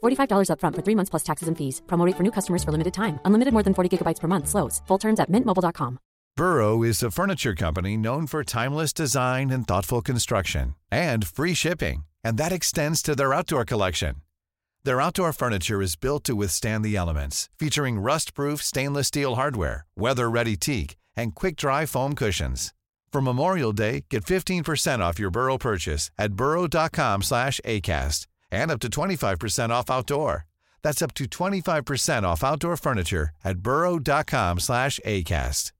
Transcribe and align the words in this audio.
$45 0.00 0.48
upfront 0.52 0.76
for 0.76 0.82
three 0.82 0.96
months 0.96 1.10
plus 1.10 1.22
taxes 1.22 1.48
and 1.48 1.56
fees. 1.56 1.82
Promote 1.86 2.16
for 2.16 2.22
new 2.22 2.32
customers 2.32 2.64
for 2.64 2.72
limited 2.72 2.94
time. 2.94 3.18
Unlimited 3.24 3.52
more 3.52 3.62
than 3.62 3.74
40 3.74 3.98
gigabytes 3.98 4.20
per 4.20 4.28
month. 4.28 4.48
Slows. 4.48 4.80
Full 4.88 4.98
terms 4.98 5.20
at 5.20 5.30
mintmobile.com. 5.30 5.98
Burrow 6.36 6.82
is 6.82 7.02
a 7.02 7.10
furniture 7.10 7.54
company 7.54 7.96
known 7.96 8.26
for 8.26 8.42
timeless 8.44 8.92
design 8.94 9.50
and 9.50 9.66
thoughtful 9.66 10.00
construction 10.00 10.74
and 10.90 11.26
free 11.26 11.54
shipping. 11.54 12.04
And 12.24 12.38
that 12.38 12.52
extends 12.52 13.02
to 13.02 13.14
their 13.14 13.34
outdoor 13.34 13.64
collection. 13.64 14.14
Their 14.84 15.00
outdoor 15.02 15.32
furniture 15.34 15.82
is 15.82 15.96
built 15.96 16.24
to 16.24 16.34
withstand 16.34 16.84
the 16.84 16.96
elements, 16.96 17.50
featuring 17.58 18.00
rust-proof 18.00 18.62
stainless 18.62 19.08
steel 19.08 19.34
hardware, 19.34 19.84
weather-ready 19.96 20.56
teak, 20.56 20.96
and 21.14 21.34
quick-dry 21.34 21.84
foam 21.84 22.14
cushions. 22.14 22.72
For 23.12 23.20
Memorial 23.20 23.72
Day, 23.72 24.04
get 24.08 24.24
15% 24.24 25.00
off 25.00 25.18
your 25.18 25.30
Burrow 25.30 25.58
purchase 25.58 26.10
at 26.16 26.32
burrow.com 26.32 27.22
slash 27.22 27.60
ACAST 27.66 28.26
and 28.50 28.70
up 28.70 28.80
to 28.80 28.88
25% 28.88 29.70
off 29.70 29.90
outdoor. 29.90 30.46
That's 30.82 31.02
up 31.02 31.14
to 31.14 31.24
25% 31.24 32.22
off 32.22 32.42
outdoor 32.42 32.76
furniture 32.76 33.30
at 33.44 33.58
burrow.com 33.58 34.60
slash 34.60 34.98
ACAST. 35.06 35.72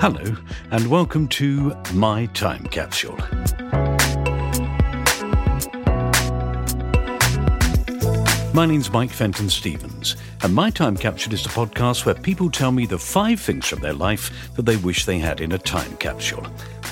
Hello, 0.00 0.34
and 0.70 0.86
welcome 0.86 1.28
to 1.28 1.76
My 1.92 2.24
Time 2.26 2.64
Capsule. 2.68 3.18
My 8.52 8.66
name's 8.66 8.90
Mike 8.90 9.12
Fenton 9.12 9.48
Stevens, 9.48 10.16
and 10.42 10.52
My 10.52 10.70
Time 10.70 10.96
Capsule 10.96 11.34
is 11.34 11.46
a 11.46 11.50
podcast 11.50 12.04
where 12.04 12.16
people 12.16 12.50
tell 12.50 12.72
me 12.72 12.84
the 12.84 12.98
five 12.98 13.40
things 13.40 13.68
from 13.68 13.78
their 13.78 13.92
life 13.92 14.52
that 14.56 14.66
they 14.66 14.76
wish 14.76 15.04
they 15.04 15.20
had 15.20 15.40
in 15.40 15.52
a 15.52 15.58
time 15.58 15.96
capsule. 15.98 16.44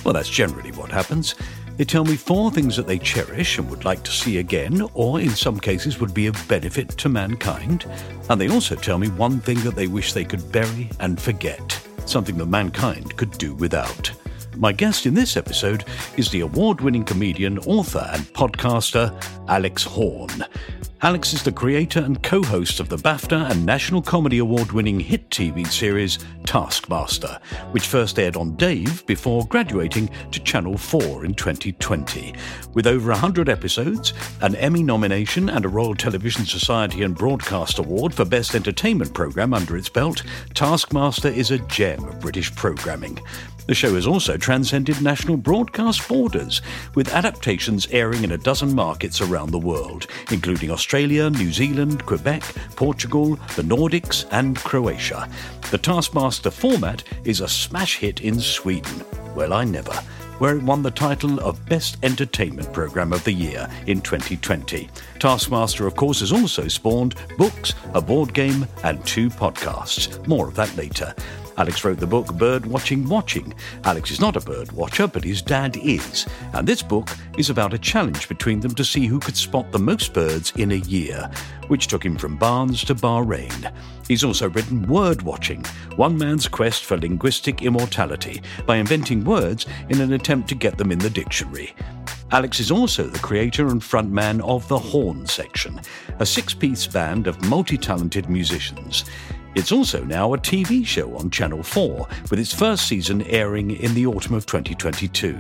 Well, 0.05 0.15
that's 0.15 0.31
generally 0.31 0.71
what 0.71 0.93
happens. 0.93 1.35
They 1.77 1.85
tell 1.85 2.05
me 2.05 2.15
four 2.15 2.53
things 2.53 2.77
that 2.77 2.87
they 2.87 3.01
cherish 3.01 3.59
and 3.59 3.69
would 3.71 3.85
like 3.85 4.05
to 4.05 4.13
see 4.13 4.39
again, 4.39 4.89
or 4.95 5.21
in 5.21 5.31
some 5.31 5.59
cases 5.59 5.99
would 5.99 6.15
be 6.15 6.29
of 6.29 6.47
benefit 6.47 6.91
to 6.91 7.09
mankind. 7.09 7.87
And 8.31 8.41
they 8.41 8.49
also 8.49 8.77
tell 8.77 8.99
me 8.99 9.09
one 9.09 9.41
thing 9.41 9.59
that 9.63 9.75
they 9.75 9.89
wish 9.89 10.13
they 10.13 10.25
could 10.25 10.53
bury 10.53 10.89
and 11.01 11.21
forget, 11.21 11.73
something 12.07 12.39
that 12.39 12.47
mankind 12.47 13.17
could 13.17 13.37
do 13.37 13.53
without. 13.55 14.13
My 14.57 14.73
guest 14.73 15.07
in 15.07 15.15
this 15.15 15.37
episode 15.37 15.85
is 16.17 16.31
the 16.31 16.41
award 16.41 16.81
winning 16.81 17.05
comedian, 17.05 17.59
author, 17.61 18.09
and 18.13 18.23
podcaster 18.33 19.13
Alex 19.49 19.83
Horne. 19.83 20.45
Alex 21.01 21.33
is 21.33 21.45
the 21.45 21.53
creator 21.53 22.01
and 22.01 22.21
co 22.25 22.43
host 22.43 22.81
of 22.81 22.89
the 22.89 22.97
BAFTA 22.97 23.53
and 23.53 23.65
National 23.65 24.03
Comedy 24.03 24.39
Award 24.39 24.73
winning 24.73 24.99
hit 24.99 25.31
TV 25.31 25.65
series 25.65 26.19
Taskmaster, 26.45 27.39
which 27.71 27.87
first 27.87 28.19
aired 28.19 28.35
on 28.35 28.57
Dave 28.57 29.07
before 29.07 29.47
graduating 29.47 30.11
to 30.33 30.41
Channel 30.41 30.77
4 30.77 31.25
in 31.25 31.35
2020. 31.35 32.35
With 32.75 32.89
over 32.89 33.13
100 33.13 33.49
episodes, 33.49 34.13
an 34.41 34.57
Emmy 34.57 34.83
nomination, 34.83 35.49
and 35.49 35.65
a 35.65 35.69
Royal 35.69 35.95
Television 35.95 36.45
Society 36.45 37.05
and 37.05 37.17
Broadcast 37.17 37.79
Award 37.79 38.13
for 38.13 38.25
Best 38.25 38.57
Entertainment 38.57 39.15
Programme 39.15 39.55
under 39.55 39.77
its 39.77 39.89
belt, 39.89 40.25
Taskmaster 40.55 41.29
is 41.29 41.53
a 41.53 41.59
gem 41.59 42.03
of 42.03 42.19
British 42.19 42.53
programming. 42.57 43.21
The 43.69 43.75
show 43.75 43.95
has 43.97 44.07
also 44.07 44.39
transcended 44.39 45.03
national 45.03 45.37
broadcast 45.37 46.09
borders, 46.09 46.63
with 46.95 47.13
adaptations 47.13 47.87
airing 47.91 48.25
in 48.25 48.33
a 48.33 48.39
dozen 48.39 48.75
markets 48.75 49.21
around 49.21 49.51
the 49.51 49.59
world, 49.59 50.07
including 50.31 50.71
Australia, 50.71 51.29
New 51.29 51.53
Zealand, 51.53 52.07
Quebec, 52.07 52.43
Portugal, 52.77 53.35
the 53.57 53.63
Nordics, 53.63 54.25
and 54.31 54.57
Croatia. 54.57 55.29
The 55.71 55.77
Taskmaster 55.77 56.51
format 56.51 57.05
is 57.25 57.43
a 57.43 57.49
smash 57.49 57.99
hit 57.99 58.23
in 58.23 58.41
Sweden. 58.41 59.05
Well, 59.35 59.53
I 59.53 59.65
never 59.65 59.93
where 60.39 60.57
it 60.57 60.63
won 60.63 60.83
the 60.83 60.91
title 60.91 61.41
of 61.41 61.65
Best 61.67 61.97
Entertainment 62.05 62.73
Programme 62.73 63.13
of 63.13 63.25
the 63.25 63.33
Year 63.33 63.69
in 63.89 64.01
2020. 64.01 64.89
Taskmaster, 65.19 65.85
of 65.87 65.97
course, 65.97 66.21
has 66.21 66.31
also 66.31 66.69
spawned 66.69 67.17
books, 67.37 67.75
a 67.95 68.01
board 68.01 68.33
game, 68.35 68.65
and 68.85 69.05
two 69.05 69.31
podcasts. 69.31 70.25
More 70.29 70.47
of 70.47 70.55
that 70.55 70.75
later. 70.77 71.13
Alex 71.59 71.85
wrote 71.85 71.99
the 71.99 72.07
book 72.07 72.33
Bird 72.35 72.65
Watching 72.65 73.09
Watching. 73.09 73.53
Alex 73.83 74.13
is 74.13 74.21
not 74.21 74.37
a 74.37 74.41
bird 74.41 74.71
watcher, 74.71 75.09
but 75.09 75.25
his 75.25 75.43
dad 75.43 75.77
is. 75.77 76.25
And 76.53 76.67
this 76.69 76.83
book 76.83 77.11
is 77.37 77.51
about 77.51 77.75
a 77.75 77.79
challenge 77.79 78.29
between 78.29 78.61
them 78.61 78.77
to 78.77 78.85
see 78.85 79.07
who 79.07 79.19
could 79.19 79.37
spot 79.37 79.73
the 79.73 79.79
most 79.79 80.15
birds 80.15 80.53
in 80.57 80.71
a 80.71 80.77
year, 80.77 81.29
which 81.67 81.89
took 81.89 82.05
him 82.05 82.17
from 82.17 82.37
Barnes 82.37 82.85
to 82.85 82.95
Bahrain. 82.95 83.73
He's 84.07 84.23
also 84.23 84.49
written 84.51 84.87
Word 84.87 85.23
Watching, 85.23 85.65
one 85.97 86.17
man's 86.17 86.47
quest 86.47 86.85
for 86.85 86.97
linguistic 86.97 87.63
immortality, 87.63 88.41
by 88.65 88.77
inventing 88.77 89.25
words 89.25 89.67
in 89.89 90.01
an 90.01 90.13
attempt 90.13 90.49
to 90.51 90.55
get 90.55 90.79
them 90.79 90.93
in 90.93 91.01
the 91.01 91.11
dictionary. 91.11 91.75
Alex 92.31 92.61
is 92.61 92.71
also 92.71 93.05
the 93.05 93.19
creator 93.19 93.69
and 93.69 93.81
frontman 93.81 94.41
of 94.43 94.69
The 94.69 94.79
Horne 94.79 95.27
Section, 95.27 95.81
a 96.19 96.27
six 96.27 96.55
piece 96.55 96.87
band 96.87 97.27
of 97.27 97.43
multi 97.47 97.79
talented 97.79 98.29
musicians. 98.29 99.05
It's 99.59 99.73
also 99.73 100.05
now 100.05 100.35
a 100.35 100.39
TV 100.39 100.87
show 100.87 101.17
on 101.17 101.31
Channel 101.31 101.65
4, 101.65 102.07
with 102.31 102.39
its 102.39 102.55
first 102.55 102.87
season 102.87 103.23
airing 103.23 103.73
in 103.73 103.93
the 103.93 104.07
autumn 104.07 104.37
of 104.37 104.47
2022. 104.47 105.37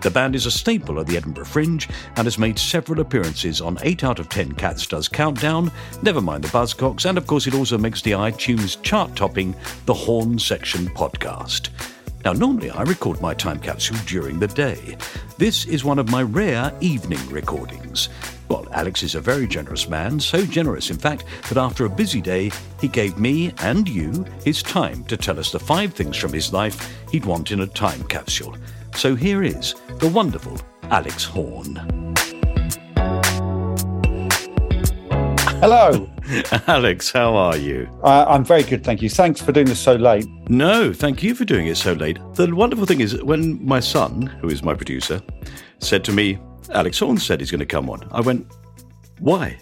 The 0.00 0.10
band 0.10 0.34
is 0.34 0.46
a 0.46 0.50
staple 0.50 0.98
of 0.98 1.06
the 1.06 1.18
Edinburgh 1.18 1.44
Fringe 1.44 1.86
and 2.16 2.24
has 2.24 2.38
made 2.38 2.58
several 2.58 3.00
appearances 3.00 3.60
on 3.60 3.76
8 3.82 4.02
out 4.02 4.18
of 4.18 4.30
10 4.30 4.52
Cats 4.52 4.86
Does 4.86 5.08
Countdown, 5.08 5.70
never 6.02 6.22
mind 6.22 6.42
the 6.42 6.48
Buzzcocks, 6.48 7.04
and 7.04 7.18
of 7.18 7.26
course 7.26 7.46
it 7.46 7.54
also 7.54 7.76
makes 7.76 8.00
the 8.00 8.12
iTunes 8.12 8.82
chart 8.82 9.14
topping 9.14 9.54
The 9.84 9.92
Horne 9.92 10.38
Section 10.38 10.86
podcast. 10.86 11.68
Now, 12.24 12.32
normally 12.32 12.70
I 12.70 12.84
record 12.84 13.20
my 13.20 13.34
time 13.34 13.58
capsule 13.58 13.98
during 14.06 14.38
the 14.38 14.48
day. 14.48 14.96
This 15.36 15.66
is 15.66 15.84
one 15.84 15.98
of 15.98 16.08
my 16.08 16.22
rare 16.22 16.72
evening 16.80 17.28
recordings. 17.28 18.08
Well, 18.50 18.66
Alex 18.72 19.04
is 19.04 19.14
a 19.14 19.20
very 19.20 19.46
generous 19.46 19.88
man, 19.88 20.18
so 20.18 20.44
generous, 20.44 20.90
in 20.90 20.98
fact, 20.98 21.24
that 21.48 21.56
after 21.56 21.84
a 21.84 21.88
busy 21.88 22.20
day, 22.20 22.50
he 22.80 22.88
gave 22.88 23.16
me 23.16 23.54
and 23.58 23.88
you 23.88 24.24
his 24.44 24.60
time 24.60 25.04
to 25.04 25.16
tell 25.16 25.38
us 25.38 25.52
the 25.52 25.60
five 25.60 25.94
things 25.94 26.16
from 26.16 26.32
his 26.32 26.52
life 26.52 26.92
he'd 27.12 27.24
want 27.24 27.52
in 27.52 27.60
a 27.60 27.66
time 27.68 28.02
capsule. 28.08 28.56
So 28.96 29.14
here 29.14 29.44
is 29.44 29.76
the 30.00 30.08
wonderful 30.08 30.58
Alex 30.82 31.24
Horne. 31.24 31.76
Hello. 35.60 36.10
Alex, 36.66 37.12
how 37.12 37.36
are 37.36 37.56
you? 37.56 37.88
Uh, 38.02 38.24
I'm 38.26 38.44
very 38.44 38.64
good, 38.64 38.82
thank 38.82 39.00
you. 39.00 39.08
Thanks 39.08 39.40
for 39.40 39.52
doing 39.52 39.66
this 39.66 39.78
so 39.78 39.94
late. 39.94 40.26
No, 40.48 40.92
thank 40.92 41.22
you 41.22 41.36
for 41.36 41.44
doing 41.44 41.68
it 41.68 41.76
so 41.76 41.92
late. 41.92 42.18
The 42.34 42.52
wonderful 42.52 42.86
thing 42.86 43.00
is, 43.00 43.22
when 43.22 43.64
my 43.64 43.78
son, 43.78 44.22
who 44.40 44.48
is 44.48 44.64
my 44.64 44.74
producer, 44.74 45.22
said 45.78 46.02
to 46.04 46.12
me, 46.12 46.36
Alex 46.72 46.98
Horne 46.98 47.18
said 47.18 47.40
he's 47.40 47.50
going 47.50 47.58
to 47.60 47.66
come 47.66 47.88
on. 47.90 48.06
I 48.12 48.20
went, 48.20 48.46
why? 49.18 49.58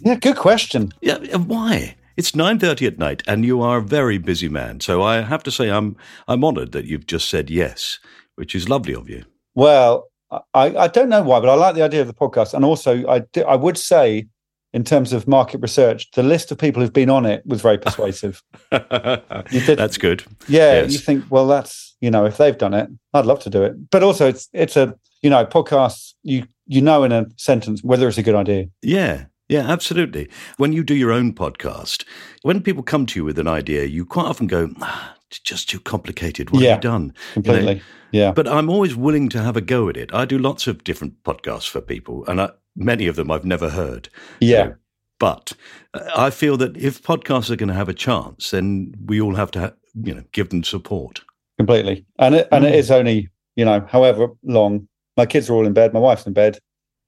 Yeah, 0.00 0.14
good 0.14 0.36
question. 0.36 0.92
Yeah, 1.00 1.16
why? 1.36 1.96
It's 2.16 2.34
nine 2.34 2.58
thirty 2.58 2.86
at 2.86 2.98
night, 2.98 3.22
and 3.26 3.44
you 3.44 3.60
are 3.60 3.78
a 3.78 3.82
very 3.82 4.16
busy 4.16 4.48
man. 4.48 4.80
So 4.80 5.02
I 5.02 5.20
have 5.20 5.42
to 5.42 5.50
say, 5.50 5.70
I'm 5.70 5.96
I'm 6.28 6.44
honoured 6.44 6.72
that 6.72 6.86
you've 6.86 7.06
just 7.06 7.28
said 7.28 7.50
yes, 7.50 7.98
which 8.36 8.54
is 8.54 8.68
lovely 8.70 8.94
of 8.94 9.08
you. 9.10 9.24
Well, 9.54 10.08
I, 10.54 10.74
I 10.76 10.88
don't 10.88 11.08
know 11.10 11.22
why, 11.22 11.40
but 11.40 11.48
I 11.50 11.54
like 11.54 11.74
the 11.74 11.82
idea 11.82 12.00
of 12.00 12.06
the 12.06 12.14
podcast, 12.14 12.54
and 12.54 12.64
also 12.64 13.06
I 13.06 13.22
I 13.46 13.56
would 13.56 13.76
say 13.76 14.26
in 14.72 14.82
terms 14.84 15.12
of 15.12 15.28
market 15.28 15.58
research, 15.60 16.10
the 16.12 16.22
list 16.22 16.50
of 16.50 16.58
people 16.58 16.80
who've 16.82 16.92
been 16.92 17.10
on 17.10 17.24
it 17.26 17.42
was 17.46 17.60
very 17.62 17.78
persuasive. 17.78 18.42
did- 18.70 19.78
That's 19.78 19.96
good. 19.98 20.24
Yeah, 20.48 20.82
Yes. 20.82 20.92
you 20.92 20.98
think, 20.98 21.24
well, 21.30 21.46
that's 21.46 21.96
you 22.00 22.10
know, 22.10 22.24
if 22.24 22.36
they've 22.38 22.56
done 22.56 22.74
it, 22.74 22.88
I'd 23.14 23.26
love 23.26 23.40
to 23.40 23.50
do 23.50 23.62
it. 23.62 23.90
But 23.90 24.02
also, 24.02 24.26
it's 24.28 24.48
it's 24.54 24.76
a 24.76 24.94
you 25.22 25.30
know, 25.30 25.44
podcasts. 25.46 26.14
You 26.22 26.46
you 26.66 26.80
know 26.80 27.04
in 27.04 27.12
a 27.12 27.26
sentence 27.36 27.82
whether 27.84 28.08
it's 28.08 28.18
a 28.18 28.22
good 28.22 28.34
idea. 28.34 28.66
Yeah. 28.82 29.26
Yeah, 29.48 29.70
absolutely. 29.70 30.28
When 30.56 30.72
you 30.72 30.82
do 30.82 30.94
your 30.96 31.12
own 31.12 31.32
podcast, 31.32 32.04
when 32.42 32.60
people 32.60 32.82
come 32.82 33.06
to 33.06 33.20
you 33.20 33.24
with 33.24 33.38
an 33.38 33.46
idea, 33.46 33.84
you 33.84 34.04
quite 34.04 34.26
often 34.26 34.48
go, 34.48 34.70
ah, 34.80 35.14
it's 35.30 35.38
just 35.38 35.68
too 35.70 35.78
complicated. 35.78 36.50
What 36.50 36.62
Yeah, 36.62 36.70
have 36.70 36.78
you 36.78 36.90
done? 36.90 37.02
You 37.02 37.08
know? 37.08 37.32
Completely. 37.52 37.82
yeah. 38.10 38.32
But 38.32 38.48
I'm 38.48 38.68
always 38.68 38.96
willing 38.96 39.28
to 39.28 39.40
have 39.40 39.56
a 39.56 39.60
go 39.60 39.88
at 39.88 39.96
it. 39.96 40.12
I 40.12 40.24
do 40.24 40.36
lots 40.36 40.66
of 40.66 40.82
different 40.82 41.22
podcasts 41.22 41.68
for 41.68 41.80
people, 41.80 42.24
and 42.26 42.40
I, 42.40 42.50
many 42.74 43.06
of 43.06 43.14
them 43.14 43.30
I've 43.30 43.44
never 43.44 43.70
heard. 43.70 44.08
Yeah. 44.40 44.64
So, 44.70 44.74
but 45.20 45.52
uh, 45.94 46.00
I 46.16 46.30
feel 46.30 46.56
that 46.56 46.76
if 46.76 47.00
podcasts 47.00 47.48
are 47.48 47.54
going 47.56 47.68
to 47.68 47.74
have 47.74 47.88
a 47.88 47.94
chance, 47.94 48.50
then 48.50 48.94
we 49.06 49.20
all 49.20 49.36
have 49.36 49.52
to, 49.52 49.60
ha- 49.60 49.72
you 50.02 50.12
know, 50.12 50.24
give 50.32 50.48
them 50.48 50.64
support. 50.64 51.20
completely. 51.56 52.04
And 52.18 52.34
it 52.34 52.48
and 52.50 52.64
it 52.64 52.72
Mm. 52.74 52.78
is 52.78 52.90
only 52.90 53.28
you 53.54 53.64
know 53.64 53.86
however 53.88 54.26
long. 54.42 54.88
My 55.16 55.26
kids 55.26 55.48
are 55.48 55.54
all 55.54 55.66
in 55.66 55.72
bed. 55.72 55.92
My 55.92 56.00
wife's 56.00 56.26
in 56.26 56.32
bed. 56.32 56.58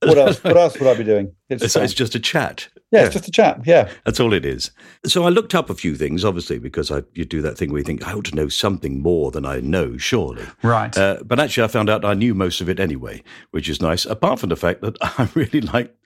What 0.00 0.16
else? 0.16 0.42
what 0.44 0.56
else 0.56 0.78
would 0.78 0.88
I 0.88 0.94
be 0.96 1.04
doing? 1.04 1.32
It's, 1.50 1.64
It's, 1.64 1.76
it's 1.76 1.94
just 1.94 2.14
a 2.14 2.20
chat. 2.20 2.68
yeah, 2.92 3.04
it's 3.06 3.14
just 3.14 3.26
a 3.26 3.30
chat. 3.30 3.62
Yeah, 3.64 3.90
That's 4.04 4.20
all 4.20 4.34
it 4.34 4.44
is. 4.44 4.70
So 5.06 5.24
I 5.24 5.30
looked 5.30 5.54
up 5.54 5.70
a 5.70 5.74
few 5.74 5.96
things, 5.96 6.26
obviously, 6.26 6.58
because 6.58 6.90
I, 6.90 7.04
you 7.14 7.24
do 7.24 7.40
that 7.40 7.56
thing 7.56 7.70
where 7.70 7.78
you 7.78 7.84
think, 7.84 8.06
I 8.06 8.12
ought 8.12 8.26
to 8.26 8.34
know 8.34 8.48
something 8.50 9.00
more 9.00 9.30
than 9.30 9.46
I 9.46 9.60
know, 9.60 9.96
surely. 9.96 10.44
Right. 10.62 10.94
Uh, 10.94 11.22
but 11.24 11.40
actually, 11.40 11.64
I 11.64 11.68
found 11.68 11.88
out 11.88 12.04
I 12.04 12.12
knew 12.12 12.34
most 12.34 12.60
of 12.60 12.68
it 12.68 12.78
anyway, 12.78 13.22
which 13.52 13.66
is 13.66 13.80
nice, 13.80 14.04
apart 14.04 14.40
from 14.40 14.50
the 14.50 14.56
fact 14.56 14.82
that 14.82 14.98
I 15.00 15.26
really 15.34 15.62
like 15.62 15.96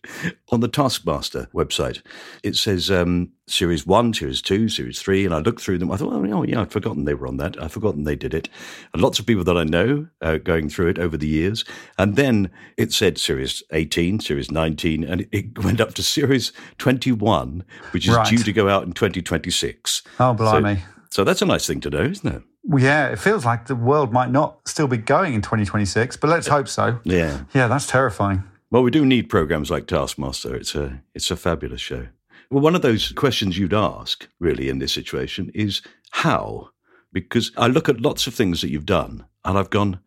on 0.51 0.61
the 0.61 0.69
Taskmaster 0.69 1.49
website, 1.55 2.03
it 2.43 2.57
says 2.57 2.91
um, 2.91 3.31
Series 3.47 3.87
1, 3.87 4.15
Series 4.15 4.43
2, 4.43 4.69
Series 4.69 5.01
3, 5.01 5.25
and 5.25 5.35
I 5.35 5.39
looked 5.39 5.61
through 5.61 5.79
them. 5.79 5.91
I 5.91 5.97
thought, 5.97 6.13
oh, 6.13 6.43
yeah, 6.43 6.61
I'd 6.61 6.73
forgotten 6.73 7.05
they 7.05 7.15
were 7.15 7.27
on 7.27 7.37
that. 7.39 7.61
I'd 7.63 7.73
forgotten 7.73 8.05
they 8.05 8.17
did 8.17 8.35
it. 8.35 8.49
And 8.93 9.03
lots 9.03 9.19
of 9.19 9.27
people 9.27 9.45
that 9.45 9.57
I 9.57 9.65
know 9.65 10.07
uh, 10.21 10.39
going 10.39 10.69
through 10.69 10.89
it 10.89 10.99
over 10.99 11.17
the 11.17 11.29
years. 11.29 11.65
And 11.99 12.17
then 12.17 12.51
it 12.77 12.93
said 12.93 13.19
Series 13.19 13.63
18, 13.73 14.21
Series 14.21 14.51
19, 14.51 15.05
and 15.05 15.21
it, 15.23 15.29
it 15.33 15.59
went 15.65 15.81
up 15.81 15.95
to 15.95 16.03
Series 16.03 16.53
21, 16.79 17.65
which 17.93 18.09
is 18.09 18.15
Right. 18.17 18.27
due 18.29 18.39
to 18.43 18.53
go 18.53 18.69
out 18.69 18.83
in 18.85 18.93
2026. 18.93 20.03
oh, 20.21 20.35
blimey. 20.35 20.77
So, 20.77 20.83
so 21.11 21.25
that's 21.25 21.43
a 21.43 21.47
nice 21.47 21.67
thing 21.67 21.81
to 21.81 21.91
know, 21.91 22.03
isn't 22.03 22.35
it? 22.35 22.43
well, 22.65 22.83
yeah, 22.83 23.09
it 23.09 23.19
feels 23.19 23.45
like 23.45 23.67
the 23.67 23.75
world 23.75 24.13
might 24.13 24.31
not 24.31 24.61
still 24.69 24.87
be 24.87 24.97
going 24.97 25.35
in 25.35 25.43
2026, 25.43 26.17
but 26.19 26.31
let's 26.31 26.47
hope 26.47 26.69
so. 26.69 27.01
Yeah. 27.03 27.41
Yeah, 27.55 27.67
that's 27.67 27.89
terrifying. 27.89 28.45
Well, 28.73 28.83
we 28.83 28.91
do 28.91 29.05
need 29.05 29.29
programs 29.29 29.71
like 29.71 29.87
Taskmaster. 29.87 30.57
It's 30.57 30.75
a 30.75 31.03
it's 31.15 31.31
a 31.31 31.37
fabulous 31.37 31.83
show. 31.83 32.07
Well, 32.51 32.63
one 32.63 32.75
of 32.75 32.81
those 32.81 33.13
questions 33.13 33.59
you'd 33.59 33.75
ask 33.75 34.27
really 34.41 34.71
in 34.71 34.79
this 34.79 34.93
situation 34.93 35.51
is 35.55 35.83
how, 36.11 36.71
because 37.13 37.53
I 37.59 37.67
look 37.67 37.91
at 37.91 38.01
lots 38.01 38.27
of 38.27 38.35
things 38.35 38.63
that 38.63 38.71
you've 38.71 38.87
done, 38.87 39.27
and 39.45 39.59
I've 39.59 39.69
gone, 39.69 40.01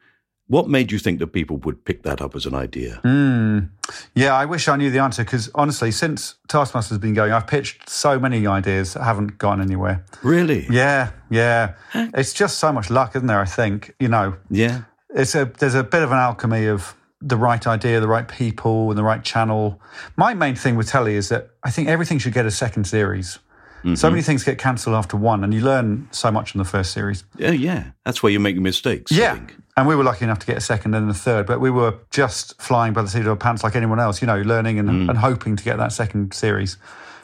what 0.47 0.67
made 0.67 0.91
you 0.91 0.97
think 0.97 1.19
that 1.19 1.27
people 1.27 1.57
would 1.57 1.85
pick 1.85 2.01
that 2.03 2.21
up 2.21 2.35
as 2.35 2.47
an 2.47 2.55
idea? 2.55 3.01
Mm. 3.03 3.69
Yeah, 4.15 4.33
I 4.33 4.45
wish 4.45 4.67
I 4.67 4.77
knew 4.77 4.89
the 4.89 4.97
answer 4.99 5.23
because 5.23 5.47
honestly, 5.53 5.91
since 5.91 6.35
Taskmaster's 6.47 6.97
been 6.97 7.13
going, 7.13 7.31
I've 7.31 7.45
pitched 7.47 7.87
so 7.87 8.19
many 8.19 8.47
ideas 8.47 8.95
that 8.95 9.03
haven't 9.03 9.37
gone 9.37 9.61
anywhere. 9.61 10.03
Really? 10.23 10.65
Yeah, 10.71 11.11
yeah. 11.29 11.73
It's 11.93 12.33
just 12.33 12.57
so 12.57 12.73
much 12.73 12.89
luck, 12.89 13.15
isn't 13.15 13.27
there? 13.27 13.41
I 13.41 13.45
think 13.45 13.93
you 13.99 14.07
know, 14.07 14.37
Yeah. 14.49 14.85
it's 15.11 15.35
a 15.35 15.45
there's 15.59 15.75
a 15.75 15.83
bit 15.83 16.01
of 16.01 16.11
an 16.11 16.17
alchemy 16.17 16.65
of 16.65 16.95
the 17.25 17.37
right 17.37 17.65
idea, 17.65 17.99
the 17.99 18.07
right 18.07 18.27
people, 18.27 18.89
and 18.89 18.97
the 18.97 19.03
right 19.03 19.23
channel. 19.23 19.81
My 20.15 20.33
main 20.33 20.55
thing 20.55 20.75
with 20.75 20.87
telly 20.87 21.15
is 21.15 21.29
that 21.29 21.49
I 21.63 21.71
think 21.71 21.89
everything 21.89 22.19
should 22.19 22.33
get 22.33 22.45
a 22.45 22.51
second 22.51 22.85
series. 22.85 23.39
So 23.93 24.09
many 24.09 24.21
mm-hmm. 24.21 24.25
things 24.25 24.43
get 24.43 24.57
cancelled 24.57 24.95
after 24.95 25.15
one, 25.15 25.43
and 25.43 25.53
you 25.53 25.61
learn 25.61 26.07
so 26.09 26.31
much 26.31 26.55
in 26.55 26.57
the 26.57 26.65
first 26.65 26.91
series. 26.91 27.23
Yeah, 27.37 27.51
yeah. 27.51 27.91
That's 28.03 28.23
where 28.23 28.31
you 28.31 28.39
make 28.39 28.57
mistakes. 28.57 29.11
I 29.11 29.15
Yeah. 29.15 29.33
think. 29.35 29.57
And 29.77 29.87
we 29.87 29.95
were 29.95 30.03
lucky 30.03 30.25
enough 30.25 30.39
to 30.39 30.47
get 30.47 30.57
a 30.57 30.61
second 30.61 30.95
and 30.95 31.07
a 31.07 31.13
third, 31.13 31.45
but 31.45 31.59
we 31.59 31.69
were 31.69 31.93
just 32.09 32.59
flying 32.59 32.93
by 32.93 33.03
the 33.03 33.09
seat 33.09 33.21
of 33.21 33.27
our 33.27 33.35
pants 33.35 33.63
like 33.63 33.75
anyone 33.75 33.99
else, 33.99 34.23
you 34.23 34.25
know, 34.25 34.41
learning 34.41 34.79
and, 34.79 34.89
mm. 34.89 35.09
and 35.09 35.19
hoping 35.19 35.55
to 35.55 35.63
get 35.63 35.77
that 35.77 35.91
second 35.91 36.33
series. 36.33 36.77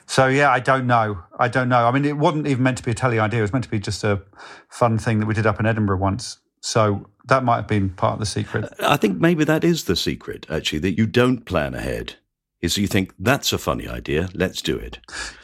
So, 0.06 0.28
yeah, 0.28 0.52
I 0.52 0.60
don't 0.60 0.86
know. 0.86 1.24
I 1.40 1.48
don't 1.48 1.68
know. 1.68 1.88
I 1.88 1.92
mean, 1.92 2.06
it 2.06 2.18
wasn't 2.18 2.46
even 2.46 2.62
meant 2.62 2.78
to 2.78 2.84
be 2.84 2.92
a 2.92 2.94
telly 2.94 3.18
idea. 3.18 3.40
It 3.40 3.44
was 3.44 3.54
meant 3.54 3.64
to 3.64 3.72
be 3.72 3.80
just 3.80 4.04
a 4.04 4.22
fun 4.70 5.00
thing 5.00 5.20
that 5.20 5.26
we 5.26 5.34
did 5.34 5.48
up 5.48 5.60
in 5.60 5.66
Edinburgh 5.66 5.98
once. 5.98 6.38
So 6.60 7.10
that 7.32 7.46
might 7.46 7.56
have 7.56 7.68
been 7.68 7.90
part 7.90 8.14
of 8.14 8.20
the 8.20 8.26
secret. 8.26 8.72
I 8.82 8.98
think 8.98 9.22
maybe 9.22 9.46
that 9.46 9.64
is 9.64 9.86
the 9.86 9.96
secret, 9.96 10.46
actually, 10.50 10.80
that 10.80 10.98
you 10.98 11.08
don't 11.08 11.46
plan 11.46 11.74
ahead. 11.74 12.16
Is 12.60 12.78
you 12.78 12.88
think 12.88 13.14
that's 13.18 13.54
a 13.54 13.58
funny 13.58 13.88
idea, 13.88 14.30
let's 14.34 14.62
do 14.62 14.78
it. 14.78 15.00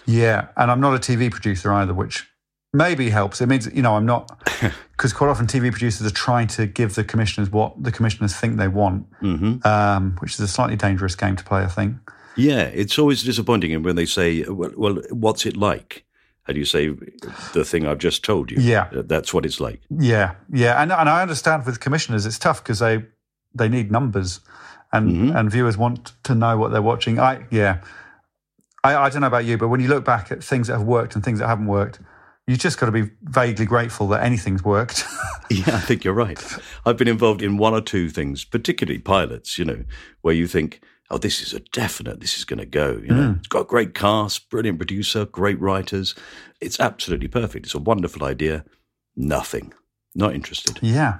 Yeah. 0.05 0.49
And 0.57 0.69
I'm 0.69 0.81
not 0.81 0.93
a 0.93 0.99
TV 0.99 1.31
producer 1.31 1.71
either, 1.71 1.93
which 1.93 2.27
maybe 2.73 3.09
helps. 3.09 3.39
It 3.39 3.47
means, 3.47 3.67
you 3.73 3.81
know, 3.81 3.95
I'm 3.95 4.05
not, 4.05 4.37
because 4.91 5.13
quite 5.13 5.29
often 5.29 5.47
TV 5.47 5.71
producers 5.71 6.05
are 6.05 6.13
trying 6.13 6.47
to 6.49 6.67
give 6.67 6.95
the 6.95 7.05
commissioners 7.05 7.49
what 7.49 7.81
the 7.81 7.91
commissioners 7.91 8.35
think 8.35 8.57
they 8.57 8.67
want, 8.67 9.07
hmm 9.21 9.55
um, 9.63 10.17
which 10.19 10.33
is 10.33 10.39
a 10.41 10.47
slightly 10.47 10.75
dangerous 10.75 11.15
game 11.15 11.37
to 11.37 11.43
play, 11.43 11.61
I 11.63 11.67
think. 11.67 11.95
Yeah, 12.35 12.63
it's 12.63 12.99
always 12.99 13.23
disappointing 13.23 13.81
when 13.81 13.95
they 13.95 14.05
say, 14.05 14.43
well, 14.43 14.71
well, 14.75 15.01
what's 15.09 15.45
it 15.45 15.55
like? 15.55 16.03
And 16.47 16.55
you 16.57 16.65
say, 16.65 16.89
the 17.53 17.65
thing 17.65 17.85
I've 17.85 17.97
just 17.97 18.23
told 18.23 18.49
you. 18.51 18.57
Yeah. 18.61 18.87
That's 18.91 19.33
what 19.33 19.45
it's 19.45 19.59
like. 19.59 19.81
Yeah, 19.89 20.35
yeah, 20.51 20.81
and 20.81 20.91
and 20.91 21.09
I 21.09 21.21
understand 21.21 21.65
with 21.65 21.79
commissioners 21.79 22.25
it's 22.25 22.39
tough 22.39 22.63
because 22.63 22.79
they 22.79 23.03
they 23.53 23.67
need 23.69 23.91
numbers, 23.91 24.39
and 24.93 25.09
Mhm. 25.09 25.35
and 25.39 25.51
viewers 25.51 25.77
want 25.77 26.13
to 26.23 26.33
know 26.35 26.57
what 26.57 26.71
they're 26.71 26.81
watching. 26.81 27.19
I 27.19 27.45
yeah, 27.51 27.81
I, 28.83 28.95
I 28.95 29.09
don't 29.09 29.21
know 29.21 29.27
about 29.27 29.45
you, 29.45 29.57
but 29.57 29.67
when 29.67 29.79
you 29.81 29.87
look 29.89 30.05
back 30.05 30.31
at 30.31 30.43
things 30.43 30.67
that 30.67 30.77
have 30.77 30.87
worked 30.87 31.15
and 31.15 31.23
things 31.23 31.39
that 31.39 31.47
haven't 31.47 31.67
worked, 31.67 31.99
you 32.45 32.55
just 32.55 32.79
got 32.79 32.85
to 32.85 32.91
be 32.91 33.09
vaguely 33.23 33.65
grateful 33.65 34.07
that 34.09 34.23
anything's 34.23 34.63
worked. 34.63 35.03
Yeah, 35.49 35.77
I 35.77 35.79
think 35.79 36.03
you're 36.03 36.13
right. 36.13 36.43
I've 36.85 36.97
been 36.97 37.07
involved 37.07 37.41
in 37.41 37.55
one 37.55 37.73
or 37.73 37.79
two 37.79 38.09
things, 38.09 38.43
particularly 38.43 38.99
pilots, 38.99 39.57
you 39.57 39.63
know, 39.63 39.85
where 40.21 40.33
you 40.33 40.45
think, 40.45 40.81
oh, 41.09 41.17
this 41.17 41.41
is 41.41 41.53
a 41.53 41.59
definite, 41.59 42.19
this 42.19 42.37
is 42.37 42.45
going 42.45 42.59
to 42.59 42.65
go. 42.65 42.99
You 43.03 43.07
know, 43.07 43.27
hmm. 43.27 43.39
it's 43.39 43.47
got 43.47 43.61
a 43.61 43.65
great 43.65 43.93
cast, 43.93 44.49
brilliant 44.49 44.79
producer, 44.79 45.25
great 45.25 45.59
writers. 45.59 46.15
It's 46.61 46.79
absolutely 46.79 47.27
perfect. 47.27 47.65
It's 47.65 47.75
a 47.75 47.79
wonderful 47.79 48.23
idea. 48.23 48.65
Nothing. 49.15 49.73
Not 50.15 50.33
interested. 50.33 50.79
yeah, 50.81 51.19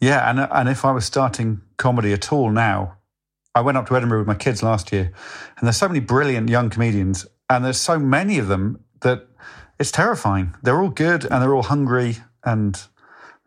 yeah, 0.00 0.28
and 0.28 0.40
and 0.40 0.68
if 0.68 0.84
I 0.84 0.90
was 0.90 1.04
starting 1.04 1.60
comedy 1.76 2.12
at 2.12 2.32
all 2.32 2.50
now, 2.50 2.98
I 3.54 3.60
went 3.60 3.78
up 3.78 3.86
to 3.86 3.96
Edinburgh 3.96 4.20
with 4.20 4.26
my 4.26 4.34
kids 4.34 4.62
last 4.62 4.90
year, 4.92 5.12
and 5.56 5.66
there's 5.66 5.76
so 5.76 5.86
many 5.86 6.00
brilliant 6.00 6.48
young 6.48 6.68
comedians, 6.68 7.24
and 7.48 7.64
there's 7.64 7.80
so 7.80 8.00
many 8.00 8.38
of 8.38 8.48
them 8.48 8.82
that 9.02 9.28
it's 9.78 9.90
terrifying. 9.90 10.54
They're 10.62 10.80
all 10.80 10.90
good 10.90 11.24
and 11.24 11.42
they're 11.42 11.54
all 11.54 11.64
hungry 11.64 12.18
and 12.44 12.80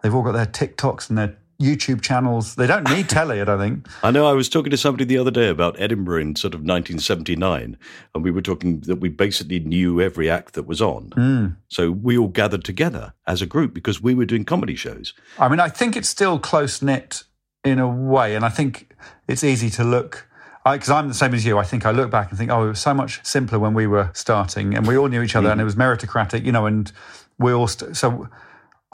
they've 0.02 0.14
all 0.14 0.22
got 0.22 0.34
their 0.34 0.46
TikToks 0.46 1.10
and 1.10 1.18
their 1.18 1.38
YouTube 1.60 2.02
channels. 2.02 2.56
They 2.56 2.68
don't 2.68 2.90
need 2.90 3.10
telly, 3.10 3.40
I 3.40 3.46
don't 3.46 3.60
think. 3.60 3.88
I 4.04 4.12
know 4.12 4.28
I 4.28 4.34
was 4.34 4.50
talking 4.50 4.72
to 4.72 4.78
somebody 4.78 5.06
the 5.06 5.18
other 5.18 5.32
day 5.32 5.48
about 5.48 5.80
Edinburgh 5.80 6.22
in 6.22 6.36
sort 6.36 6.54
of 6.54 6.62
1979, 6.62 7.78
and 8.14 8.24
we 8.24 8.32
were 8.32 8.42
talking 8.42 8.82
that 8.82 8.98
we 8.98 9.10
basically 9.10 9.60
knew 9.60 10.02
every 10.02 10.30
act 10.30 10.54
that 10.54 10.64
was 10.68 10.82
on. 10.82 11.12
Hmm. 11.16 11.48
So 11.70 11.92
we 11.92 12.18
all 12.18 12.28
gathered 12.28 12.64
together 12.64 13.14
as 13.26 13.42
a 13.42 13.46
group 13.46 13.74
because 13.74 14.02
we 14.02 14.14
were 14.14 14.26
doing 14.26 14.44
comedy 14.44 14.76
shows. 14.76 15.14
I 15.40 15.48
mean, 15.48 15.60
I 15.60 15.70
think 15.70 15.96
it's 15.96 16.10
still 16.10 16.40
close 16.40 16.82
knit 16.82 17.24
in 17.64 17.80
a 17.80 17.88
way, 17.88 18.36
and 18.36 18.44
I 18.44 18.50
think 18.50 18.94
it's 19.28 19.44
easy 19.44 19.70
to 19.72 19.84
look. 19.84 20.28
Because 20.70 20.90
I'm 20.90 21.08
the 21.08 21.14
same 21.14 21.36
as 21.36 21.46
you. 21.46 21.60
I 21.60 21.64
think 21.64 21.86
I 21.86 21.92
look 21.92 22.10
back 22.10 22.32
and 22.32 22.40
think, 22.40 22.50
oh, 22.50 22.66
it 22.66 22.70
was 22.70 22.80
so 22.80 22.92
much 22.92 23.24
simpler 23.24 23.60
when 23.60 23.76
we 23.76 23.86
were 23.86 24.10
starting, 24.14 24.74
and 24.76 24.88
we 24.88 24.98
all 24.98 25.08
knew 25.08 25.22
each 25.22 25.36
other, 25.36 25.48
hmm. 25.48 25.54
and 25.54 25.62
it 25.62 25.64
was 25.64 25.76
meritocratic, 25.76 26.44
you 26.44 26.52
know, 26.52 26.66
and 26.66 26.92
we 27.38 27.54
all. 27.54 27.68
St- 27.68 27.96
so 27.96 28.28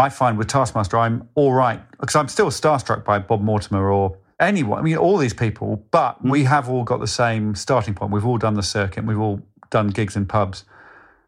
I 0.02 0.10
find 0.10 0.38
with 0.38 0.48
Taskmaster, 0.48 0.98
I'm 0.98 1.30
all 1.36 1.54
right 1.54 1.80
because 2.00 2.16
I'm 2.16 2.28
still 2.28 2.48
starstruck 2.48 3.06
by 3.06 3.20
Bob 3.20 3.42
Mortimer 3.42 3.92
or 3.92 4.18
anyone. 4.40 4.80
I 4.80 4.82
mean, 4.82 4.98
all 4.98 5.18
these 5.18 5.34
people, 5.34 5.86
but 5.92 6.22
mm. 6.24 6.32
we 6.32 6.44
have 6.46 6.68
all 6.68 6.84
got 6.84 7.00
the 7.00 7.08
same 7.08 7.56
starting 7.56 7.94
point. 7.94 8.12
We've 8.12 8.26
all 8.26 8.40
done 8.40 8.56
the 8.56 8.64
circuit. 8.64 9.06
We've 9.06 9.20
all 9.20 9.42
done 9.70 9.88
gigs 9.88 10.16
in 10.16 10.26
pubs. 10.26 10.66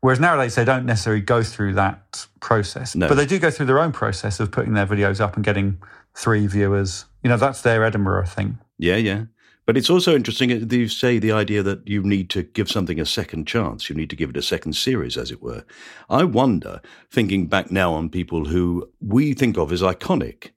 Whereas 0.01 0.20
nowadays 0.20 0.56
they 0.56 0.65
don't 0.65 0.86
necessarily 0.86 1.22
go 1.22 1.44
through 1.44 1.75
that 1.75 2.27
process, 2.42 2.94
No. 2.94 3.08
but 3.08 3.15
they 3.15 3.25
do 3.25 3.39
go 3.39 3.50
through 3.50 3.68
their 3.68 3.80
own 3.80 3.94
process 3.94 4.42
of 4.42 4.51
putting 4.51 4.74
their 4.74 4.88
videos 4.88 5.22
up 5.22 5.36
and 5.36 5.46
getting 5.46 5.82
three 6.13 6.46
viewers. 6.48 7.06
You 7.24 7.30
know, 7.30 7.38
that's 7.38 7.62
their 7.62 7.86
Edinburgh 7.86 8.25
thing. 8.25 8.58
Yeah, 8.77 8.98
yeah. 8.98 9.25
But 9.65 9.77
it's 9.77 9.89
also 9.89 10.15
interesting 10.15 10.51
uh, 10.51 10.60
that 10.62 10.75
you 10.75 10.88
say 10.88 11.20
the 11.20 11.32
idea 11.32 11.63
that 11.63 11.88
you 11.88 12.03
need 12.03 12.29
to 12.32 12.43
give 12.43 12.70
something 12.70 13.00
a 13.00 13.05
second 13.05 13.48
chance. 13.48 13.89
You 13.89 13.96
need 13.96 14.10
to 14.10 14.15
give 14.15 14.29
it 14.32 14.38
a 14.38 14.41
second 14.41 14.74
series, 14.74 15.17
as 15.17 15.32
it 15.32 15.41
were. 15.41 15.63
I 16.10 16.24
wonder, 16.24 16.82
thinking 17.10 17.48
back 17.48 17.72
now 17.72 17.93
on 17.93 18.10
people 18.10 18.46
who 18.46 18.89
we 19.00 19.34
think 19.34 19.58
of 19.58 19.72
as 19.72 19.82
iconic, 19.82 20.50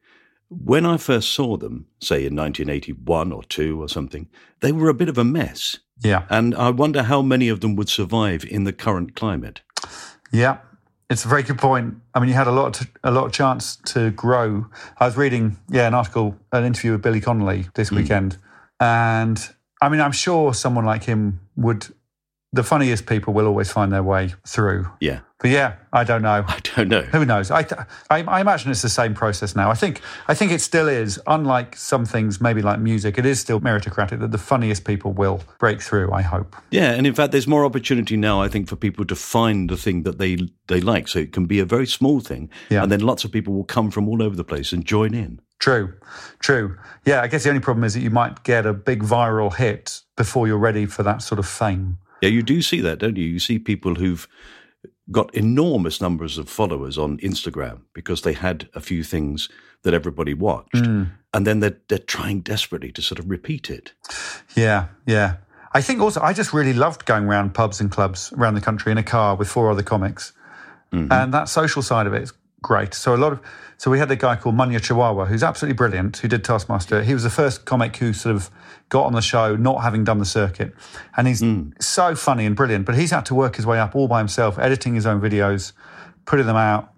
when 0.49 0.87
I 0.87 0.97
first 0.97 1.33
saw 1.33 1.57
them, 1.57 1.87
say 2.01 2.25
in 2.27 2.37
1981 2.37 3.33
or 3.33 3.43
2 3.45 3.81
or 3.81 3.89
something, 3.89 4.29
they 4.61 4.73
were 4.73 4.89
a 4.89 4.95
bit 4.95 5.09
of 5.09 5.19
a 5.19 5.25
mess. 5.25 5.79
Yeah, 6.03 6.25
And 6.29 6.55
I 6.55 6.71
wonder 6.71 7.05
how 7.05 7.23
many 7.23 7.49
of 7.49 7.61
them 7.61 7.75
would 7.77 7.89
survive 7.89 8.45
in 8.45 8.65
the 8.65 8.73
current 8.73 9.17
climate. 9.17 9.63
yeah, 10.31 10.59
it's 11.09 11.25
a 11.25 11.29
very 11.29 11.43
good 11.43 11.59
point. 11.59 11.95
I 12.15 12.21
mean, 12.21 12.29
you 12.29 12.35
had 12.35 12.49
a 12.49 12.53
lot, 12.53 12.75
to, 12.75 12.89
a 13.05 13.11
lot 13.11 13.27
of 13.27 13.33
chance 13.33 13.77
to 13.87 14.11
grow. 14.11 14.67
I 14.99 15.07
was 15.07 15.17
reading, 15.17 15.57
yeah, 15.71 15.87
an 15.87 15.95
article, 15.95 16.37
an 16.53 16.65
interview 16.65 16.93
with 16.93 17.03
Billy 17.03 17.21
Connolly 17.21 17.67
this 17.75 17.89
hmm. 17.89 17.97
weekend, 17.97 18.39
and 18.81 19.39
I 19.83 19.89
mean, 19.89 20.01
I'm 20.01 20.13
sure 20.13 20.55
someone 20.55 20.85
like 20.85 21.05
him 21.05 21.41
would 21.57 21.87
the 22.53 22.63
funniest 22.63 23.05
people 23.07 23.35
will 23.35 23.47
always 23.47 23.71
find 23.71 23.93
their 23.93 24.03
way 24.03 24.33
through. 24.47 24.89
Yeah. 25.01 25.21
But 25.41 25.51
yeah, 25.51 25.75
I 25.93 26.05
don't 26.05 26.23
know. 26.23 26.43
I 26.49 26.59
don't 26.61 26.89
know. 26.89 27.03
Who 27.03 27.27
knows? 27.27 27.51
I, 27.51 27.67
I, 28.09 28.23
I 28.23 28.41
imagine 28.41 28.71
it's 28.71 28.81
the 28.81 28.89
same 28.89 29.13
process 29.13 29.55
now. 29.55 29.71
I 29.71 29.75
think 29.75 30.01
I 30.29 30.35
think 30.35 30.53
it 30.53 30.63
still 30.63 30.89
is. 30.89 31.21
Unlike 31.27 31.77
some 31.77 32.07
things, 32.07 32.41
maybe 32.41 32.63
like 32.63 32.79
music, 32.79 33.19
it 33.19 33.27
is 33.27 33.39
still 33.41 33.61
meritocratic 33.61 34.21
that 34.21 34.31
the 34.31 34.39
funniest 34.39 34.85
people 34.87 35.13
will 35.13 35.43
break 35.59 35.83
through. 35.83 36.11
I 36.13 36.23
hope. 36.23 36.57
Yeah, 36.71 36.93
and 36.93 37.07
in 37.07 37.15
fact, 37.15 37.33
there's 37.33 37.47
more 37.49 37.67
opportunity 37.67 38.17
now, 38.17 38.41
I 38.41 38.49
think, 38.49 38.69
for 38.69 38.77
people 38.77 39.05
to 39.05 39.15
find 39.17 39.69
the 39.69 39.77
thing 39.77 40.05
that 40.05 40.19
they 40.19 40.39
they 40.69 40.81
like. 40.81 41.09
So 41.09 41.19
it 41.19 41.33
can 41.35 41.45
be 41.45 41.59
a 41.61 41.67
very 41.67 41.87
small 41.87 42.21
thing, 42.21 42.49
Yeah. 42.71 42.83
and 42.83 42.91
then 42.91 43.01
lots 43.01 43.25
of 43.25 43.31
people 43.33 43.53
will 43.53 43.65
come 43.65 43.91
from 43.91 44.09
all 44.09 44.23
over 44.23 44.37
the 44.37 44.45
place 44.45 44.73
and 44.73 44.87
join 44.87 45.13
in. 45.13 45.41
True, 45.59 45.95
true. 46.39 46.77
Yeah, 47.05 47.23
I 47.23 47.29
guess 47.29 47.45
the 47.45 47.49
only 47.49 47.61
problem 47.61 47.85
is 47.85 47.95
that 47.95 48.01
you 48.01 48.11
might 48.11 48.45
get 48.45 48.67
a 48.67 48.73
big 48.73 49.03
viral 49.03 49.55
hit 49.55 50.03
before 50.17 50.47
you're 50.47 50.59
ready 50.59 50.87
for 50.87 51.03
that 51.03 51.23
sort 51.23 51.39
of 51.39 51.47
fame. 51.47 51.99
Yeah, 52.21 52.29
you 52.29 52.43
do 52.43 52.63
see 52.63 52.81
that, 52.81 52.99
don't 52.99 53.17
you? 53.17 53.25
You 53.25 53.39
see 53.39 53.59
people 53.59 53.95
who've 53.95 54.27
got 55.11 55.35
enormous 55.35 56.01
numbers 56.01 56.39
of 56.39 56.49
followers 56.49 56.99
on 56.99 57.19
Instagram 57.19 57.83
because 57.93 58.23
they 58.23 58.33
had 58.33 58.69
a 58.75 58.81
few 58.81 59.03
things 59.03 59.49
that 59.83 59.95
everybody 59.95 60.35
watched, 60.35 60.85
hmm. 60.85 61.05
and 61.33 61.47
then 61.47 61.61
they're 61.61 61.79
they're 61.89 61.99
trying 61.99 62.41
desperately 62.41 62.91
to 62.93 63.03
sort 63.03 63.19
of 63.19 63.31
repeat 63.31 63.71
it. 63.71 63.93
Yeah, 64.57 64.89
yeah. 65.07 65.37
I 65.73 65.81
think 65.81 66.01
also 66.01 66.21
I 66.21 66.33
just 66.33 66.53
really 66.53 66.73
loved 66.73 67.05
going 67.05 67.25
around 67.25 67.55
pubs 67.55 67.81
and 67.81 67.91
clubs 67.91 68.33
around 68.33 68.55
the 68.55 68.61
country 68.61 68.91
in 68.93 68.99
a 68.99 69.03
car 69.03 69.37
with 69.37 69.49
four 69.49 69.71
other 69.71 69.83
comics, 69.83 70.33
mm-hmm. 70.93 71.13
and 71.13 71.33
that 71.35 71.49
social 71.49 71.83
side 71.83 72.07
of 72.07 72.15
it 72.15 72.23
is 72.23 72.33
great. 72.63 72.95
So 72.95 73.15
a 73.15 73.17
lot 73.17 73.33
of 73.33 73.41
so 73.79 73.91
we 73.91 73.99
had 73.99 74.11
a 74.11 74.17
guy 74.17 74.37
called 74.37 74.55
Munya 74.55 74.79
Chawawa 74.79 75.29
who's 75.29 75.43
absolutely 75.43 75.77
brilliant 75.77 76.17
who 76.19 76.29
did 76.29 76.43
Taskmaster. 76.45 77.03
He 77.03 77.13
was 77.13 77.23
the 77.23 77.31
first 77.31 77.65
comic 77.67 77.97
who 77.97 78.13
sort 78.13 78.35
of 78.35 78.51
got 78.89 79.05
on 79.05 79.13
the 79.13 79.21
show 79.21 79.57
not 79.57 79.83
having 79.83 80.05
done 80.05 80.19
the 80.19 80.25
circuit, 80.25 80.75
and 81.17 81.27
he's 81.27 81.41
hmm. 81.41 81.71
so 81.81 82.15
funny 82.15 82.47
and 82.47 82.57
brilliant. 82.57 82.87
But 82.87 82.97
he's 82.97 83.11
had 83.11 83.27
to 83.27 83.35
work 83.35 83.57
his 83.57 83.67
way 83.67 83.79
up 83.79 83.95
all 83.95 84.09
by 84.09 84.19
himself, 84.19 84.59
editing 84.59 84.95
his 84.95 85.07
own 85.07 85.21
videos, 85.21 85.73
putting 86.25 86.47
them 86.47 86.57
out. 86.57 86.93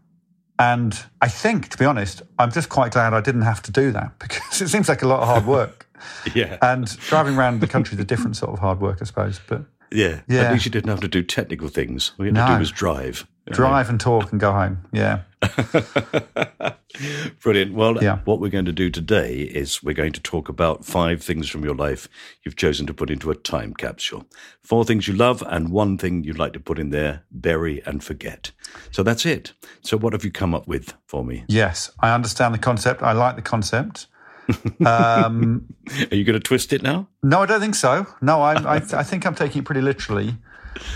And 0.61 0.99
I 1.21 1.29
think, 1.29 1.69
to 1.69 1.79
be 1.79 1.85
honest, 1.85 2.23
I'm 2.39 2.51
just 2.51 2.69
quite 2.69 2.93
glad 2.93 3.15
I 3.15 3.21
didn't 3.21 3.43
have 3.43 3.63
to 3.63 3.73
do 3.73 3.93
that 3.93 4.19
because 4.19 4.61
it 4.61 4.69
seems 4.69 4.89
like 4.89 5.03
a 5.03 5.09
lot 5.09 5.21
of 5.21 5.29
hard 5.29 5.47
work. 5.59 5.87
Yeah, 6.33 6.59
And 6.63 6.87
driving 7.01 7.37
around 7.37 7.61
the 7.61 7.67
country 7.67 7.97
is 7.97 8.01
a 8.01 8.05
different 8.05 8.37
sort 8.37 8.53
of 8.53 8.61
hard 8.61 8.81
work, 8.81 8.99
I 9.01 9.05
suppose. 9.05 9.41
But 9.47 9.63
yeah. 9.91 10.21
Yeah. 10.29 10.43
At 10.43 10.53
least 10.53 10.65
you 10.65 10.71
didn't 10.71 10.91
have 10.91 11.01
to 11.01 11.09
do 11.09 11.23
technical 11.23 11.69
things. 11.69 12.13
All 12.19 12.27
you 12.27 12.33
had 12.33 12.47
to 12.47 12.55
do 12.55 12.61
was 12.61 12.71
drive. 12.71 13.27
drive 13.51 13.89
and 13.89 14.01
talk 14.01 14.31
and 14.31 14.41
go 14.41 14.53
home. 14.53 14.85
Yeah. 14.93 15.23
Brilliant. 17.43 17.75
Well, 17.75 18.03
Yeah. 18.03 18.19
what 18.25 18.41
we're 18.41 18.51
going 18.51 18.65
to 18.65 18.73
do 18.73 18.91
today 18.91 19.41
is 19.43 19.83
we're 19.83 19.95
going 19.95 20.13
to 20.13 20.21
talk 20.21 20.49
about 20.49 20.85
five 20.85 21.23
things 21.23 21.49
from 21.49 21.65
your 21.65 21.75
life 21.75 22.09
you've 22.45 22.57
chosen 22.57 22.87
to 22.87 22.95
put 22.95 23.11
into 23.11 23.31
a 23.31 23.35
time 23.35 23.75
capsule. 23.75 24.27
Four 24.63 24.85
things 24.85 25.07
you 25.07 25.15
love 25.15 25.43
and 25.47 25.71
one 25.71 25.99
thing 25.99 26.25
you'd 26.25 26.39
like 26.39 26.53
to 26.55 26.61
put 26.61 26.79
in 26.79 26.91
there, 26.91 27.25
bury 27.31 27.83
and 27.87 28.03
forget. 28.03 28.51
So 28.91 29.03
that's 29.03 29.25
it. 29.27 29.53
So 29.83 29.97
what 29.97 30.13
have 30.13 30.25
you 30.25 30.31
come 30.33 30.55
up 30.55 30.67
with 30.67 30.95
for 31.07 31.25
me? 31.25 31.45
Yes, 31.49 31.91
I 32.01 32.15
understand 32.15 32.55
the 32.55 32.59
concept. 32.59 33.03
I 33.03 33.13
like 33.13 33.37
the 33.37 33.43
concept. 33.43 34.07
Um, 34.87 35.67
Are 36.11 36.15
you 36.17 36.25
going 36.25 36.33
to 36.33 36.41
twist 36.41 36.73
it 36.73 36.83
now? 36.83 37.07
no, 37.23 37.43
I 37.43 37.47
don't 37.47 37.61
think 37.61 37.75
so. 37.75 38.07
No, 38.23 38.41
I, 38.41 38.55
I, 38.55 38.77
I 38.77 39.03
think 39.03 39.27
I'm 39.27 39.35
taking 39.35 39.61
it 39.61 39.65
pretty 39.67 39.83
literally. 39.83 40.39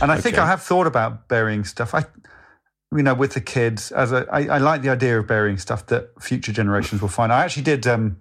And 0.01 0.11
I 0.11 0.19
think 0.19 0.39
I 0.39 0.47
have 0.47 0.63
thought 0.63 0.87
about 0.87 1.29
burying 1.29 1.65
stuff. 1.65 1.95
I, 1.95 2.05
you 2.95 3.03
know, 3.03 3.15
with 3.15 3.35
the 3.35 3.41
kids, 3.41 3.91
as 3.93 4.13
a, 4.13 4.27
I, 4.31 4.47
I 4.47 4.59
like 4.59 4.83
the 4.83 4.91
idea 4.91 5.19
of 5.19 5.27
burying 5.27 5.59
stuff 5.59 5.87
that 5.87 6.11
future 6.21 6.53
generations 6.53 7.01
will 7.01 7.09
find. 7.09 7.33
I 7.33 7.45
actually 7.45 7.63
did 7.63 7.87
um, 7.87 8.19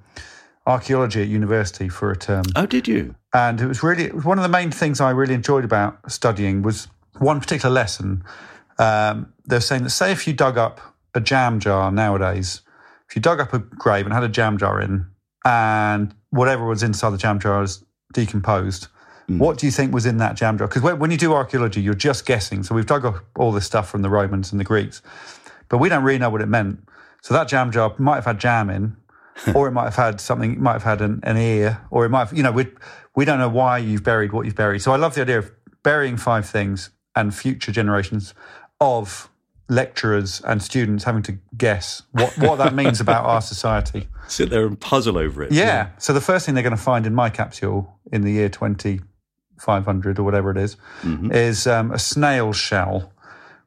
archaeology 0.66 1.22
at 1.22 1.28
university 1.28 1.90
for 1.90 2.12
a 2.12 2.16
term. 2.16 2.44
Oh, 2.56 2.66
did 2.66 2.88
you? 2.88 3.16
and 3.34 3.62
it 3.62 3.68
was 3.68 3.84
really 3.84 4.06
it 4.06 4.16
was 4.16 4.26
one 4.26 4.38
of 4.38 4.44
the 4.44 4.50
main 4.50 4.72
things 4.72 5.00
I 5.00 5.12
really 5.12 5.34
enjoyed 5.34 5.64
about 5.64 6.12
studying 6.12 6.62
was 6.62 6.88
one 7.20 7.40
particular 7.40 7.74
lesson. 7.74 8.24
Um, 8.78 9.34
they 9.46 9.58
were 9.58 9.62
saying 9.62 9.84
that 9.84 9.92
say 9.92 10.12
if 10.12 10.28
you 10.28 10.34
dug 10.34 10.58
up 10.58 10.82
a 11.14 11.22
jam 11.22 11.60
jar 11.60 11.92
nowadays, 11.92 12.62
if 13.10 13.16
you 13.16 13.22
dug 13.22 13.40
up 13.40 13.54
a 13.54 13.60
grave 13.60 14.06
and 14.06 14.14
had 14.14 14.24
a 14.24 14.30
jam 14.30 14.58
jar 14.58 14.82
in, 14.82 15.08
and 15.46 16.14
whatever 16.30 16.66
was 16.66 16.84
inside 16.84 17.12
the 17.12 17.18
jam 17.18 17.40
jar 17.40 17.64
is 17.64 17.84
decomposed, 18.14 18.88
Mm. 19.32 19.38
what 19.38 19.58
do 19.58 19.66
you 19.66 19.72
think 19.72 19.94
was 19.94 20.06
in 20.06 20.18
that 20.18 20.36
jam 20.36 20.58
jar? 20.58 20.68
Because 20.68 20.82
when, 20.82 21.12
you 21.12 21.18
do 21.18 21.34
archaeology, 21.34 21.82
you're 21.82 21.94
just 21.94 22.26
guessing. 22.26 22.64
So 22.64 22.76
we've 22.76 22.86
dug 22.86 23.06
up 23.06 23.24
all 23.36 23.52
this 23.52 23.66
stuff 23.66 23.90
from 23.90 24.02
the 24.02 24.10
Romans 24.10 24.52
and 24.52 24.60
the 24.60 24.64
Greeks, 24.64 25.02
but 25.70 25.78
we 25.78 25.90
don't 25.90 26.04
really 26.04 26.20
know 26.20 26.30
what 26.30 26.42
it 26.42 26.48
meant. 26.48 26.88
So 27.22 27.34
that 27.34 27.48
jam 27.48 27.72
jar 27.72 27.94
might 27.98 28.16
have 28.16 28.26
had 28.26 28.40
jam 28.40 28.70
in, 28.70 28.98
or 29.56 29.68
it 29.68 29.72
might 29.72 29.86
have 29.86 29.96
had 29.96 30.20
something. 30.20 30.54
It 30.54 30.60
might 30.60 30.74
have 30.74 30.84
had 30.84 31.02
an, 31.02 31.20
an 31.24 31.38
ear, 31.38 31.82
or 31.90 32.06
it 32.06 32.10
might 32.10 32.28
have, 32.28 32.34
you 32.34 32.44
know, 32.44 32.52
we 32.52 32.68
we 33.16 33.26
don't 33.26 33.40
know 33.40 33.50
why 33.50 33.78
you've 33.78 34.04
buried 34.04 34.32
what 34.32 34.46
you've 34.46 34.56
buried. 34.56 34.82
So 34.82 34.92
I 34.92 34.98
love 34.98 35.16
the 35.16 35.22
idea 35.22 35.40
of 35.40 35.52
burying 35.84 36.18
five 36.18 36.48
things 36.48 36.90
and 37.16 37.34
future 37.34 37.72
generations 37.72 38.34
of 38.80 39.30
lecturers 39.72 40.42
and 40.42 40.62
students 40.62 41.06
having 41.06 41.24
to 41.24 41.38
guess 41.58 42.04
what, 42.12 42.38
what 42.38 42.58
that 42.58 42.76
means 42.76 43.00
about 43.06 43.26
our 43.26 43.42
society. 43.42 44.08
Sit 44.28 44.50
there 44.50 44.66
and 44.66 44.80
puzzle 44.80 45.18
over 45.18 45.44
it. 45.44 45.52
Yeah. 45.52 45.90
So 45.98 46.14
the 46.14 46.22
first 46.22 46.46
thing 46.46 46.56
they're 46.56 46.64
going 46.64 46.76
to 46.76 46.82
find 46.82 47.06
in 47.06 47.16
my 47.16 47.30
capsule 47.30 47.98
in 48.12 48.22
the 48.22 48.32
year 48.32 48.50
2500 49.62 50.20
or 50.20 50.24
whatever 50.24 50.52
it 50.52 50.58
is, 50.58 50.76
is 51.32 51.68
um, 51.68 51.92
a 51.92 52.00
snail 52.00 52.52
shell, 52.54 53.14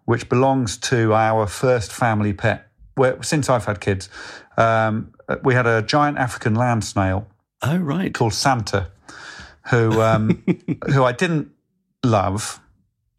which 0.05 0.29
belongs 0.29 0.77
to 0.77 1.15
our 1.15 1.47
first 1.47 1.93
family 1.93 2.33
pet. 2.33 2.69
Where, 2.97 3.21
since 3.23 3.49
I've 3.49 3.65
had 3.65 3.81
kids, 3.81 4.09
um, 4.57 5.13
we 5.43 5.55
had 5.55 5.67
a 5.67 5.83
giant 5.83 6.19
African 6.19 6.55
land 6.55 6.85
snail 6.85 7.27
Oh, 7.63 7.79
right. 7.79 8.13
called 8.13 8.35
Santa, 8.35 8.91
who 9.71 10.01
um, 10.01 10.45
who 10.93 11.03
I 11.05 11.13
didn't 11.13 11.51
love. 12.05 12.61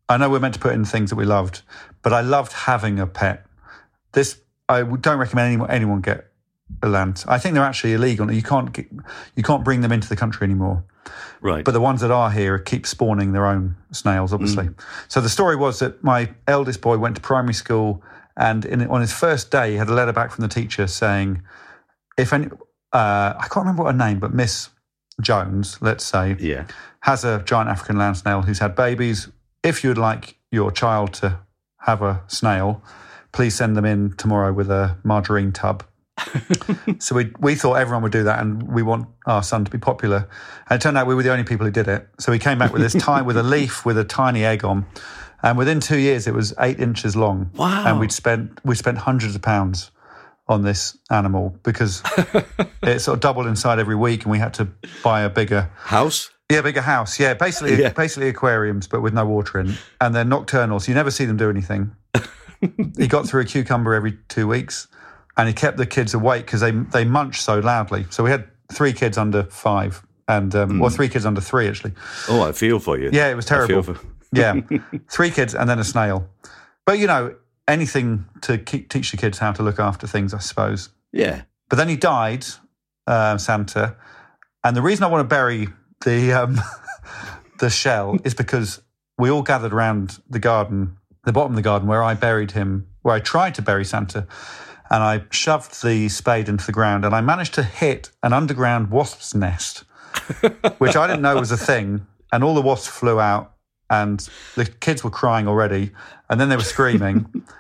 I 0.08 0.17
know 0.17 0.29
we're 0.29 0.39
meant 0.39 0.53
to 0.53 0.60
put 0.60 0.74
in 0.74 0.86
things 0.86 1.10
that 1.10 1.15
we 1.15 1.25
loved, 1.25 1.62
but 2.03 2.13
I 2.13 2.22
loved 2.22 2.53
having 2.53 3.00
a 3.00 3.08
pet. 3.08 3.46
This 4.12 4.39
I 4.70 4.84
don't 4.84 5.17
recommend 5.17 5.48
anyone 5.48 5.72
anyone 5.72 6.01
get 6.01 6.32
land. 6.89 7.24
I 7.27 7.38
think 7.38 7.56
they're 7.56 7.63
actually 7.63 7.94
illegal. 7.94 8.32
You 8.32 8.42
can't 8.44 8.72
get, 8.72 8.88
you 9.36 9.44
can't 9.44 9.63
bring 9.63 9.82
them 9.82 9.92
into 9.92 10.10
the 10.10 10.15
country 10.15 10.46
anymore. 10.46 10.84
Right. 11.42 11.63
But 11.63 11.72
the 11.72 11.82
ones 11.82 12.01
that 12.01 12.12
are 12.12 12.32
here 12.32 12.58
keep 12.58 12.88
spawning 12.88 13.34
their 13.34 13.46
own 13.46 13.75
snails, 13.92 14.34
obviously. 14.34 14.70
So 15.08 15.22
the 15.22 15.30
story 15.30 15.56
was 15.56 15.80
that 15.80 16.04
my 16.04 16.30
eldest 16.48 16.82
boy 16.82 16.98
went 16.98 17.15
to 17.15 17.22
primary 17.22 17.54
school, 17.54 18.04
and 18.36 18.65
in, 18.65 18.88
on 18.88 19.01
his 19.01 19.13
first 19.13 19.51
day, 19.51 19.72
he 19.72 19.77
had 19.77 19.88
a 19.88 19.94
letter 19.94 20.13
back 20.13 20.32
from 20.32 20.42
the 20.42 20.48
teacher 20.48 20.88
saying, 20.88 21.44
"If 22.18 22.34
any, 22.34 22.48
uh, 22.92 23.34
I 23.38 23.48
can't 23.50 23.65
remember 23.65 23.84
what 23.84 23.94
her 23.94 23.98
name, 23.98 24.20
but 24.20 24.34
Miss 24.34 24.70
Jones, 25.22 25.77
let's 25.82 26.04
say, 26.04 26.36
yeah. 26.39 26.65
has 27.01 27.24
a 27.24 27.42
giant 27.46 27.70
African 27.70 27.98
land 27.98 28.18
snail 28.18 28.42
who's 28.42 28.60
had 28.60 28.75
babies. 28.75 29.30
If 29.63 29.84
you'd 29.84 29.98
like 29.98 30.38
your 30.51 30.72
child 30.72 31.13
to 31.15 31.39
have 31.80 32.01
a 32.01 32.24
snail, 32.27 32.84
please 33.32 33.56
send 33.56 33.77
them 33.77 33.86
in 33.86 34.13
tomorrow 34.13 34.51
with 34.51 34.70
a 34.70 34.98
margarine 35.04 35.51
tub. 35.51 35.84
So 37.00 37.15
we 37.15 37.31
we 37.39 37.55
thought 37.55 37.74
everyone 37.75 38.03
would 38.03 38.12
do 38.12 38.24
that, 38.24 38.39
and 38.39 38.63
we 38.63 38.81
want 38.84 39.07
our 39.25 39.43
son 39.43 39.65
to 39.65 39.72
be 39.72 39.77
popular. 39.77 40.27
And 40.69 40.79
it 40.79 40.84
turned 40.84 40.98
out 40.98 41.07
we 41.07 41.15
were 41.15 41.24
the 41.24 41.31
only 41.31 41.43
people 41.43 41.65
who 41.65 41.72
did 41.72 41.88
it. 41.88 42.07
So 42.19 42.31
he 42.31 42.39
came 42.39 42.57
back 42.57 42.72
with 42.74 42.81
this 42.81 42.93
tie 42.93 43.22
with 43.22 43.38
a 43.38 43.43
leaf 43.55 43.86
with 43.86 43.98
a 43.98 44.03
tiny 44.05 44.45
egg 44.45 44.63
on, 44.63 44.86
and 45.43 45.57
within 45.57 45.79
two 45.79 45.98
years 46.00 46.27
it 46.27 46.34
was 46.34 46.53
eight 46.60 46.79
inches 46.79 47.15
long. 47.15 47.51
Wow. 47.55 47.86
And 47.86 48.00
we'd 48.00 48.12
spent 48.12 48.60
we 48.63 48.75
spent 48.75 48.98
hundreds 48.98 49.36
of 49.36 49.41
pounds 49.41 49.91
on 50.48 50.62
this 50.62 50.98
animal 51.10 51.57
because 51.63 52.01
it 52.84 53.00
sort 53.01 53.15
of 53.15 53.19
doubled 53.19 53.48
inside 53.48 53.79
every 53.79 53.95
week, 53.95 54.24
and 54.24 54.31
we 54.31 54.39
had 54.39 54.53
to 54.55 54.67
buy 55.03 55.22
a 55.22 55.29
bigger 55.29 55.69
House? 55.77 56.29
yeah, 56.51 56.62
bigger 56.62 56.81
house. 56.81 57.19
Yeah, 57.19 57.34
basically, 57.34 57.81
Yeah. 57.81 57.89
basically 57.89 58.29
aquariums, 58.29 58.88
but 58.88 59.01
with 59.01 59.13
no 59.13 59.25
water 59.25 59.60
in, 59.60 59.74
and 60.00 60.13
they're 60.15 60.24
nocturnal, 60.24 60.79
so 60.79 60.89
you 60.91 60.93
never 60.95 61.10
see 61.10 61.25
them 61.25 61.38
do 61.38 61.50
anything. 61.50 61.95
he 62.98 63.07
got 63.07 63.27
through 63.27 63.41
a 63.41 63.45
cucumber 63.45 63.95
every 63.95 64.19
two 64.29 64.48
weeks, 64.48 64.88
and 65.38 65.48
he 65.48 65.54
kept 65.54 65.77
the 65.77 65.86
kids 65.86 66.13
awake 66.13 66.46
because 66.46 66.62
they 66.62 66.72
they 66.72 67.06
munch 67.06 67.42
so 67.42 67.60
loudly. 67.60 68.06
So 68.10 68.24
we 68.24 68.30
had 68.32 68.48
three 68.72 68.94
kids 68.94 69.18
under 69.18 69.44
five, 69.44 70.06
and 70.27 70.54
um, 70.56 70.80
well, 70.80 70.89
three 70.89 71.10
kids 71.10 71.25
under 71.25 71.42
three 71.42 71.68
actually. 71.68 71.94
Oh, 72.30 72.42
I 72.42 72.51
feel 72.51 72.80
for 72.80 72.98
you. 72.98 73.10
Yeah, 73.13 73.30
it 73.30 73.36
was 73.36 73.46
terrible. 73.46 73.84
for- 73.84 74.00
yeah, 74.34 74.60
three 75.10 75.30
kids 75.32 75.56
and 75.56 75.70
then 75.70 75.80
a 75.80 75.84
snail. 75.84 76.27
But 76.86 77.00
you 77.00 77.08
know, 77.08 77.36
anything 77.68 78.25
to 78.42 78.58
keep, 78.58 78.89
teach 78.89 79.12
the 79.12 79.18
kids 79.18 79.38
how 79.39 79.51
to 79.54 79.63
look 79.63 79.80
after 79.80 80.08
things, 80.08 80.34
I 80.34 80.39
suppose. 80.39 80.89
yeah. 81.12 81.44
But 81.70 81.77
then 81.77 81.89
he 81.89 81.96
died, 81.96 82.46
uh, 83.08 83.38
Santa, 83.39 83.96
and 84.63 84.75
the 84.77 84.84
reason 84.84 85.04
I 85.04 85.08
want 85.08 85.22
to 85.27 85.27
bury 85.27 85.70
the 86.04 86.32
um, 86.34 86.60
the 87.60 87.70
shell 87.70 88.18
is 88.24 88.34
because 88.36 88.82
we 89.18 89.30
all 89.32 89.42
gathered 89.42 89.74
around 89.74 90.20
the 90.30 90.39
garden, 90.39 90.98
the 91.24 91.32
bottom 91.32 91.54
of 91.54 91.56
the 91.56 91.62
garden 91.63 91.88
where 91.88 92.04
I 92.04 92.13
buried 92.13 92.51
him, 92.51 92.88
where 93.01 93.15
I 93.15 93.20
tried 93.20 93.56
to 93.56 93.62
bury 93.63 93.84
Santa, 93.86 94.27
and 94.89 95.04
I 95.04 95.24
shoved 95.32 95.84
the 95.84 96.10
spade 96.10 96.50
into 96.50 96.65
the 96.65 96.72
ground, 96.72 97.06
and 97.06 97.15
I 97.15 97.22
managed 97.22 97.54
to 97.56 97.63
hit 97.63 98.12
an 98.24 98.34
underground 98.34 98.92
wasp's 98.92 99.34
nest, 99.34 99.84
which 100.77 100.96
I 100.96 101.08
didn't 101.08 101.22
know 101.22 101.38
was 101.38 101.51
a 101.51 101.58
thing, 101.58 102.06
and 102.32 102.44
all 102.44 102.56
the 102.56 102.62
wasps 102.62 102.88
flew 102.88 103.20
out, 103.20 103.54
and 103.89 104.27
the 104.56 104.65
kids 104.65 105.04
were 105.04 105.10
crying 105.10 105.48
already, 105.48 105.92
and 106.30 106.39
then 106.39 106.50
they 106.50 106.56
were 106.56 106.63
screaming. 106.63 107.44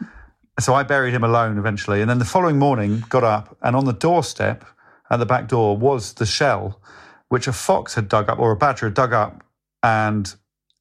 So 0.57 0.73
I 0.73 0.83
buried 0.83 1.13
him 1.13 1.25
alone 1.25 1.57
eventually. 1.57 1.99
And 1.99 2.09
then 2.09 2.19
the 2.19 2.23
following 2.23 2.57
morning, 2.57 3.03
got 3.09 3.25
up, 3.25 3.57
and 3.61 3.75
on 3.75 3.83
the 3.83 3.91
doorstep 3.91 4.63
at 5.09 5.19
the 5.19 5.25
back 5.25 5.49
door 5.49 5.75
was 5.75 6.13
the 6.13 6.25
shell, 6.25 6.79
which 7.27 7.47
a 7.47 7.51
fox 7.51 7.95
had 7.95 8.07
dug 8.07 8.29
up 8.29 8.39
or 8.39 8.51
a 8.51 8.55
badger 8.55 8.85
had 8.85 8.93
dug 8.93 9.11
up 9.11 9.43
and 9.83 10.33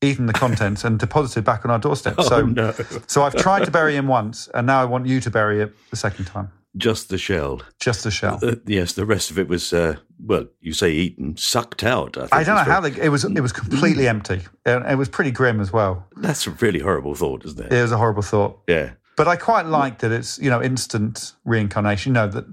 eaten 0.05 0.27
the 0.27 0.33
contents 0.33 0.85
and 0.85 0.99
deposited 0.99 1.45
back 1.45 1.65
on 1.65 1.71
our 1.71 1.79
doorstep. 1.79 2.15
Oh, 2.25 2.29
so, 2.29 2.47
no. 2.47 2.73
so 3.07 3.23
I've 3.23 3.35
tried 3.35 3.65
to 3.65 3.71
bury 3.71 3.97
him 3.97 4.07
once, 4.07 4.49
and 4.55 4.67
now 4.67 4.81
I 4.81 4.85
want 4.85 5.07
you 5.07 5.21
to 5.21 5.31
bury 5.31 5.61
it 5.61 5.75
the 5.91 5.97
second 5.97 6.27
time. 6.27 6.51
Just 6.77 7.09
the 7.09 7.19
shell. 7.19 7.61
Just 7.81 8.05
the 8.05 8.11
shell. 8.11 8.39
Uh, 8.43 8.57
yes, 8.67 8.95
the 8.95 9.05
rest 9.05 9.31
of 9.31 9.39
it 9.39 9.49
was, 9.49 9.73
uh, 9.73 9.97
well, 10.19 10.47
you 10.61 10.73
say 10.73 10.91
eaten, 10.91 11.37
sucked 11.37 11.85
out. 11.85 12.17
I, 12.17 12.21
think 12.21 12.35
I 12.35 12.45
don't 12.45 12.57
know 12.57 12.73
how 12.73 12.81
they, 12.81 13.01
it 13.01 13.11
was. 13.11 13.25
It 13.25 13.41
was 13.41 13.53
completely 13.53 14.09
empty, 14.09 14.43
and 14.65 14.85
it 14.87 14.97
was 14.97 15.09
pretty 15.09 15.31
grim 15.31 15.61
as 15.61 15.73
well. 15.73 16.07
That's 16.17 16.47
a 16.47 16.51
really 16.51 16.81
horrible 16.81 17.15
thought, 17.15 17.45
isn't 17.45 17.61
it? 17.61 17.73
It 17.73 17.83
was 17.83 17.93
a 17.93 17.99
horrible 17.99 18.23
thought. 18.23 18.61
Yeah. 18.69 18.93
But 19.17 19.29
I 19.29 19.37
quite 19.37 19.67
like 19.67 20.01
that 20.01 20.11
it's 20.11 20.39
you 20.39 20.51
know 20.51 20.63
instant 20.63 21.33
reincarnation. 21.45 22.11
You 22.11 22.15
know 22.15 22.29
that 22.29 22.45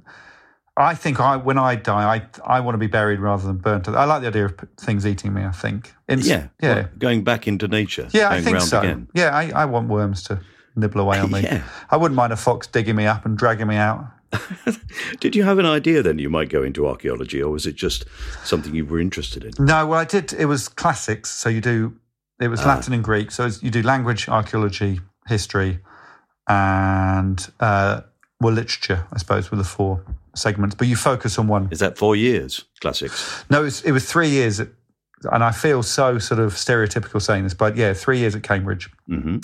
I 0.77 0.95
think 0.95 1.19
I 1.19 1.35
when 1.37 1.57
I 1.57 1.75
die, 1.75 2.15
I 2.15 2.55
I 2.57 2.59
want 2.61 2.75
to 2.75 2.79
be 2.79 2.87
buried 2.87 3.19
rather 3.19 3.45
than 3.45 3.57
burnt. 3.57 3.87
I 3.89 4.05
like 4.05 4.21
the 4.21 4.27
idea 4.27 4.45
of 4.45 4.55
things 4.79 5.05
eating 5.05 5.33
me. 5.33 5.43
I 5.43 5.51
think. 5.51 5.93
Inst- 6.07 6.27
Yeah. 6.29 6.47
yeah, 6.61 6.73
Well, 6.75 6.89
going 6.97 7.23
back 7.23 7.47
into 7.47 7.67
nature. 7.67 8.07
yeah. 8.11 8.29
I 8.29 8.41
think 8.41 8.61
so. 8.61 8.79
Again. 8.79 9.07
Yeah, 9.13 9.35
I, 9.35 9.51
I 9.51 9.65
want 9.65 9.89
worms 9.89 10.23
to 10.23 10.39
nibble 10.75 11.01
away 11.01 11.19
on 11.19 11.29
me. 11.35 11.41
Yeah. 11.41 11.63
I 11.89 11.97
wouldn't 11.97 12.15
mind 12.15 12.31
a 12.33 12.37
fox 12.37 12.67
digging 12.67 12.95
me 12.95 13.05
up 13.05 13.25
and 13.25 13.37
dragging 13.37 13.67
me 13.67 13.75
out. 13.75 14.05
Did 15.19 15.35
you 15.35 15.43
have 15.43 15.59
an 15.59 15.65
idea 15.65 16.01
then 16.01 16.17
you 16.19 16.29
might 16.29 16.47
go 16.49 16.63
into 16.63 16.87
archaeology, 16.87 17.41
or 17.43 17.51
was 17.51 17.65
it 17.65 17.75
just 17.75 18.05
something 18.45 18.73
you 18.73 18.85
were 18.85 18.99
interested 19.01 19.43
in? 19.43 19.51
No, 19.59 19.85
well, 19.87 19.99
I 19.99 20.05
did. 20.05 20.31
It 20.31 20.45
was 20.45 20.69
classics. 20.69 21.29
So 21.29 21.49
you 21.49 21.59
do. 21.59 21.97
It 22.39 22.47
was 22.47 22.65
Latin 22.65 22.93
and 22.93 23.03
Greek. 23.03 23.29
So 23.31 23.49
you 23.61 23.69
do 23.69 23.81
language, 23.83 24.29
archaeology, 24.29 25.01
history, 25.27 25.79
and 26.47 27.45
uh, 27.59 28.01
well, 28.41 28.53
literature. 28.53 29.05
I 29.13 29.19
suppose 29.19 29.51
were 29.51 29.57
the 29.57 29.63
four 29.63 30.03
segments. 30.35 30.75
But 30.75 30.87
you 30.87 30.95
focus 30.95 31.37
on 31.37 31.47
one. 31.47 31.69
Is 31.71 31.79
that 31.79 31.97
four 31.97 32.15
years? 32.15 32.65
Classics. 32.79 33.45
No, 33.49 33.61
it 33.61 33.65
was, 33.65 33.81
it 33.83 33.91
was 33.91 34.05
three 34.09 34.29
years, 34.29 34.59
at, 34.59 34.69
and 35.31 35.43
I 35.43 35.51
feel 35.51 35.83
so 35.83 36.17
sort 36.17 36.39
of 36.39 36.53
stereotypical 36.53 37.21
saying 37.21 37.43
this, 37.43 37.53
but 37.53 37.77
yeah, 37.77 37.93
three 37.93 38.17
years 38.17 38.35
at 38.35 38.43
Cambridge. 38.43 38.89
hmm 39.07 39.37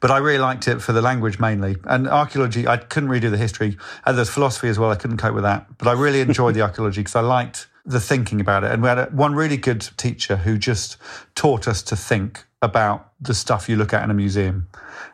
But 0.00 0.10
I 0.10 0.18
really 0.18 0.38
liked 0.38 0.68
it 0.68 0.82
for 0.82 0.92
the 0.92 1.00
language 1.00 1.38
mainly, 1.40 1.76
and 1.84 2.06
archaeology. 2.06 2.68
I 2.68 2.76
couldn't 2.76 3.08
really 3.08 3.20
do 3.20 3.30
the 3.30 3.38
history, 3.38 3.78
and 4.04 4.16
there's 4.16 4.30
philosophy 4.30 4.68
as 4.68 4.78
well. 4.78 4.90
I 4.90 4.96
couldn't 4.96 5.16
cope 5.16 5.34
with 5.34 5.44
that, 5.44 5.78
but 5.78 5.88
I 5.88 5.92
really 5.92 6.20
enjoyed 6.20 6.54
the 6.54 6.60
archaeology 6.68 7.00
because 7.00 7.16
I 7.16 7.20
liked 7.20 7.68
the 7.86 8.00
thinking 8.00 8.40
about 8.40 8.64
it. 8.64 8.72
And 8.72 8.82
we 8.82 8.88
had 8.88 8.98
a, 8.98 9.06
one 9.06 9.34
really 9.34 9.58
good 9.58 9.88
teacher 9.96 10.36
who 10.36 10.56
just 10.58 10.96
taught 11.34 11.68
us 11.68 11.82
to 11.82 11.96
think 11.96 12.44
about 12.62 13.12
the 13.20 13.34
stuff 13.34 13.68
you 13.68 13.76
look 13.76 13.92
at 13.92 14.02
in 14.02 14.10
a 14.10 14.14
museum, 14.14 14.68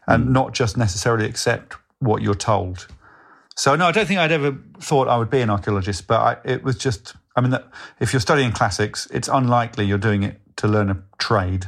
and 0.07 0.33
not 0.33 0.55
just 0.55 0.77
necessarily 0.77 1.27
accept 1.27 1.77
what 2.01 2.23
you're 2.23 2.35
told. 2.35 2.89
So 3.61 3.77
no, 3.77 3.85
I 3.89 3.93
don't 3.93 4.07
think 4.07 4.19
I'd 4.19 4.33
ever 4.33 4.57
thought 4.79 5.07
I 5.07 5.19
would 5.19 5.29
be 5.29 5.43
an 5.43 5.51
archaeologist, 5.51 6.07
but 6.07 6.19
I, 6.19 6.51
it 6.51 6.63
was 6.63 6.79
just. 6.79 7.15
I 7.37 7.43
mean, 7.43 7.51
that 7.51 7.69
if 8.01 8.11
you're 8.11 8.21
studying 8.21 8.53
classics, 8.53 9.07
it's 9.13 9.29
unlikely 9.29 9.85
you're 9.85 9.99
doing 9.99 10.23
it 10.23 10.41
to 10.57 10.67
learn 10.67 10.89
a 10.89 10.97
trade. 11.19 11.67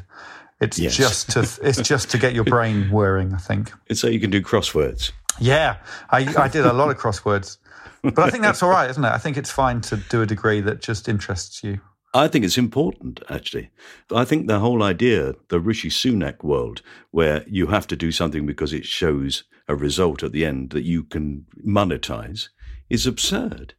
It's 0.58 0.78
Yes. 0.78 0.96
just 0.96 1.30
to 1.32 1.40
it's 1.62 1.82
just 1.86 2.10
to 2.12 2.16
get 2.18 2.32
your 2.32 2.44
brain 2.56 2.88
whirring. 2.90 3.34
I 3.34 3.36
think. 3.36 3.72
It's 3.88 4.00
so 4.00 4.06
you 4.06 4.20
can 4.20 4.30
do 4.30 4.40
crosswords. 4.40 5.12
Yeah, 5.38 5.76
I, 6.08 6.26
I 6.38 6.48
did 6.48 6.64
a 6.64 6.72
lot 6.72 6.88
of 6.88 6.96
crosswords, 7.02 7.58
but 8.02 8.18
I 8.20 8.30
think 8.30 8.42
that's 8.42 8.62
all 8.62 8.70
right, 8.70 8.88
isn't 8.88 9.04
it? 9.04 9.12
I 9.12 9.18
think 9.18 9.36
it's 9.36 9.50
fine 9.50 9.82
to 9.82 9.98
do 9.98 10.22
a 10.22 10.26
degree 10.26 10.62
that 10.62 10.80
just 10.80 11.10
interests 11.10 11.62
you. 11.62 11.78
I 12.14 12.26
think 12.26 12.46
it's 12.46 12.56
important, 12.56 13.20
actually. 13.28 13.68
I 14.14 14.24
think 14.24 14.46
the 14.46 14.60
whole 14.60 14.82
idea, 14.82 15.34
the 15.48 15.60
Rishi 15.60 15.90
Sunak 15.90 16.42
world, 16.42 16.80
where 17.10 17.44
you 17.46 17.66
have 17.66 17.86
to 17.88 17.96
do 17.96 18.12
something 18.12 18.46
because 18.46 18.72
it 18.72 18.86
shows 18.86 19.44
a 19.68 19.74
result 19.74 20.22
at 20.22 20.32
the 20.32 20.44
end 20.44 20.70
that 20.70 20.82
you 20.82 21.04
can 21.04 21.46
monetize, 21.66 22.48
is 22.90 23.06
absurd. 23.06 23.74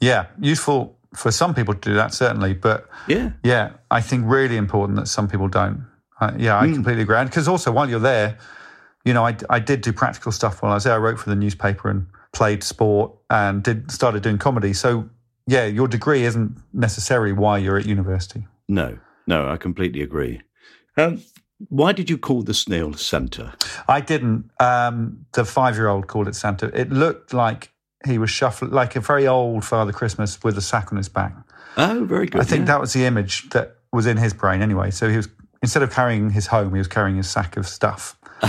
Yeah, 0.00 0.26
useful 0.40 0.98
for 1.14 1.30
some 1.30 1.54
people 1.54 1.74
to 1.74 1.80
do 1.80 1.94
that 1.94 2.14
certainly, 2.14 2.54
but 2.54 2.88
Yeah. 3.06 3.32
yeah, 3.42 3.70
I 3.90 4.00
think 4.00 4.24
really 4.26 4.56
important 4.56 4.96
that 4.98 5.06
some 5.08 5.28
people 5.28 5.48
don't. 5.48 5.86
Uh, 6.20 6.32
yeah, 6.36 6.58
I 6.58 6.70
completely 6.72 7.02
agree. 7.02 7.22
Because 7.24 7.48
also 7.48 7.70
while 7.72 7.88
you're 7.88 8.00
there, 8.00 8.38
you 9.04 9.14
know, 9.14 9.24
I, 9.26 9.36
I 9.48 9.58
did 9.60 9.80
do 9.82 9.92
practical 9.92 10.32
stuff 10.32 10.62
while 10.62 10.72
I 10.72 10.74
was 10.74 10.84
there. 10.84 10.94
I 10.94 10.98
wrote 10.98 11.18
for 11.18 11.30
the 11.30 11.36
newspaper 11.36 11.88
and 11.88 12.06
played 12.32 12.62
sport 12.64 13.12
and 13.30 13.62
did 13.62 13.90
started 13.90 14.22
doing 14.22 14.38
comedy. 14.38 14.72
So 14.72 15.08
yeah, 15.46 15.64
your 15.64 15.88
degree 15.88 16.24
isn't 16.24 16.56
necessarily 16.72 17.32
why 17.32 17.58
you're 17.58 17.78
at 17.78 17.86
university. 17.86 18.46
No, 18.68 18.98
no, 19.26 19.48
I 19.48 19.56
completely 19.56 20.02
agree. 20.02 20.42
Um, 20.96 21.22
why 21.68 21.92
did 21.92 22.08
you 22.08 22.18
call 22.18 22.42
the 22.42 22.54
snail 22.54 22.92
Santa? 22.94 23.54
I 23.88 24.00
didn't. 24.00 24.50
Um, 24.60 25.26
the 25.32 25.44
five-year-old 25.44 26.06
called 26.06 26.28
it 26.28 26.34
Santa. 26.34 26.66
It 26.78 26.90
looked 26.90 27.32
like 27.32 27.72
he 28.06 28.18
was 28.18 28.30
shuffling, 28.30 28.70
like 28.70 28.96
a 28.96 29.00
very 29.00 29.26
old 29.26 29.64
Father 29.64 29.92
Christmas 29.92 30.42
with 30.44 30.56
a 30.56 30.62
sack 30.62 30.92
on 30.92 30.98
his 30.98 31.08
back. 31.08 31.34
Oh, 31.76 32.04
very 32.04 32.26
good. 32.26 32.40
I 32.40 32.44
think 32.44 32.60
yeah. 32.62 32.74
that 32.74 32.80
was 32.80 32.92
the 32.92 33.04
image 33.04 33.48
that 33.50 33.76
was 33.92 34.06
in 34.06 34.16
his 34.16 34.32
brain 34.32 34.62
anyway. 34.62 34.90
So 34.90 35.08
he 35.08 35.16
was 35.16 35.28
instead 35.62 35.82
of 35.82 35.90
carrying 35.90 36.30
his 36.30 36.46
home, 36.46 36.72
he 36.72 36.78
was 36.78 36.88
carrying 36.88 37.16
his 37.16 37.28
sack 37.28 37.56
of 37.56 37.66
stuff. 37.66 38.16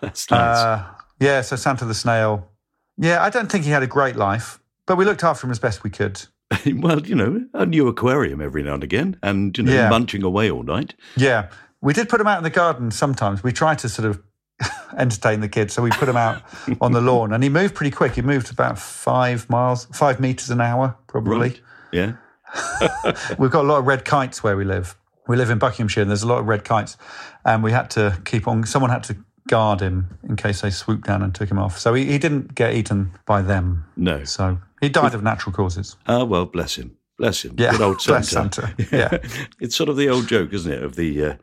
That's 0.00 0.30
nice. 0.30 0.58
Uh, 0.58 0.84
yeah, 1.18 1.40
so 1.40 1.56
Santa 1.56 1.84
the 1.84 1.94
snail. 1.94 2.48
Yeah, 2.96 3.22
I 3.22 3.30
don't 3.30 3.50
think 3.50 3.64
he 3.64 3.70
had 3.70 3.82
a 3.82 3.86
great 3.86 4.16
life, 4.16 4.60
but 4.86 4.96
we 4.96 5.04
looked 5.04 5.24
after 5.24 5.46
him 5.46 5.50
as 5.50 5.58
best 5.58 5.82
we 5.82 5.90
could. 5.90 6.22
well, 6.76 7.00
you 7.00 7.14
know, 7.14 7.44
a 7.54 7.66
new 7.66 7.88
aquarium 7.88 8.40
every 8.40 8.62
now 8.62 8.74
and 8.74 8.84
again, 8.84 9.18
and 9.22 9.56
you 9.56 9.64
know, 9.64 9.72
Yeah. 9.72 9.88
munching 9.88 10.22
away 10.22 10.50
all 10.50 10.62
night. 10.62 10.94
Yeah, 11.16 11.48
we 11.82 11.92
did 11.92 12.08
put 12.08 12.20
him 12.20 12.26
out 12.26 12.38
in 12.38 12.44
the 12.44 12.50
garden 12.50 12.90
sometimes. 12.90 13.42
We 13.42 13.52
tried 13.52 13.78
to 13.80 13.88
sort 13.88 14.08
of 14.08 14.22
entertain 14.96 15.40
the 15.40 15.48
kids, 15.48 15.74
so 15.74 15.82
we 15.82 15.90
put 15.90 16.08
him 16.08 16.16
out 16.16 16.42
on 16.80 16.92
the 16.92 17.00
lawn, 17.00 17.32
and 17.32 17.42
he 17.42 17.48
moved 17.50 17.74
pretty 17.74 17.90
quick. 17.90 18.14
He 18.14 18.22
moved 18.22 18.50
about 18.50 18.78
five 18.78 19.48
miles, 19.50 19.86
five 19.92 20.20
meters 20.20 20.50
an 20.50 20.60
hour, 20.60 20.96
probably. 21.08 21.38
Right? 21.38 21.60
Yeah. 21.92 22.12
We've 23.38 23.50
got 23.50 23.64
a 23.64 23.68
lot 23.68 23.78
of 23.78 23.86
red 23.86 24.04
kites 24.04 24.42
where 24.42 24.56
we 24.56 24.64
live. 24.64 24.96
We 25.28 25.36
live 25.36 25.50
in 25.50 25.58
Buckinghamshire, 25.58 26.02
and 26.02 26.10
there's 26.10 26.22
a 26.22 26.28
lot 26.28 26.38
of 26.38 26.46
red 26.46 26.64
kites, 26.64 26.96
and 27.44 27.62
we 27.62 27.72
had 27.72 27.90
to 27.90 28.18
keep 28.24 28.46
on. 28.48 28.64
Someone 28.66 28.90
had 28.90 29.04
to 29.04 29.16
guard 29.48 29.80
him 29.80 30.18
in 30.28 30.36
case 30.36 30.60
they 30.60 30.70
swooped 30.70 31.06
down 31.06 31.22
and 31.22 31.34
took 31.34 31.50
him 31.50 31.58
off. 31.58 31.78
So 31.78 31.94
he, 31.94 32.04
he 32.04 32.18
didn't 32.18 32.54
get 32.54 32.74
eaten 32.74 33.12
by 33.26 33.42
them. 33.42 33.84
No. 33.96 34.24
So 34.24 34.58
he 34.80 34.88
died 34.88 35.14
of 35.14 35.22
natural 35.22 35.52
causes. 35.52 35.96
Ah, 36.06 36.24
well, 36.24 36.46
bless 36.46 36.76
him. 36.76 36.96
Bless 37.18 37.44
him. 37.44 37.54
Yeah, 37.58 37.72
Good 37.72 37.80
old 37.80 38.00
Santa. 38.00 38.12
bless 38.20 38.28
Santa. 38.30 38.74
Yeah. 38.92 39.18
it's 39.60 39.76
sort 39.76 39.88
of 39.88 39.96
the 39.96 40.08
old 40.08 40.28
joke, 40.28 40.52
isn't 40.52 40.70
it? 40.72 40.82
Of 40.82 40.96
the, 40.96 41.24
uh, 41.24 41.34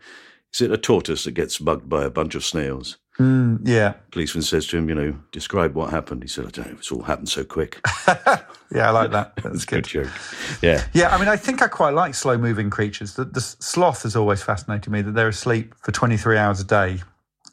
is 0.53 0.61
it 0.61 0.71
a 0.71 0.77
tortoise 0.77 1.23
that 1.23 1.31
gets 1.31 1.61
mugged 1.61 1.89
by 1.89 2.03
a 2.03 2.09
bunch 2.09 2.35
of 2.35 2.43
snails? 2.43 2.97
Mm, 3.19 3.59
yeah, 3.65 3.95
Policeman 4.11 4.43
says 4.43 4.65
to 4.67 4.77
him, 4.77 4.87
you 4.87 4.95
know, 4.95 5.19
describe 5.33 5.75
what 5.75 5.89
happened. 5.89 6.23
He 6.23 6.29
said, 6.29 6.45
I 6.45 6.49
don't 6.51 6.67
know, 6.67 6.77
it's 6.77 6.89
all 6.91 7.01
happened 7.01 7.27
so 7.27 7.43
quick. 7.43 7.77
yeah, 8.07 8.87
I 8.87 8.91
like 8.91 9.11
that. 9.11 9.35
That's 9.43 9.65
Good 9.65 9.83
good. 9.83 10.05
joke. 10.05 10.13
Yeah. 10.61 10.85
Yeah, 10.93 11.13
I 11.13 11.19
mean, 11.19 11.27
I 11.27 11.35
think 11.35 11.61
I 11.61 11.67
quite 11.67 11.93
like 11.93 12.15
slow 12.15 12.37
moving 12.37 12.69
creatures. 12.69 13.15
The, 13.15 13.25
the 13.25 13.41
sloth 13.41 14.03
has 14.03 14.15
always 14.15 14.41
fascinated 14.41 14.89
me 14.91 15.01
that 15.01 15.11
they're 15.11 15.27
asleep 15.27 15.75
for 15.81 15.91
23 15.91 16.37
hours 16.37 16.61
a 16.61 16.63
day 16.63 17.01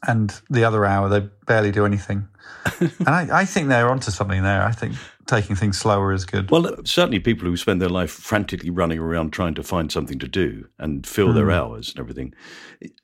and 0.07 0.39
the 0.49 0.63
other 0.63 0.85
hour 0.85 1.09
they 1.09 1.27
barely 1.45 1.71
do 1.71 1.85
anything. 1.85 2.27
and 2.79 3.09
I, 3.09 3.41
I 3.41 3.45
think 3.45 3.67
they're 3.67 3.89
onto 3.89 4.09
something 4.11 4.43
there. 4.43 4.63
I 4.63 4.71
think 4.71 4.95
taking 5.27 5.55
things 5.55 5.77
slower 5.77 6.13
is 6.13 6.25
good. 6.25 6.49
Well, 6.49 6.75
certainly 6.85 7.19
people 7.19 7.47
who 7.47 7.57
spend 7.57 7.81
their 7.81 7.89
life 7.89 8.11
frantically 8.11 8.69
running 8.69 8.99
around 8.99 9.31
trying 9.31 9.53
to 9.55 9.63
find 9.63 9.91
something 9.91 10.19
to 10.19 10.27
do 10.27 10.67
and 10.79 11.05
fill 11.05 11.33
their 11.33 11.51
hours 11.51 11.89
and 11.89 11.99
everything, 11.99 12.33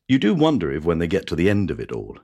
you 0.07 0.17
do 0.17 0.33
wonder 0.33 0.71
if 0.71 0.85
when 0.85 0.99
they 0.99 1.07
get 1.07 1.27
to 1.27 1.35
the 1.35 1.49
end 1.49 1.69
of 1.71 1.79
it 1.79 1.91
all, 1.91 2.17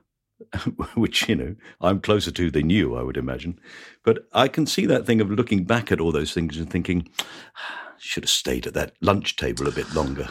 which, 0.94 1.28
you 1.28 1.36
know, 1.36 1.56
I'm 1.80 2.00
closer 2.00 2.30
to 2.30 2.50
than 2.50 2.70
you, 2.70 2.96
I 2.96 3.02
would 3.02 3.16
imagine. 3.16 3.60
But 4.04 4.26
I 4.32 4.48
can 4.48 4.66
see 4.66 4.86
that 4.86 5.06
thing 5.06 5.20
of 5.20 5.30
looking 5.30 5.64
back 5.64 5.92
at 5.92 6.00
all 6.00 6.12
those 6.12 6.32
things 6.32 6.56
and 6.56 6.70
thinking, 6.70 7.08
"Ah, 7.56 7.90
should 8.00 8.24
have 8.24 8.30
stayed 8.30 8.66
at 8.66 8.74
that 8.74 8.94
lunch 9.00 9.36
table 9.36 9.68
a 9.68 9.72
bit 9.72 9.94
longer. 9.94 10.28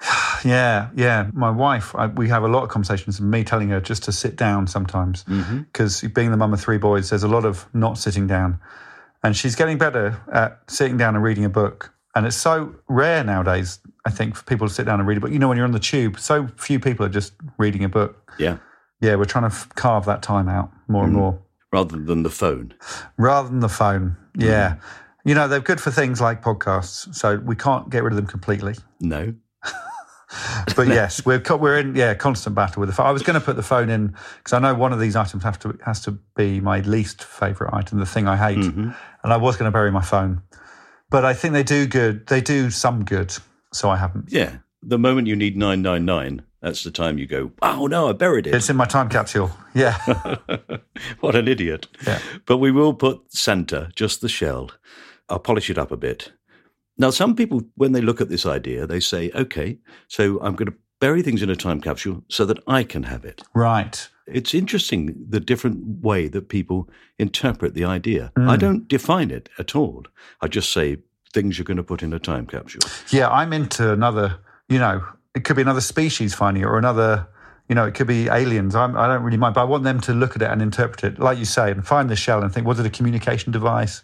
Yeah, 0.44 0.90
yeah. 0.96 1.30
My 1.32 1.50
wife, 1.50 1.94
I, 1.94 2.08
we 2.08 2.28
have 2.28 2.42
a 2.42 2.48
lot 2.48 2.64
of 2.64 2.68
conversations 2.68 3.20
and 3.20 3.30
me 3.30 3.44
telling 3.44 3.68
her 3.68 3.80
just 3.80 4.02
to 4.04 4.12
sit 4.12 4.34
down 4.34 4.66
sometimes. 4.66 5.22
Because 5.22 6.00
being 6.00 6.32
the 6.32 6.36
mum 6.36 6.52
of 6.52 6.60
three 6.60 6.78
boys, 6.78 7.10
there's 7.10 7.22
a 7.22 7.28
lot 7.28 7.44
of 7.44 7.64
not 7.72 7.96
sitting 7.96 8.26
down. 8.26 8.58
And 9.22 9.36
she's 9.36 9.54
getting 9.54 9.78
better 9.78 10.20
at 10.32 10.58
sitting 10.68 10.96
down 10.96 11.14
and 11.14 11.22
reading 11.22 11.44
a 11.44 11.48
book. 11.48 11.92
And 12.14 12.26
it's 12.26 12.36
so 12.36 12.74
rare 12.88 13.24
nowadays, 13.24 13.78
I 14.04 14.10
think, 14.10 14.36
for 14.36 14.44
people 14.44 14.68
to 14.68 14.74
sit 14.74 14.84
down 14.84 15.00
and 15.00 15.08
read 15.08 15.18
a 15.18 15.20
book. 15.20 15.30
You 15.30 15.38
know, 15.38 15.48
when 15.48 15.56
you're 15.56 15.66
on 15.66 15.72
the 15.72 15.78
tube, 15.78 16.18
so 16.18 16.48
few 16.56 16.78
people 16.78 17.06
are 17.06 17.10
just 17.10 17.32
reading 17.58 17.84
a 17.84 17.88
book. 17.88 18.30
Yeah. 18.38 18.58
Yeah, 19.00 19.16
we're 19.16 19.24
trying 19.24 19.48
to 19.48 19.54
f- 19.54 19.68
carve 19.74 20.04
that 20.06 20.22
time 20.22 20.48
out 20.48 20.70
more 20.88 21.04
and 21.04 21.12
mm. 21.12 21.16
more 21.16 21.42
Rather 21.72 21.96
than 21.96 22.22
the 22.22 22.30
phone. 22.30 22.74
rather 23.16 23.48
than 23.48 23.60
the 23.60 23.68
phone. 23.68 24.16
Mm. 24.36 24.44
Yeah. 24.44 24.76
You 25.24 25.34
know, 25.34 25.48
they're 25.48 25.60
good 25.60 25.80
for 25.80 25.90
things 25.90 26.20
like 26.20 26.42
podcasts. 26.42 27.14
So 27.14 27.36
we 27.38 27.56
can't 27.56 27.88
get 27.90 28.02
rid 28.02 28.12
of 28.12 28.16
them 28.16 28.26
completely. 28.26 28.74
No. 29.00 29.34
But 30.76 30.88
yes, 30.88 31.24
we're 31.24 31.42
we're 31.56 31.78
in 31.78 31.94
yeah 31.94 32.14
constant 32.14 32.54
battle 32.54 32.80
with 32.80 32.88
the 32.88 32.94
phone. 32.94 33.06
I 33.06 33.12
was 33.12 33.22
going 33.22 33.38
to 33.38 33.44
put 33.44 33.56
the 33.56 33.62
phone 33.62 33.90
in 33.90 34.14
because 34.38 34.52
I 34.52 34.58
know 34.58 34.74
one 34.74 34.92
of 34.92 35.00
these 35.00 35.16
items 35.16 35.42
have 35.42 35.58
to 35.60 35.78
has 35.84 36.00
to 36.02 36.12
be 36.36 36.60
my 36.60 36.80
least 36.80 37.24
favorite 37.24 37.74
item, 37.74 37.98
the 37.98 38.06
thing 38.06 38.28
I 38.28 38.36
hate, 38.36 38.58
mm-hmm. 38.58 38.90
and 39.22 39.32
I 39.32 39.36
was 39.36 39.56
going 39.56 39.66
to 39.66 39.72
bury 39.72 39.90
my 39.90 40.02
phone. 40.02 40.42
But 41.10 41.24
I 41.24 41.34
think 41.34 41.52
they 41.52 41.62
do 41.62 41.86
good. 41.86 42.26
They 42.26 42.40
do 42.40 42.70
some 42.70 43.04
good, 43.04 43.36
so 43.72 43.90
I 43.90 43.96
haven't. 43.96 44.32
Yeah. 44.32 44.58
The 44.84 44.98
moment 44.98 45.28
you 45.28 45.36
need 45.36 45.56
999, 45.56 46.42
that's 46.60 46.82
the 46.82 46.90
time 46.90 47.18
you 47.18 47.26
go, 47.26 47.52
oh 47.62 47.86
no, 47.86 48.08
I 48.08 48.12
buried 48.12 48.46
it. 48.46 48.54
It's 48.54 48.70
in 48.70 48.76
my 48.76 48.86
time 48.86 49.08
capsule. 49.08 49.50
Yeah, 49.74 49.98
what 51.20 51.36
an 51.36 51.48
idiot. 51.48 51.86
Yeah. 52.06 52.18
But 52.46 52.58
we 52.58 52.70
will 52.70 52.94
put 52.94 53.20
Santa, 53.28 53.90
just 53.94 54.20
the 54.20 54.28
shell. 54.28 54.70
I'll 55.28 55.38
polish 55.38 55.70
it 55.70 55.78
up 55.78 55.92
a 55.92 55.96
bit. 55.96 56.32
Now, 56.98 57.10
some 57.10 57.34
people, 57.34 57.62
when 57.74 57.92
they 57.92 58.00
look 58.00 58.20
at 58.20 58.28
this 58.28 58.46
idea, 58.46 58.86
they 58.86 59.00
say, 59.00 59.30
okay, 59.34 59.78
so 60.08 60.38
I'm 60.42 60.54
going 60.54 60.70
to 60.70 60.74
bury 61.00 61.22
things 61.22 61.42
in 61.42 61.50
a 61.50 61.56
time 61.56 61.80
capsule 61.80 62.22
so 62.28 62.44
that 62.44 62.58
I 62.66 62.84
can 62.84 63.04
have 63.04 63.24
it. 63.24 63.42
Right. 63.54 64.08
It's 64.26 64.54
interesting 64.54 65.16
the 65.28 65.40
different 65.40 66.02
way 66.02 66.28
that 66.28 66.48
people 66.48 66.88
interpret 67.18 67.74
the 67.74 67.84
idea. 67.84 68.30
Mm. 68.36 68.48
I 68.48 68.56
don't 68.56 68.86
define 68.86 69.30
it 69.30 69.48
at 69.58 69.74
all. 69.74 70.04
I 70.40 70.48
just 70.48 70.72
say 70.72 70.98
things 71.32 71.58
you're 71.58 71.64
going 71.64 71.78
to 71.78 71.82
put 71.82 72.02
in 72.02 72.12
a 72.12 72.18
time 72.18 72.46
capsule. 72.46 72.82
Yeah, 73.10 73.28
I'm 73.30 73.52
into 73.52 73.92
another, 73.92 74.38
you 74.68 74.78
know, 74.78 75.02
it 75.34 75.44
could 75.44 75.56
be 75.56 75.62
another 75.62 75.80
species 75.80 76.34
finding 76.34 76.62
it 76.62 76.66
or 76.66 76.78
another, 76.78 77.26
you 77.68 77.74
know, 77.74 77.86
it 77.86 77.94
could 77.94 78.06
be 78.06 78.28
aliens. 78.28 78.76
I'm, 78.76 78.96
I 78.96 79.06
don't 79.06 79.22
really 79.22 79.38
mind, 79.38 79.54
but 79.54 79.62
I 79.62 79.64
want 79.64 79.82
them 79.82 80.00
to 80.02 80.12
look 80.12 80.36
at 80.36 80.42
it 80.42 80.50
and 80.50 80.60
interpret 80.60 81.02
it, 81.04 81.18
like 81.18 81.38
you 81.38 81.46
say, 81.46 81.70
and 81.70 81.86
find 81.86 82.10
the 82.10 82.16
shell 82.16 82.42
and 82.42 82.52
think, 82.52 82.66
was 82.66 82.78
it 82.78 82.86
a 82.86 82.90
communication 82.90 83.50
device? 83.50 84.02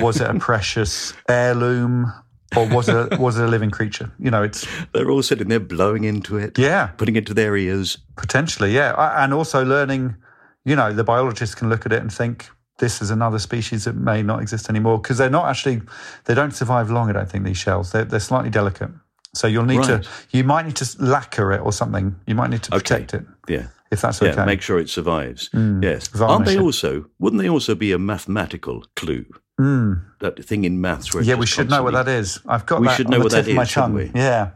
Was 0.00 0.20
it 0.20 0.28
a 0.30 0.38
precious 0.38 1.12
heirloom? 1.28 2.12
Or 2.56 2.66
was 2.66 2.88
it 2.88 2.96
a, 3.12 3.16
was 3.20 3.38
it 3.38 3.44
a 3.44 3.48
living 3.48 3.70
creature? 3.70 4.10
You 4.18 4.30
know, 4.32 4.42
it's 4.42 4.66
They're 4.92 5.08
all 5.10 5.22
sitting 5.22 5.48
there 5.48 5.60
blowing 5.60 6.02
into 6.04 6.36
it, 6.36 6.58
yeah, 6.58 6.88
putting 6.88 7.14
it 7.14 7.24
to 7.26 7.34
their 7.34 7.56
ears. 7.56 7.98
potentially, 8.16 8.74
yeah, 8.74 8.94
and 9.22 9.32
also 9.32 9.64
learning. 9.64 10.16
You 10.64 10.74
know, 10.76 10.92
the 10.92 11.04
biologists 11.04 11.54
can 11.54 11.68
look 11.70 11.86
at 11.86 11.92
it 11.92 12.00
and 12.02 12.12
think 12.12 12.50
this 12.78 13.00
is 13.00 13.10
another 13.10 13.38
species 13.38 13.84
that 13.84 13.94
may 13.94 14.22
not 14.22 14.42
exist 14.42 14.68
anymore 14.68 14.98
because 14.98 15.16
they're 15.18 15.30
not 15.30 15.46
actually 15.46 15.80
they 16.24 16.34
don't 16.34 16.50
survive 16.52 16.90
long. 16.90 17.08
I 17.08 17.12
don't 17.12 17.30
think 17.30 17.44
these 17.44 17.56
shells 17.58 17.92
they're, 17.92 18.04
they're 18.04 18.18
slightly 18.20 18.50
delicate, 18.50 18.90
so 19.32 19.46
you'll 19.46 19.64
need 19.64 19.78
Right. 19.78 20.02
to 20.02 20.08
you 20.30 20.42
might 20.42 20.66
need 20.66 20.76
to 20.76 20.88
lacquer 21.02 21.52
it 21.52 21.60
or 21.60 21.72
something. 21.72 22.16
You 22.26 22.34
might 22.34 22.50
need 22.50 22.62
to 22.64 22.74
Okay. 22.74 22.82
protect 23.04 23.14
it 23.14 23.26
Yeah. 23.48 23.66
If 23.90 24.00
that's 24.02 24.22
Yeah, 24.22 24.44
make 24.44 24.62
sure 24.62 24.78
it 24.78 24.88
survives. 24.88 25.48
Mm. 25.50 25.82
Yes. 25.82 26.06
Varnish 26.08 26.30
Aren't 26.32 26.46
they 26.46 26.58
also, 26.58 27.06
wouldn't 27.18 27.42
they 27.42 27.48
also 27.48 27.74
be 27.74 27.92
a 27.92 27.98
mathematical 27.98 28.84
clue? 28.94 29.24
Mm. 29.60 30.02
That 30.20 30.42
thing 30.44 30.64
in 30.64 30.80
maths 30.80 31.12
where 31.12 31.22
Yeah, 31.22 31.34
we 31.34 31.46
should 31.46 31.68
know 31.68 31.82
what 31.82 31.94
that 31.94 32.08
is. 32.08 32.40
I've 32.46 32.66
got 32.66 32.80
We 32.80 32.86
that 32.86 32.96
should 32.96 33.06
on 33.06 33.10
know 33.12 33.18
the 33.18 33.22
what 33.24 33.32
that 33.32 33.48
of 33.48 33.54
my 33.54 33.64
tongue. 33.64 33.94
we? 33.94 34.10
Yeah. 34.14 34.50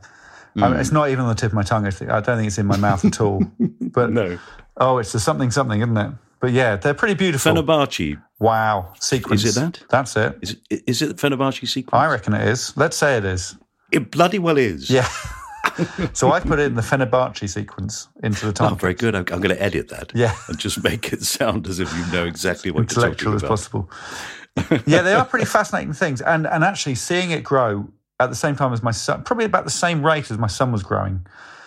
I 0.57 0.69
mean, 0.69 0.79
it's 0.79 0.93
not 0.93 1.11
even 1.11 1.25
on 1.25 1.29
the 1.29 1.35
tip 1.35 1.49
of 1.51 1.55
my 1.55 1.63
tongue. 1.65 1.85
I 1.85 1.91
don't 2.21 2.37
think 2.37 2.47
it's 2.47 2.59
in 2.59 2.67
my 2.67 2.77
mouth 2.77 3.05
at 3.05 3.21
all. 3.21 3.43
But 3.81 4.11
No. 4.13 4.39
oh, 4.77 4.99
it's 4.99 5.15
a 5.15 5.21
something 5.21 5.51
something, 5.51 5.81
isn't 5.81 5.97
it? 5.97 6.11
But 6.41 6.53
yeah, 6.53 6.77
they're 6.77 6.95
pretty 6.95 7.15
beautiful. 7.15 7.53
Fibonacci. 7.55 8.21
wow, 8.39 8.93
sequence. 9.01 9.45
Is 9.45 9.57
it 9.57 9.61
that? 9.61 9.83
That's 9.89 10.17
it. 10.17 10.39
Is 10.43 10.57
it, 10.71 10.83
is 10.87 11.03
it 11.03 11.17
the 11.17 11.29
Fibonacci 11.29 11.67
sequence? 11.67 11.99
I 12.01 12.07
reckon 12.11 12.35
it 12.35 12.47
is. 12.49 12.77
Let's 12.77 12.97
say 12.97 13.17
it 13.17 13.25
is. 13.25 13.57
It 13.93 14.11
bloody 14.11 14.39
well 14.39 14.59
is. 14.59 14.91
Yeah. 14.91 15.09
so 16.13 16.33
I 16.33 16.41
put 16.41 16.59
in 16.61 16.75
the 16.75 16.83
Fibonacci 16.83 17.49
sequence 17.49 18.09
into 18.23 18.47
the 18.47 18.53
time. 18.53 18.73
Oh, 18.73 18.77
very 18.77 18.95
good. 18.95 19.15
I'm, 19.15 19.25
I'm 19.33 19.41
going 19.41 19.55
to 19.55 19.63
edit 19.63 19.89
that. 19.89 20.13
Yeah. 20.15 20.35
And 20.49 20.59
just 20.59 20.83
make 20.85 21.13
it 21.13 21.23
sound 21.23 21.67
as 21.67 21.81
if 21.81 21.93
you 21.97 22.05
know 22.13 22.25
exactly 22.25 22.71
what 22.71 22.95
you're 22.95 23.11
talking 23.11 23.35
as 23.35 23.43
about. 23.43 23.49
possible. 23.49 23.91
yeah, 24.87 25.03
they 25.03 25.15
are 25.15 25.25
pretty 25.25 25.47
fascinating 25.47 25.93
things, 25.93 26.21
and 26.21 26.47
and 26.47 26.63
actually 26.63 26.95
seeing 26.95 27.33
it 27.33 27.43
grow 27.43 27.89
at 28.21 28.31
the 28.31 28.37
same 28.37 28.55
time 28.55 28.73
as 28.73 28.83
my 28.85 28.93
son, 28.93 29.25
probably 29.25 29.45
about 29.47 29.65
the 29.65 29.71
same 29.71 30.05
rate 30.07 30.31
as 30.31 30.39
my 30.39 30.47
son 30.47 30.71
was 30.71 30.83
growing, 30.85 31.27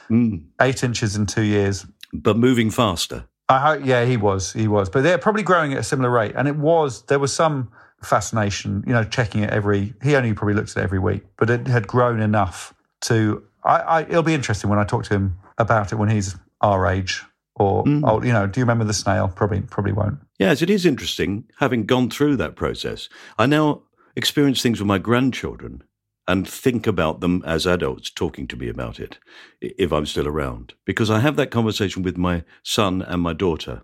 Mm. 0.09 0.43
eight 0.61 0.83
inches 0.85 1.17
in 1.17 1.25
two 1.25 1.41
years. 1.43 1.85
But 2.13 2.37
moving 2.37 2.71
faster. 2.71 3.25
I 3.49 3.59
hope, 3.59 3.85
yeah, 3.85 4.05
he 4.05 4.15
was, 4.15 4.53
he 4.53 4.69
was, 4.69 4.89
but 4.89 5.03
they're 5.03 5.17
probably 5.17 5.43
growing 5.43 5.73
at 5.73 5.79
a 5.79 5.83
similar 5.83 6.09
rate, 6.09 6.33
and 6.37 6.47
it 6.47 6.55
was 6.55 7.01
there 7.07 7.19
was 7.19 7.33
some 7.33 7.69
fascination, 8.01 8.83
you 8.87 8.93
know, 8.93 9.03
checking 9.03 9.43
it 9.43 9.49
every. 9.49 9.93
He 10.01 10.15
only 10.15 10.33
probably 10.33 10.53
looked 10.53 10.71
at 10.71 10.77
it 10.77 10.83
every 10.83 10.99
week, 10.99 11.23
but 11.37 11.49
it 11.49 11.67
had 11.67 11.87
grown 11.87 12.21
enough 12.21 12.73
to. 13.01 13.43
I, 13.67 13.79
I 13.79 14.01
it'll 14.03 14.23
be 14.23 14.33
interesting 14.33 14.69
when 14.69 14.79
I 14.79 14.83
talk 14.83 15.03
to 15.05 15.13
him 15.13 15.37
about 15.57 15.91
it 15.91 15.95
when 15.95 16.09
he's 16.09 16.35
our 16.61 16.87
age. 16.87 17.23
Or, 17.59 17.83
Mm. 17.85 18.07
old, 18.07 18.23
you 18.23 18.31
know, 18.31 18.45
do 18.45 18.59
you 18.59 18.63
remember 18.63 18.85
the 18.85 18.93
snail? 18.93 19.27
Probably, 19.29 19.61
probably 19.61 19.91
won't. 19.91 20.19
Yes, 20.37 20.61
it 20.61 20.69
is 20.69 20.85
interesting 20.85 21.45
having 21.57 21.87
gone 21.87 22.09
through 22.11 22.35
that 22.37 22.55
process. 22.55 23.09
I 23.39 23.47
now 23.47 23.81
experience 24.15 24.61
things 24.61 24.79
with 24.79 24.87
my 24.87 24.99
grandchildren 24.99 25.81
and 26.27 26.47
think 26.47 26.85
about 26.85 27.19
them 27.19 27.41
as 27.47 27.65
adults 27.65 28.11
talking 28.11 28.47
to 28.49 28.55
me 28.55 28.69
about 28.69 28.99
it 28.99 29.17
if 29.59 29.91
I'm 29.91 30.05
still 30.05 30.27
around. 30.27 30.75
Because 30.85 31.09
I 31.09 31.19
have 31.19 31.35
that 31.37 31.49
conversation 31.49 32.03
with 32.03 32.15
my 32.17 32.43
son 32.61 33.01
and 33.01 33.23
my 33.23 33.33
daughter. 33.33 33.81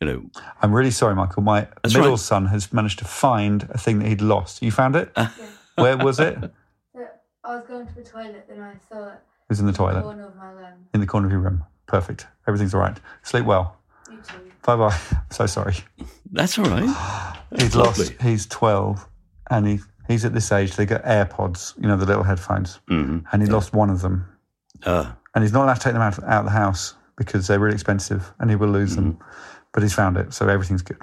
You 0.00 0.06
know, 0.06 0.30
I'm 0.60 0.74
really 0.74 0.90
sorry, 0.90 1.14
Michael. 1.14 1.42
My 1.42 1.68
middle 1.84 2.10
right. 2.10 2.18
son 2.18 2.46
has 2.46 2.70
managed 2.70 2.98
to 2.98 3.06
find 3.06 3.66
a 3.70 3.78
thing 3.78 3.98
that 4.00 4.08
he'd 4.08 4.20
lost. 4.20 4.62
You 4.62 4.70
found 4.70 4.94
it? 4.94 5.10
Where 5.76 5.96
was 5.96 6.20
it? 6.20 6.36
It 7.46 7.48
So 7.48 7.52
I 7.52 7.56
was 7.56 7.66
going 7.66 7.86
to 7.86 7.94
the 7.94 8.02
toilet, 8.02 8.46
then 8.48 8.60
I 8.60 8.74
saw 8.88 9.08
it 9.08 9.18
was 9.48 9.60
in 9.60 9.66
the 9.66 9.70
in 9.70 9.72
the 9.72 9.78
toilet, 9.78 10.02
corner 10.02 10.26
of 10.26 10.36
my 10.36 10.50
room. 10.50 10.86
in 10.94 11.00
the 11.00 11.06
corner 11.06 11.26
of 11.26 11.32
your 11.32 11.40
room. 11.40 11.64
Perfect. 11.86 12.26
Everything's 12.48 12.74
all 12.74 12.80
right. 12.80 12.98
Sleep 13.22 13.44
well. 13.44 13.76
You 14.10 14.16
too. 14.18 14.50
Bye 14.64 14.76
bye. 14.76 14.98
So 15.30 15.46
sorry. 15.46 15.76
that's 16.32 16.58
all 16.58 16.64
right. 16.64 17.36
He's 17.50 17.72
That's 17.72 17.76
lost. 17.76 18.12
He's 18.20 18.46
12 18.46 19.08
and 19.50 19.66
he, 19.68 19.78
he's 20.08 20.24
at 20.24 20.34
this 20.34 20.50
age. 20.50 20.74
They 20.74 20.84
got 20.86 21.04
AirPods, 21.04 21.74
you 21.80 21.86
know, 21.86 21.96
the 21.96 22.06
little 22.06 22.24
headphones, 22.24 22.80
Mhm. 22.90 23.24
and 23.30 23.42
he 23.42 23.48
lost 23.48 23.72
one 23.72 23.88
of 23.90 24.00
them. 24.02 24.26
Ah, 24.84 25.16
And 25.34 25.44
he's 25.44 25.52
not 25.52 25.64
allowed 25.64 25.74
to 25.74 25.80
take 25.80 25.92
them 25.92 26.02
out, 26.02 26.18
out 26.24 26.40
of 26.40 26.44
the 26.46 26.50
house 26.50 26.94
because 27.16 27.46
they're 27.46 27.60
really 27.60 27.74
expensive 27.74 28.32
and 28.40 28.50
he 28.50 28.56
will 28.56 28.68
lose 28.68 28.96
them. 28.96 29.18
But 29.72 29.82
he's 29.84 29.94
found 29.94 30.16
it. 30.16 30.32
So 30.34 30.48
everything's 30.48 30.82
good. 30.82 30.98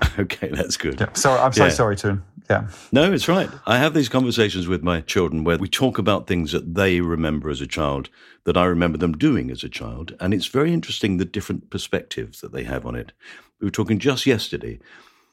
okay, 0.18 0.48
that's 0.48 0.76
good. 0.76 1.00
Yeah. 1.00 1.12
So 1.14 1.32
I'm 1.32 1.52
so 1.52 1.64
Yeah. 1.64 1.70
sorry 1.70 1.96
to. 1.96 2.20
Yeah. 2.50 2.68
No, 2.92 3.12
it's 3.12 3.28
right. 3.28 3.50
I 3.66 3.76
have 3.76 3.92
these 3.92 4.08
conversations 4.08 4.66
with 4.68 4.82
my 4.82 5.02
children 5.02 5.44
where 5.44 5.58
we 5.58 5.68
talk 5.68 5.98
about 5.98 6.26
things 6.26 6.52
that 6.52 6.74
they 6.74 7.02
remember 7.02 7.50
as 7.50 7.60
a 7.60 7.66
child 7.66 8.08
that 8.44 8.56
I 8.56 8.64
remember 8.64 8.96
them 8.96 9.12
doing 9.12 9.50
as 9.50 9.62
a 9.62 9.68
child. 9.68 10.16
And 10.18 10.32
it's 10.32 10.46
very 10.46 10.72
interesting 10.72 11.18
the 11.18 11.26
different 11.26 11.68
perspectives 11.68 12.40
that 12.40 12.52
they 12.52 12.64
have 12.64 12.86
on 12.86 12.94
it. 12.94 13.12
We 13.60 13.66
were 13.66 13.70
talking 13.70 13.98
just 13.98 14.24
yesterday, 14.24 14.78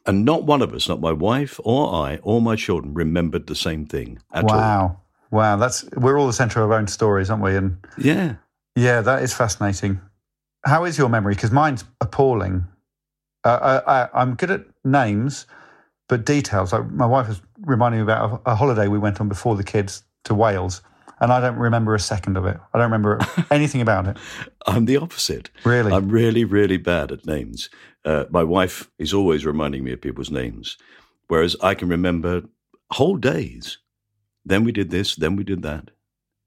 and 0.05 0.25
not 0.25 0.43
one 0.43 0.61
of 0.61 0.73
us, 0.73 0.89
not 0.89 0.99
my 0.99 1.13
wife 1.13 1.57
or 1.63 1.93
I 1.93 2.17
or 2.21 2.41
my 2.41 2.57
children, 2.57 2.93
remembered 2.93 3.47
the 3.47 3.55
same 3.55 3.85
thing 3.85 4.19
at 4.33 4.43
all. 4.43 4.49
Wow. 4.57 5.01
Wow. 5.31 5.55
That's, 5.55 5.85
we're 5.95 6.19
all 6.19 6.27
the 6.27 6.33
center 6.33 6.61
of 6.63 6.71
our 6.71 6.77
own 6.77 6.87
stories, 6.87 7.29
aren't 7.29 7.43
we? 7.43 7.55
And 7.55 7.77
Yeah. 7.97 8.35
Yeah, 8.75 8.99
that 9.01 9.23
is 9.23 9.33
fascinating. 9.33 10.01
How 10.65 10.83
is 10.83 10.97
your 10.97 11.07
memory? 11.07 11.33
Because 11.35 11.51
mine's 11.51 11.85
appalling. 12.01 12.65
Uh, 13.45 13.81
I, 13.85 14.01
I, 14.01 14.09
I'm 14.21 14.35
good 14.35 14.51
at 14.51 14.65
names, 14.83 15.45
but 16.09 16.25
details. 16.25 16.73
Like 16.73 16.89
my 16.91 17.05
wife 17.05 17.27
was 17.27 17.41
reminding 17.61 17.99
me 17.99 18.03
about 18.03 18.41
a, 18.45 18.51
a 18.51 18.55
holiday 18.55 18.87
we 18.87 18.97
went 18.97 19.21
on 19.21 19.29
before 19.29 19.55
the 19.55 19.63
kids 19.63 20.03
to 20.25 20.33
Wales, 20.33 20.81
and 21.21 21.31
I 21.31 21.39
don't 21.39 21.55
remember 21.57 21.93
a 21.93 21.99
second 21.99 22.37
of 22.37 22.45
it. 22.45 22.57
I 22.73 22.77
don't 22.79 22.85
remember 22.91 23.19
anything 23.51 23.81
about 23.81 24.07
it. 24.07 24.17
I'm 24.65 24.85
the 24.85 24.97
opposite. 24.97 25.51
Really? 25.63 25.93
I'm 25.93 26.09
really, 26.09 26.43
really 26.43 26.77
bad 26.77 27.11
at 27.11 27.25
names. 27.25 27.69
Uh, 28.03 28.25
my 28.29 28.43
wife 28.43 28.89
is 28.97 29.13
always 29.13 29.45
reminding 29.45 29.83
me 29.83 29.93
of 29.93 30.01
people's 30.01 30.31
names, 30.31 30.77
whereas 31.27 31.55
I 31.61 31.75
can 31.75 31.87
remember 31.87 32.43
whole 32.91 33.17
days. 33.17 33.77
Then 34.43 34.63
we 34.63 34.71
did 34.71 34.89
this, 34.91 35.15
then 35.15 35.35
we 35.35 35.43
did 35.43 35.61
that. 35.63 35.89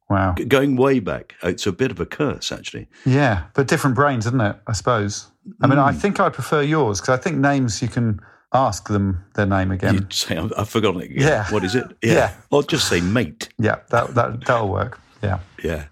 Wow. 0.09 0.35
G- 0.37 0.45
Going 0.45 0.77
way 0.77 1.01
back, 1.01 1.35
it's 1.43 1.67
a 1.67 1.73
bit 1.73 1.91
of 1.91 1.99
a 2.01 2.07
curse, 2.07 2.51
actually. 2.53 2.87
Yeah, 3.05 3.45
but 3.55 3.67
different 3.69 3.97
brains, 3.97 4.27
isn't 4.27 4.41
it? 4.41 4.57
I 4.67 4.73
suppose. 4.73 5.31
I 5.63 5.67
mean, 5.67 5.79
I 5.79 5.93
Mm. 5.93 5.97
think 5.97 6.21
I 6.21 6.29
prefer 6.29 6.63
yours 6.63 7.01
because 7.01 7.19
I 7.19 7.23
think 7.23 7.37
names 7.39 7.81
you 7.83 7.89
can 7.89 8.21
ask 8.53 8.89
them 8.89 9.23
their 9.35 9.47
name 9.47 9.71
again. 9.71 9.95
You'd 9.95 10.13
say, 10.13 10.37
I've, 10.37 10.53
I've 10.57 10.69
forgotten 10.69 11.01
it. 11.03 11.11
Yeah. 11.11 11.47
What 11.51 11.65
is 11.65 11.75
it? 11.75 11.85
Yeah. 12.03 12.33
Or 12.51 12.63
just 12.63 12.89
say 12.89 13.01
mate. 13.01 13.49
Yeah, 13.59 13.77
that 13.91 14.15
that 14.15 14.45
that'll 14.47 14.69
work. 14.69 14.99
Yeah. 15.23 15.39
Yeah. 15.63 15.85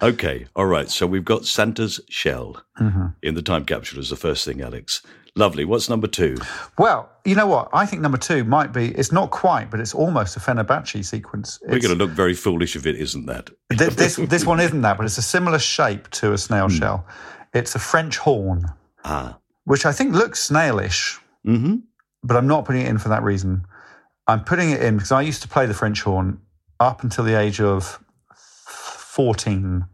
Okay. 0.00 0.46
All 0.56 0.66
right. 0.66 0.90
So 0.90 1.06
we've 1.06 1.24
got 1.24 1.44
Santa's 1.46 2.00
shell 2.08 2.62
Mm-hmm. 2.80 3.06
in 3.22 3.34
the 3.34 3.42
time 3.42 3.64
capsule 3.64 4.00
as 4.00 4.10
the 4.10 4.16
first 4.16 4.44
thing, 4.44 4.60
Alex. 4.62 5.02
Lovely. 5.36 5.64
What's 5.64 5.88
number 5.88 6.06
two? 6.08 6.36
Well, 6.78 7.08
you 7.24 7.34
know 7.34 7.46
what? 7.46 7.68
I 7.72 7.86
think 7.86 8.02
number 8.02 8.18
two 8.18 8.44
might 8.44 8.72
be, 8.72 8.88
it's 8.88 9.12
not 9.12 9.30
quite, 9.30 9.70
but 9.70 9.78
it's 9.80 9.94
almost 9.94 10.36
a 10.36 10.40
Fibonacci 10.40 11.02
sequence. 11.04 11.58
We're 11.62 11.78
going 11.80 11.96
to 11.96 12.04
look 12.04 12.10
very 12.10 12.34
foolish 12.34 12.76
if 12.76 12.84
it 12.86 12.96
isn't 12.96 13.26
that. 13.26 13.48
Th- 13.70 13.90
this, 13.92 14.16
this 14.16 14.44
one 14.52 14.60
isn't 14.60 14.82
that, 14.82 14.96
but 14.98 15.06
it's 15.06 15.16
a 15.16 15.22
similar 15.22 15.58
shape 15.58 16.10
to 16.10 16.32
a 16.34 16.38
snail 16.38 16.68
shell. 16.68 17.06
It's 17.54 17.74
a 17.74 17.78
French 17.78 18.18
horn, 18.18 18.66
Ah. 19.04 19.38
which 19.64 19.86
I 19.86 19.92
think 19.92 20.14
looks 20.14 20.40
snailish, 20.40 21.18
Mm-hmm. 21.46 21.76
but 22.22 22.36
I'm 22.36 22.46
not 22.46 22.64
putting 22.64 22.82
it 22.82 22.88
in 22.88 22.98
for 22.98 23.08
that 23.08 23.22
reason. 23.22 23.64
I'm 24.28 24.44
putting 24.44 24.70
it 24.70 24.80
in 24.82 24.96
because 24.96 25.10
I 25.12 25.22
used 25.22 25.42
to 25.42 25.48
play 25.48 25.66
the 25.66 25.74
French 25.74 26.02
horn 26.02 26.40
up 26.78 27.02
until 27.02 27.24
the 27.24 27.38
age 27.38 27.60
of 27.60 27.98
14. 28.36 29.84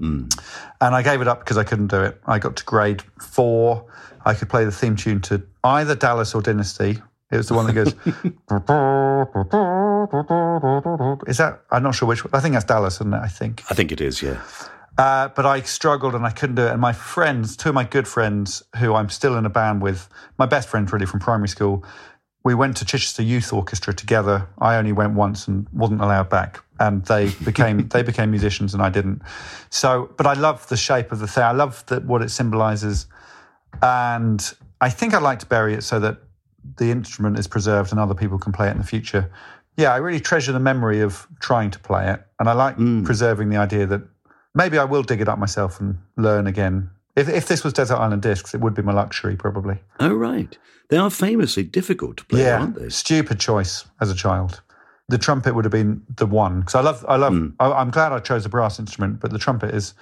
Mm. 0.00 0.40
And 0.80 0.94
I 0.94 1.02
gave 1.02 1.20
it 1.20 1.28
up 1.28 1.40
because 1.40 1.58
I 1.58 1.64
couldn't 1.64 1.88
do 1.88 2.02
it. 2.02 2.20
I 2.26 2.38
got 2.38 2.56
to 2.56 2.64
grade 2.64 3.02
four. 3.20 3.84
I 4.24 4.34
could 4.34 4.48
play 4.48 4.64
the 4.64 4.72
theme 4.72 4.96
tune 4.96 5.20
to 5.22 5.42
either 5.64 5.94
Dallas 5.94 6.34
or 6.34 6.40
Dynasty. 6.42 7.02
It 7.30 7.36
was 7.36 7.48
the 7.48 7.54
one 7.54 7.66
that 7.66 7.72
goes. 7.74 7.92
Is 11.26 11.36
that? 11.38 11.60
I'm 11.70 11.82
not 11.82 11.94
sure 11.94 12.08
which. 12.08 12.24
one. 12.24 12.30
I 12.32 12.40
think 12.40 12.54
that's 12.54 12.64
Dallas, 12.64 12.94
isn't 12.96 13.12
it? 13.12 13.18
I 13.18 13.28
think. 13.28 13.62
I 13.70 13.74
think 13.74 13.92
it 13.92 14.00
is, 14.00 14.22
yeah. 14.22 14.40
Uh, 14.98 15.28
but 15.28 15.46
I 15.46 15.60
struggled 15.62 16.16
and 16.16 16.26
I 16.26 16.30
couldn't 16.30 16.56
do 16.56 16.66
it. 16.66 16.72
And 16.72 16.80
my 16.80 16.92
friends, 16.92 17.56
two 17.56 17.68
of 17.68 17.74
my 17.76 17.84
good 17.84 18.08
friends, 18.08 18.64
who 18.78 18.94
I'm 18.94 19.08
still 19.08 19.38
in 19.38 19.46
a 19.46 19.50
band 19.50 19.80
with, 19.80 20.08
my 20.38 20.46
best 20.46 20.68
friends 20.68 20.92
really 20.92 21.06
from 21.06 21.20
primary 21.20 21.48
school, 21.48 21.84
we 22.44 22.54
went 22.54 22.76
to 22.78 22.84
Chichester 22.84 23.22
Youth 23.22 23.52
Orchestra 23.52 23.94
together. 23.94 24.48
I 24.58 24.76
only 24.76 24.92
went 24.92 25.14
once 25.14 25.46
and 25.46 25.68
wasn't 25.72 26.00
allowed 26.00 26.28
back. 26.28 26.64
And 26.80 27.04
they 27.04 27.30
became 27.44 27.88
they 27.88 28.02
became 28.02 28.30
musicians 28.30 28.74
and 28.74 28.82
I 28.82 28.88
didn't. 28.88 29.22
So, 29.70 30.10
but 30.16 30.26
I 30.26 30.34
love 30.34 30.68
the 30.68 30.76
shape 30.76 31.12
of 31.12 31.20
the 31.20 31.28
thing. 31.28 31.44
I 31.44 31.52
love 31.52 31.86
the, 31.86 32.00
what 32.00 32.22
it 32.22 32.30
symbolizes, 32.30 33.06
and 33.82 34.52
I 34.80 34.90
think 34.90 35.14
I'd 35.14 35.22
like 35.22 35.40
to 35.40 35.46
bury 35.46 35.74
it 35.74 35.82
so 35.82 36.00
that 36.00 36.18
the 36.76 36.90
instrument 36.90 37.38
is 37.38 37.46
preserved 37.46 37.92
and 37.92 38.00
other 38.00 38.14
people 38.14 38.38
can 38.38 38.52
play 38.52 38.68
it 38.68 38.72
in 38.72 38.78
the 38.78 38.84
future. 38.84 39.30
Yeah, 39.76 39.92
I 39.92 39.98
really 39.98 40.20
treasure 40.20 40.52
the 40.52 40.60
memory 40.60 41.00
of 41.00 41.26
trying 41.40 41.70
to 41.70 41.78
play 41.78 42.10
it, 42.12 42.20
and 42.40 42.48
I 42.48 42.52
like 42.52 42.76
preserving 43.04 43.50
the 43.50 43.58
idea 43.58 43.86
that 43.86 44.02
maybe 44.54 44.78
I 44.78 44.84
will 44.84 45.02
dig 45.02 45.20
it 45.20 45.28
up 45.28 45.38
myself 45.38 45.80
and 45.80 45.98
learn 46.16 46.46
again. 46.46 46.90
If, 47.16 47.28
if 47.28 47.48
this 47.48 47.64
was 47.64 47.72
Desert 47.72 47.96
Island 47.96 48.22
Discs, 48.22 48.54
it 48.54 48.60
would 48.60 48.74
be 48.74 48.82
my 48.82 48.92
luxury, 48.92 49.36
probably. 49.36 49.78
Oh, 49.98 50.14
right. 50.14 50.56
They 50.88 50.96
are 50.96 51.10
famously 51.10 51.64
difficult 51.64 52.16
to 52.18 52.24
play, 52.24 52.42
yeah, 52.42 52.60
aren't 52.60 52.78
they? 52.78 52.88
stupid 52.88 53.40
choice 53.40 53.84
as 54.00 54.10
a 54.10 54.14
child. 54.14 54.62
The 55.08 55.18
trumpet 55.18 55.54
would 55.54 55.64
have 55.64 55.72
been 55.72 56.02
the 56.16 56.26
one 56.26 56.60
because 56.60 56.74
I 56.74 56.80
love, 56.80 57.04
I 57.08 57.16
love. 57.16 57.32
Hmm. 57.32 57.48
I, 57.58 57.72
I'm 57.72 57.90
glad 57.90 58.12
I 58.12 58.20
chose 58.20 58.44
a 58.46 58.48
brass 58.48 58.78
instrument, 58.78 59.20
but 59.20 59.30
the 59.32 59.38
trumpet 59.38 59.74
is 59.74 59.94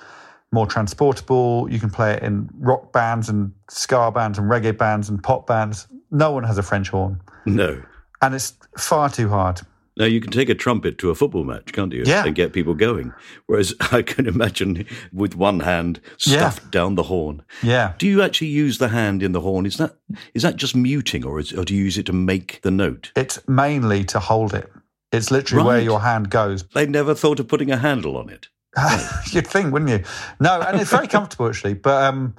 more 0.52 0.66
transportable. 0.66 1.68
You 1.70 1.78
can 1.80 1.90
play 1.90 2.12
it 2.14 2.22
in 2.22 2.48
rock 2.58 2.92
bands 2.92 3.28
and 3.28 3.52
ska 3.70 4.10
bands 4.12 4.38
and 4.38 4.50
reggae 4.50 4.76
bands 4.76 5.08
and 5.08 5.22
pop 5.22 5.46
bands. 5.46 5.86
No 6.10 6.32
one 6.32 6.44
has 6.44 6.58
a 6.58 6.62
French 6.62 6.88
horn, 6.90 7.20
No. 7.46 7.82
and 8.22 8.34
it's 8.34 8.54
far 8.78 9.08
too 9.10 9.28
hard. 9.28 9.60
Now, 9.98 10.04
you 10.04 10.20
can 10.20 10.30
take 10.30 10.50
a 10.50 10.54
trumpet 10.54 10.98
to 10.98 11.08
a 11.10 11.14
football 11.14 11.44
match, 11.44 11.72
can't 11.72 11.92
you? 11.92 12.02
Yeah. 12.04 12.24
And 12.26 12.34
get 12.34 12.52
people 12.52 12.74
going. 12.74 13.14
Whereas 13.46 13.74
I 13.92 14.02
can 14.02 14.26
imagine 14.26 14.86
with 15.12 15.34
one 15.36 15.60
hand 15.60 16.00
Yeah. 16.18 16.50
stuffed 16.50 16.70
down 16.70 16.96
the 16.96 17.04
horn. 17.04 17.42
Yeah, 17.62 17.94
Do 17.98 18.06
you 18.06 18.20
actually 18.22 18.48
use 18.48 18.76
the 18.78 18.88
hand 18.88 19.22
in 19.22 19.32
the 19.32 19.40
horn? 19.40 19.64
Is 19.64 19.78
that 19.78 19.96
is 20.34 20.42
that 20.42 20.56
just 20.56 20.76
muting, 20.76 21.24
or, 21.24 21.38
is, 21.40 21.52
or 21.52 21.64
do 21.64 21.74
you 21.74 21.84
use 21.84 21.96
it 21.98 22.06
to 22.06 22.12
make 22.12 22.60
the 22.62 22.70
note? 22.70 23.10
it's 23.16 23.38
mainly 23.48 24.04
to 24.04 24.18
hold 24.20 24.52
it. 24.54 24.70
It's 25.12 25.30
literally 25.30 25.64
where 25.64 25.80
your 25.80 26.00
hand 26.00 26.28
goes. 26.30 26.64
They 26.74 26.86
never 26.86 27.14
thought 27.14 27.40
of 27.40 27.48
putting 27.48 27.70
a 27.70 27.76
handle 27.78 28.16
on 28.18 28.28
it. 28.28 28.48
You'd 29.32 29.46
think, 29.46 29.72
wouldn't 29.72 29.90
you? 29.90 30.02
No, 30.40 30.60
and 30.60 30.78
it's 30.78 30.90
very 30.90 31.06
comfortable 31.08 31.46
actually. 31.48 31.74
But 31.74 32.02
um, 32.04 32.34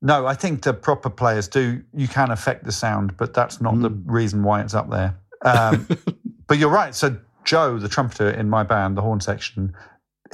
no, 0.00 0.26
I 0.26 0.34
think 0.34 0.62
the 0.62 0.72
proper 0.72 1.10
players 1.10 1.46
do. 1.48 1.82
You 1.92 2.08
can 2.08 2.30
affect 2.30 2.64
the 2.64 2.72
sound, 2.72 3.16
but 3.18 3.34
that's 3.34 3.60
not 3.60 3.78
the 3.82 3.90
reason 3.90 4.42
why 4.44 4.62
it's 4.62 4.72
up 4.72 4.88
there. 4.88 5.14
Um, 5.42 5.86
but 6.52 6.58
you're 6.58 6.68
right. 6.68 6.94
So 6.94 7.16
Joe, 7.44 7.78
the 7.78 7.88
trumpeter 7.88 8.28
in 8.28 8.50
my 8.50 8.62
band, 8.62 8.94
the 8.94 9.00
Horne 9.00 9.22
Section, 9.22 9.74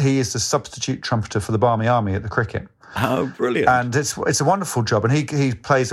he 0.01 0.19
is 0.19 0.33
the 0.33 0.41
substitute 0.41 1.01
trumpeter 1.01 1.39
for 1.39 1.53
the 1.53 1.59
Barmy 1.59 1.87
Army 1.87 2.15
at 2.15 2.25
the 2.25 2.29
cricket, 2.29 2.67
How 2.93 3.27
brilliant! 3.27 3.69
and 3.69 3.95
it's 3.95 4.19
it's 4.27 4.41
a 4.41 4.45
wonderful 4.45 4.83
job. 4.83 5.05
And 5.05 5.13
he 5.15 5.25
he 5.31 5.55
plays 5.55 5.93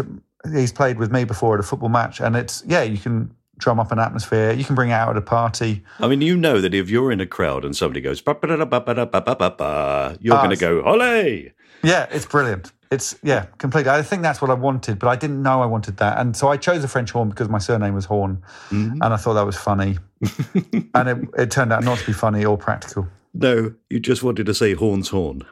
he's 0.51 0.71
played 0.71 0.97
with 0.97 1.11
me 1.11 1.25
before 1.25 1.53
at 1.53 1.59
a 1.59 1.63
football 1.63 1.89
match, 1.89 2.21
and 2.21 2.35
it's 2.35 2.63
yeah, 2.65 2.81
you 2.81 2.97
can 2.97 3.29
drum 3.59 3.79
up 3.79 3.91
an 3.91 3.99
atmosphere. 3.99 4.51
You 4.51 4.63
can 4.65 4.73
bring 4.73 4.89
it 4.89 4.93
out 4.93 5.09
at 5.09 5.17
a 5.17 5.21
party. 5.21 5.83
I 5.99 6.07
mean, 6.07 6.21
you 6.21 6.35
know 6.35 6.59
that 6.59 6.73
if 6.73 6.89
you're 6.89 7.11
in 7.11 7.21
a 7.21 7.27
crowd 7.27 7.63
and 7.63 7.75
somebody 7.77 8.01
goes, 8.01 8.19
ba 8.19 8.33
ba 8.33 8.47
da 8.47 8.65
ba 8.65 8.81
ba 8.81 8.95
da 8.95 9.05
ba 9.05 9.21
ba 9.21 9.35
ba 9.35 9.51
ba, 9.55 10.17
you're 10.19 10.33
Ah, 10.35 10.41
going 10.43 10.57
to 10.57 10.59
go, 10.59 10.81
ole! 10.81 11.51
Yeah, 11.83 12.07
it's 12.09 12.25
brilliant. 12.25 12.71
It's 12.91 13.17
yeah, 13.24 13.45
completely. 13.58 13.91
I 13.91 14.02
think 14.02 14.21
that's 14.21 14.41
what 14.41 14.52
I 14.52 14.54
wanted, 14.54 15.00
but 15.00 15.08
I 15.08 15.15
didn't 15.15 15.41
know 15.41 15.62
I 15.62 15.65
wanted 15.65 15.98
that, 15.98 16.19
and 16.19 16.36
so 16.36 16.48
I 16.48 16.58
chose 16.58 16.84
a 16.84 16.88
French 16.88 17.12
horn 17.12 17.30
because 17.30 17.50
my 17.50 17.58
surname 17.58 17.93
was 17.93 18.06
Horne, 18.06 18.43
and 18.69 19.04
I 19.04 19.17
thought 19.17 19.34
that 19.34 19.45
was 19.45 19.58
funny, 19.58 19.98
and 20.93 21.10
it, 21.10 21.30
it 21.38 21.52
turned 21.52 21.74
out 21.74 21.84
not 21.84 22.00
to 22.00 22.06
be 22.06 22.13
funny 22.13 22.45
or 22.45 22.58
practical. 22.58 23.08
No, 23.34 23.74
you 23.89 24.00
just 24.00 24.24
wanted 24.24 24.45
to 24.45 24.54
say 24.54 24.74
horn's 24.74 25.10
horn. 25.10 25.43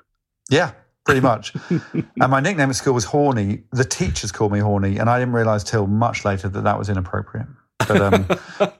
Yeah, 0.50 0.72
pretty 1.06 1.22
much. 1.22 1.54
and 1.70 2.06
my 2.18 2.40
nickname 2.40 2.70
at 2.70 2.76
school 2.76 2.94
was 2.94 3.06
Horny. 3.06 3.64
The 3.72 3.84
teachers 3.84 4.32
called 4.32 4.52
me 4.52 4.60
Horny, 4.60 4.98
and 4.98 5.10
I 5.10 5.20
didn't 5.20 5.34
realise 5.34 5.64
till 5.64 5.88
much 5.88 6.26
later 6.26 6.48
that 6.50 6.64
that 6.64 6.78
was 6.78 6.90
inappropriate. 6.90 7.48
But 7.88 8.02
um, 8.02 8.28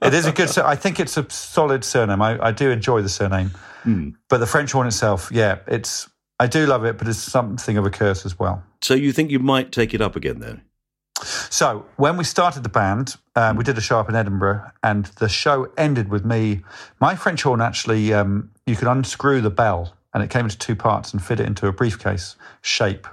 it 0.02 0.14
is 0.14 0.26
a 0.26 0.32
good. 0.32 0.56
I 0.58 0.76
think 0.76 1.00
it's 1.00 1.16
a 1.16 1.28
solid 1.28 1.84
surname. 1.84 2.22
I, 2.22 2.38
I 2.46 2.52
do 2.52 2.70
enjoy 2.70 3.02
the 3.02 3.08
surname, 3.08 3.50
but 4.28 4.38
the 4.38 4.46
French 4.46 4.72
horn 4.72 4.86
itself, 4.86 5.30
yeah, 5.32 5.58
it's. 5.66 6.08
I 6.44 6.46
do 6.46 6.66
love 6.66 6.84
it, 6.84 6.98
but 6.98 7.08
it's 7.08 7.18
something 7.18 7.78
of 7.78 7.86
a 7.86 7.90
curse 7.90 8.26
as 8.26 8.38
well. 8.38 8.62
So 8.82 8.92
you 8.92 9.12
think 9.12 9.30
you 9.30 9.38
might 9.38 9.72
take 9.72 9.94
it 9.94 10.02
up 10.02 10.14
again 10.14 10.40
then? 10.40 10.60
So 11.48 11.86
when 11.96 12.18
we 12.18 12.24
started 12.24 12.62
the 12.62 12.68
band, 12.68 13.16
uh, 13.34 13.54
we 13.56 13.64
did 13.64 13.78
a 13.78 13.80
show 13.80 13.98
up 13.98 14.10
in 14.10 14.14
Edinburgh, 14.14 14.70
and 14.82 15.06
the 15.06 15.30
show 15.30 15.72
ended 15.78 16.10
with 16.10 16.22
me. 16.22 16.60
My 17.00 17.14
French 17.14 17.44
horn 17.44 17.62
actually, 17.62 18.12
um, 18.12 18.50
you 18.66 18.76
could 18.76 18.88
unscrew 18.88 19.40
the 19.40 19.48
bell, 19.48 19.96
and 20.12 20.22
it 20.22 20.28
came 20.28 20.44
into 20.44 20.58
two 20.58 20.76
parts 20.76 21.14
and 21.14 21.24
fit 21.24 21.40
it 21.40 21.46
into 21.46 21.66
a 21.66 21.72
briefcase 21.72 22.36
shape. 22.60 23.06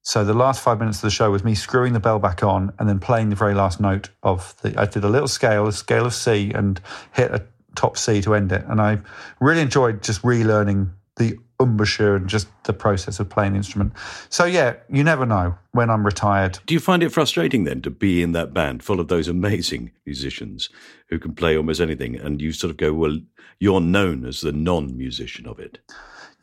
So 0.00 0.24
the 0.24 0.32
last 0.32 0.62
five 0.62 0.78
minutes 0.78 0.96
of 0.98 1.02
the 1.02 1.10
show 1.10 1.30
was 1.30 1.44
me 1.44 1.54
screwing 1.54 1.92
the 1.92 2.00
bell 2.00 2.18
back 2.18 2.42
on 2.42 2.72
and 2.78 2.88
then 2.88 3.00
playing 3.00 3.28
the 3.28 3.36
very 3.36 3.52
last 3.52 3.80
note 3.80 4.08
of 4.22 4.54
the. 4.62 4.80
I 4.80 4.86
did 4.86 5.04
a 5.04 5.10
little 5.10 5.28
scale, 5.28 5.66
a 5.66 5.74
scale 5.74 6.06
of 6.06 6.14
C, 6.14 6.52
and 6.54 6.80
hit 7.12 7.32
a 7.32 7.44
top 7.74 7.98
C 7.98 8.22
to 8.22 8.34
end 8.34 8.50
it. 8.50 8.64
And 8.66 8.80
I 8.80 9.00
really 9.40 9.60
enjoyed 9.60 10.02
just 10.02 10.22
relearning 10.22 10.92
the 11.16 11.38
embouchure 11.58 12.16
and 12.16 12.28
just 12.28 12.48
the 12.64 12.72
process 12.72 13.18
of 13.18 13.28
playing 13.28 13.52
the 13.52 13.56
instrument. 13.58 13.92
So 14.28 14.44
yeah, 14.44 14.74
you 14.90 15.02
never 15.02 15.24
know 15.24 15.56
when 15.72 15.90
I'm 15.90 16.04
retired. 16.04 16.58
Do 16.66 16.74
you 16.74 16.80
find 16.80 17.02
it 17.02 17.10
frustrating 17.10 17.64
then 17.64 17.82
to 17.82 17.90
be 17.90 18.22
in 18.22 18.32
that 18.32 18.52
band 18.52 18.82
full 18.82 19.00
of 19.00 19.08
those 19.08 19.28
amazing 19.28 19.92
musicians 20.04 20.68
who 21.08 21.18
can 21.18 21.34
play 21.34 21.56
almost 21.56 21.80
anything 21.80 22.16
and 22.16 22.40
you 22.40 22.52
sort 22.52 22.70
of 22.70 22.76
go, 22.76 22.92
well, 22.92 23.18
you're 23.58 23.80
known 23.80 24.26
as 24.26 24.40
the 24.40 24.52
non 24.52 24.96
musician 24.96 25.46
of 25.46 25.58
it? 25.58 25.78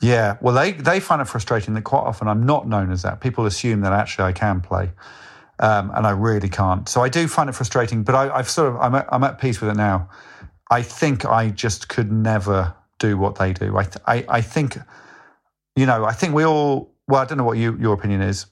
Yeah, 0.01 0.37
well, 0.41 0.53
they 0.53 0.73
they 0.73 0.99
find 0.99 1.21
it 1.21 1.25
frustrating 1.25 1.75
that 1.75 1.83
quite 1.83 2.01
often 2.01 2.27
I'm 2.27 2.45
not 2.45 2.67
known 2.67 2.91
as 2.91 3.03
that. 3.03 3.21
People 3.21 3.45
assume 3.45 3.81
that 3.81 3.93
actually 3.93 4.25
I 4.25 4.31
can 4.33 4.59
play, 4.59 4.91
um, 5.59 5.91
and 5.95 6.05
I 6.05 6.11
really 6.11 6.49
can't. 6.49 6.89
So 6.89 7.01
I 7.01 7.07
do 7.07 7.27
find 7.27 7.49
it 7.49 7.53
frustrating, 7.53 8.03
but 8.03 8.13
I, 8.15 8.35
I've 8.35 8.49
sort 8.49 8.69
of 8.69 8.81
I'm 8.81 8.95
at, 8.95 9.07
I'm 9.09 9.23
at 9.23 9.39
peace 9.39 9.61
with 9.61 9.69
it 9.69 9.77
now. 9.77 10.09
I 10.69 10.81
think 10.81 11.25
I 11.25 11.49
just 11.51 11.87
could 11.87 12.11
never 12.11 12.73
do 13.07 13.17
what 13.17 13.35
they 13.35 13.53
do. 13.53 13.77
I 13.77 13.83
th- 13.83 14.03
I, 14.07 14.25
I 14.37 14.41
think, 14.41 14.77
you 15.75 15.85
know, 15.85 16.05
I 16.05 16.13
think 16.13 16.33
we 16.33 16.45
all. 16.45 16.91
Well, 17.07 17.21
I 17.21 17.25
don't 17.25 17.37
know 17.37 17.43
what 17.43 17.57
you, 17.57 17.77
your 17.79 17.93
opinion 17.93 18.21
is, 18.21 18.45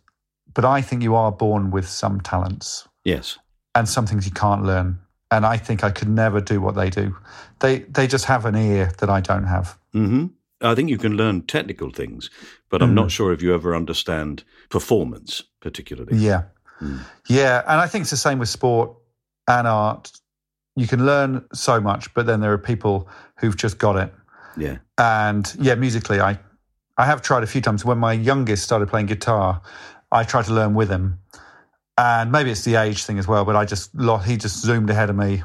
but 0.53 0.65
I 0.65 0.81
think 0.81 1.03
you 1.03 1.15
are 1.15 1.31
born 1.31 1.71
with 1.71 1.87
some 1.87 2.19
talents 2.19 2.87
Yes. 3.05 3.37
and 3.73 3.87
some 3.87 4.05
things 4.05 4.25
you 4.25 4.33
can't 4.33 4.63
learn. 4.65 4.99
And 5.29 5.45
I 5.45 5.57
think 5.57 5.83
I 5.85 5.91
could 5.91 6.09
never 6.09 6.41
do 6.41 6.59
what 6.59 6.75
they 6.75 6.89
do. 6.89 7.15
They 7.59 7.79
they 7.79 8.07
just 8.07 8.25
have 8.25 8.45
an 8.45 8.55
ear 8.55 8.91
that 8.99 9.09
I 9.09 9.21
don't 9.21 9.47
have. 9.47 9.77
hmm 9.93 10.25
I 10.63 10.75
think 10.75 10.89
you 10.89 10.97
can 10.99 11.15
learn 11.17 11.41
technical 11.47 11.89
things, 11.91 12.29
but 12.69 12.81
I'm 12.83 12.93
not 12.93 13.09
sure 13.09 13.33
if 13.33 13.41
you 13.41 13.55
ever 13.55 13.75
understand 13.75 14.43
performance, 14.69 15.43
particularly. 15.59 16.17
Yeah. 16.17 16.43
Yeah. 17.27 17.63
And 17.65 17.79
I 17.81 17.87
think 17.87 18.01
it's 18.03 18.11
the 18.11 18.17
same 18.17 18.37
with 18.39 18.49
sport 18.49 18.91
and 19.47 19.67
art. 19.67 20.11
You 20.75 20.87
can 20.87 21.03
learn 21.05 21.45
so 21.53 21.81
much, 21.81 22.13
but 22.13 22.25
then 22.27 22.41
there 22.41 22.51
are 22.53 22.59
people 22.59 23.07
who've 23.39 23.57
just 23.57 23.79
got 23.79 23.95
it. 23.95 24.13
Yeah. 24.57 24.77
And 24.97 25.53
yeah, 25.59 25.75
musically, 25.75 26.19
I, 26.19 26.39
I 26.97 27.05
have 27.05 27.21
tried 27.21 27.43
a 27.43 27.47
few 27.47 27.61
times. 27.61 27.83
When 27.85 27.97
my 27.97 28.13
youngest 28.13 28.63
started 28.63 28.89
playing 28.89 29.07
guitar, 29.07 29.61
I 30.11 30.23
tried 30.23 30.45
to 30.45 30.53
learn 30.53 30.73
with 30.73 30.89
him. 30.89 31.19
And 31.97 32.31
maybe 32.31 32.49
it's 32.51 32.63
the 32.63 32.75
age 32.75 33.03
thing 33.05 33.19
as 33.19 33.27
well, 33.27 33.45
but 33.45 33.55
I 33.55 33.65
just 33.65 33.93
lost, 33.95 34.27
he 34.27 34.37
just 34.37 34.61
zoomed 34.61 34.89
ahead 34.89 35.09
of 35.09 35.15
me. 35.15 35.43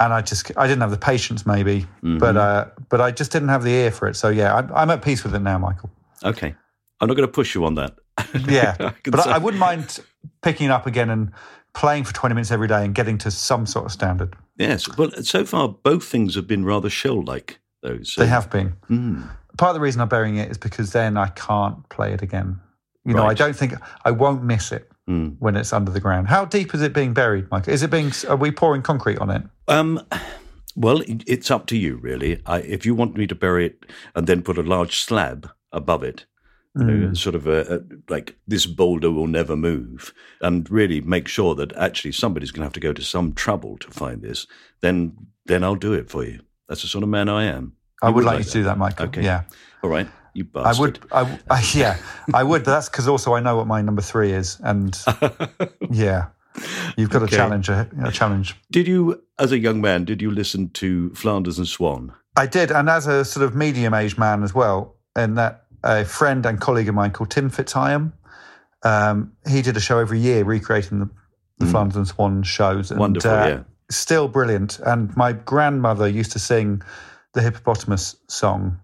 And 0.00 0.12
I 0.12 0.20
just, 0.22 0.50
I 0.56 0.66
didn't 0.66 0.82
have 0.82 0.90
the 0.90 0.98
patience 0.98 1.46
maybe, 1.46 1.86
but, 2.02 2.36
uh, 2.36 2.66
but 2.88 3.00
I 3.00 3.10
just 3.10 3.32
didn't 3.32 3.48
have 3.48 3.62
the 3.62 3.70
ear 3.70 3.90
for 3.90 4.08
it. 4.08 4.14
So 4.16 4.28
yeah, 4.28 4.54
I'm, 4.54 4.70
I'm 4.74 4.90
at 4.90 5.02
peace 5.02 5.24
with 5.24 5.34
it 5.34 5.40
now, 5.40 5.58
Michael. 5.58 5.90
Okay. 6.22 6.54
I'm 7.00 7.08
not 7.08 7.14
going 7.16 7.26
to 7.26 7.32
push 7.32 7.54
you 7.54 7.64
on 7.64 7.74
that. 7.76 7.94
Yeah, 8.48 8.76
I 8.78 8.94
but 9.10 9.22
say- 9.24 9.30
I, 9.30 9.34
I 9.36 9.38
wouldn't 9.38 9.60
mind 9.60 10.00
picking 10.42 10.66
it 10.66 10.70
up 10.70 10.86
again 10.86 11.10
and 11.10 11.32
playing 11.74 12.04
for 12.04 12.12
20 12.14 12.34
minutes 12.34 12.50
every 12.52 12.68
day 12.68 12.84
and 12.84 12.94
getting 12.94 13.18
to 13.18 13.30
some 13.30 13.66
sort 13.66 13.86
of 13.86 13.92
standard. 13.92 14.36
Yes. 14.58 14.86
Well, 14.96 15.10
so 15.22 15.44
far, 15.44 15.68
both 15.68 16.04
things 16.04 16.34
have 16.36 16.46
been 16.46 16.64
rather 16.64 16.88
shell 16.90 17.24
like, 17.24 17.58
though. 17.84 18.02
So, 18.02 18.22
They 18.22 18.26
have 18.26 18.50
been. 18.50 18.70
Hmm. 18.88 19.22
Part 19.56 19.70
of 19.70 19.74
the 19.74 19.80
reason 19.80 20.00
I'm 20.00 20.08
burying 20.08 20.36
it 20.38 20.50
is 20.50 20.58
because 20.58 20.90
then 20.90 21.16
I 21.16 21.28
can't 21.28 21.88
play 21.90 22.12
it 22.12 22.22
again. 22.22 22.58
You 23.04 23.14
know, 23.14 23.24
I 23.24 23.34
don't 23.34 23.54
think 23.54 23.74
I 24.04 24.10
won't 24.10 24.42
miss 24.42 24.72
it 24.72 24.90
Hmm. 25.06 25.28
when 25.38 25.54
it's 25.56 25.72
under 25.72 25.90
the 25.92 26.00
ground. 26.00 26.26
How 26.28 26.44
deep 26.46 26.74
is 26.74 26.80
it 26.82 26.92
being 26.94 27.12
buried, 27.12 27.48
Mike? 27.50 27.68
Is 27.68 27.82
it 27.82 27.90
being? 27.90 28.10
Are 28.28 28.36
we 28.36 28.50
pouring 28.50 28.82
concrete 28.82 29.18
on 29.18 29.30
it? 29.30 29.42
Um, 29.68 30.00
well, 30.74 31.02
it's 31.06 31.50
up 31.50 31.66
to 31.66 31.76
you, 31.76 31.96
really. 31.98 32.40
I, 32.46 32.60
if 32.62 32.84
you 32.86 32.94
want 32.94 33.16
me 33.16 33.26
to 33.26 33.34
bury 33.34 33.66
it 33.66 33.84
and 34.14 34.26
then 34.26 34.42
put 34.42 34.58
a 34.58 34.62
large 34.62 34.96
slab 34.98 35.50
above 35.72 36.02
it, 36.02 36.24
you 36.76 36.84
know, 36.84 37.08
Hmm. 37.08 37.14
sort 37.14 37.34
of 37.36 37.46
a, 37.46 37.74
a, 37.76 37.80
like 38.08 38.34
this 38.48 38.66
boulder 38.66 39.10
will 39.12 39.28
never 39.28 39.54
move, 39.56 40.12
and 40.40 40.68
really 40.70 41.00
make 41.02 41.28
sure 41.28 41.54
that 41.54 41.72
actually 41.76 42.12
somebody's 42.12 42.50
going 42.50 42.62
to 42.62 42.66
have 42.66 42.72
to 42.72 42.80
go 42.88 42.92
to 42.94 43.02
some 43.02 43.34
trouble 43.34 43.76
to 43.78 43.90
find 43.90 44.22
this, 44.22 44.46
then 44.80 45.12
then 45.46 45.62
I'll 45.62 45.76
do 45.76 45.92
it 45.92 46.08
for 46.10 46.24
you. 46.24 46.40
That's 46.68 46.82
the 46.82 46.88
sort 46.88 47.02
of 47.02 47.08
man 47.10 47.28
I 47.28 47.44
am. 47.44 47.72
I 48.02 48.08
You 48.08 48.14
would 48.14 48.24
like 48.24 48.38
you 48.38 48.44
to 48.44 48.50
do 48.50 48.62
that. 48.64 48.70
that, 48.70 48.78
Michael. 48.78 49.06
Okay. 49.06 49.22
Yeah, 49.22 49.42
All 49.82 49.90
right, 49.90 50.08
you 50.34 50.44
busted. 50.44 51.00
I 51.12 51.22
bastard. 51.24 51.38
would. 51.40 51.42
I, 51.50 51.56
I- 51.58 51.64
yeah, 51.74 51.96
I 52.32 52.42
would. 52.44 52.64
But 52.64 52.70
that's 52.72 52.88
because 52.88 53.08
also 53.08 53.34
I 53.34 53.40
know 53.40 53.56
what 53.56 53.66
my 53.66 53.80
number 53.82 54.02
three 54.02 54.32
is, 54.32 54.58
and 54.62 54.96
yeah, 55.90 56.26
you've 56.96 57.10
got 57.10 57.22
Okay. 57.22 57.34
a 57.34 57.38
challenge. 57.38 57.68
A, 57.68 57.88
a 58.04 58.10
challenge. 58.12 58.54
Did 58.70 58.86
you, 58.88 59.22
as 59.38 59.52
a 59.52 59.58
young 59.58 59.80
man, 59.80 60.04
did 60.04 60.20
you 60.22 60.30
listen 60.30 60.70
to 60.70 61.10
Flanders 61.14 61.58
and 61.58 61.68
Swann? 61.68 62.12
I 62.36 62.46
did, 62.46 62.70
and 62.72 62.88
as 62.90 63.06
a 63.06 63.24
sort 63.24 63.44
of 63.46 63.54
medium-aged 63.54 64.18
man 64.18 64.42
as 64.42 64.54
well, 64.54 64.96
and 65.14 65.38
that 65.38 65.64
a 65.84 66.04
friend 66.04 66.44
and 66.46 66.60
colleague 66.60 66.88
of 66.88 66.94
mine 66.94 67.12
called 67.12 67.30
Tim 67.30 67.48
FitzHigham, 67.50 68.12
um, 68.82 69.32
he 69.48 69.62
did 69.62 69.76
a 69.76 69.80
show 69.80 69.98
every 69.98 70.18
year 70.18 70.44
recreating 70.44 70.98
the, 70.98 71.10
the 71.58 71.66
Flanders 71.66 71.96
and 71.96 72.08
Swann 72.08 72.42
shows. 72.42 72.90
And. 72.90 72.98
Wonderful, 72.98 73.30
uh, 73.30 73.46
yeah. 73.48 73.60
Still 73.90 74.28
brilliant. 74.28 74.78
And 74.80 75.14
my 75.16 75.32
grandmother 75.32 76.08
used 76.08 76.32
to 76.32 76.38
sing 76.38 76.82
the 77.32 77.42
hippopotamus 77.42 78.16
song, 78.28 78.78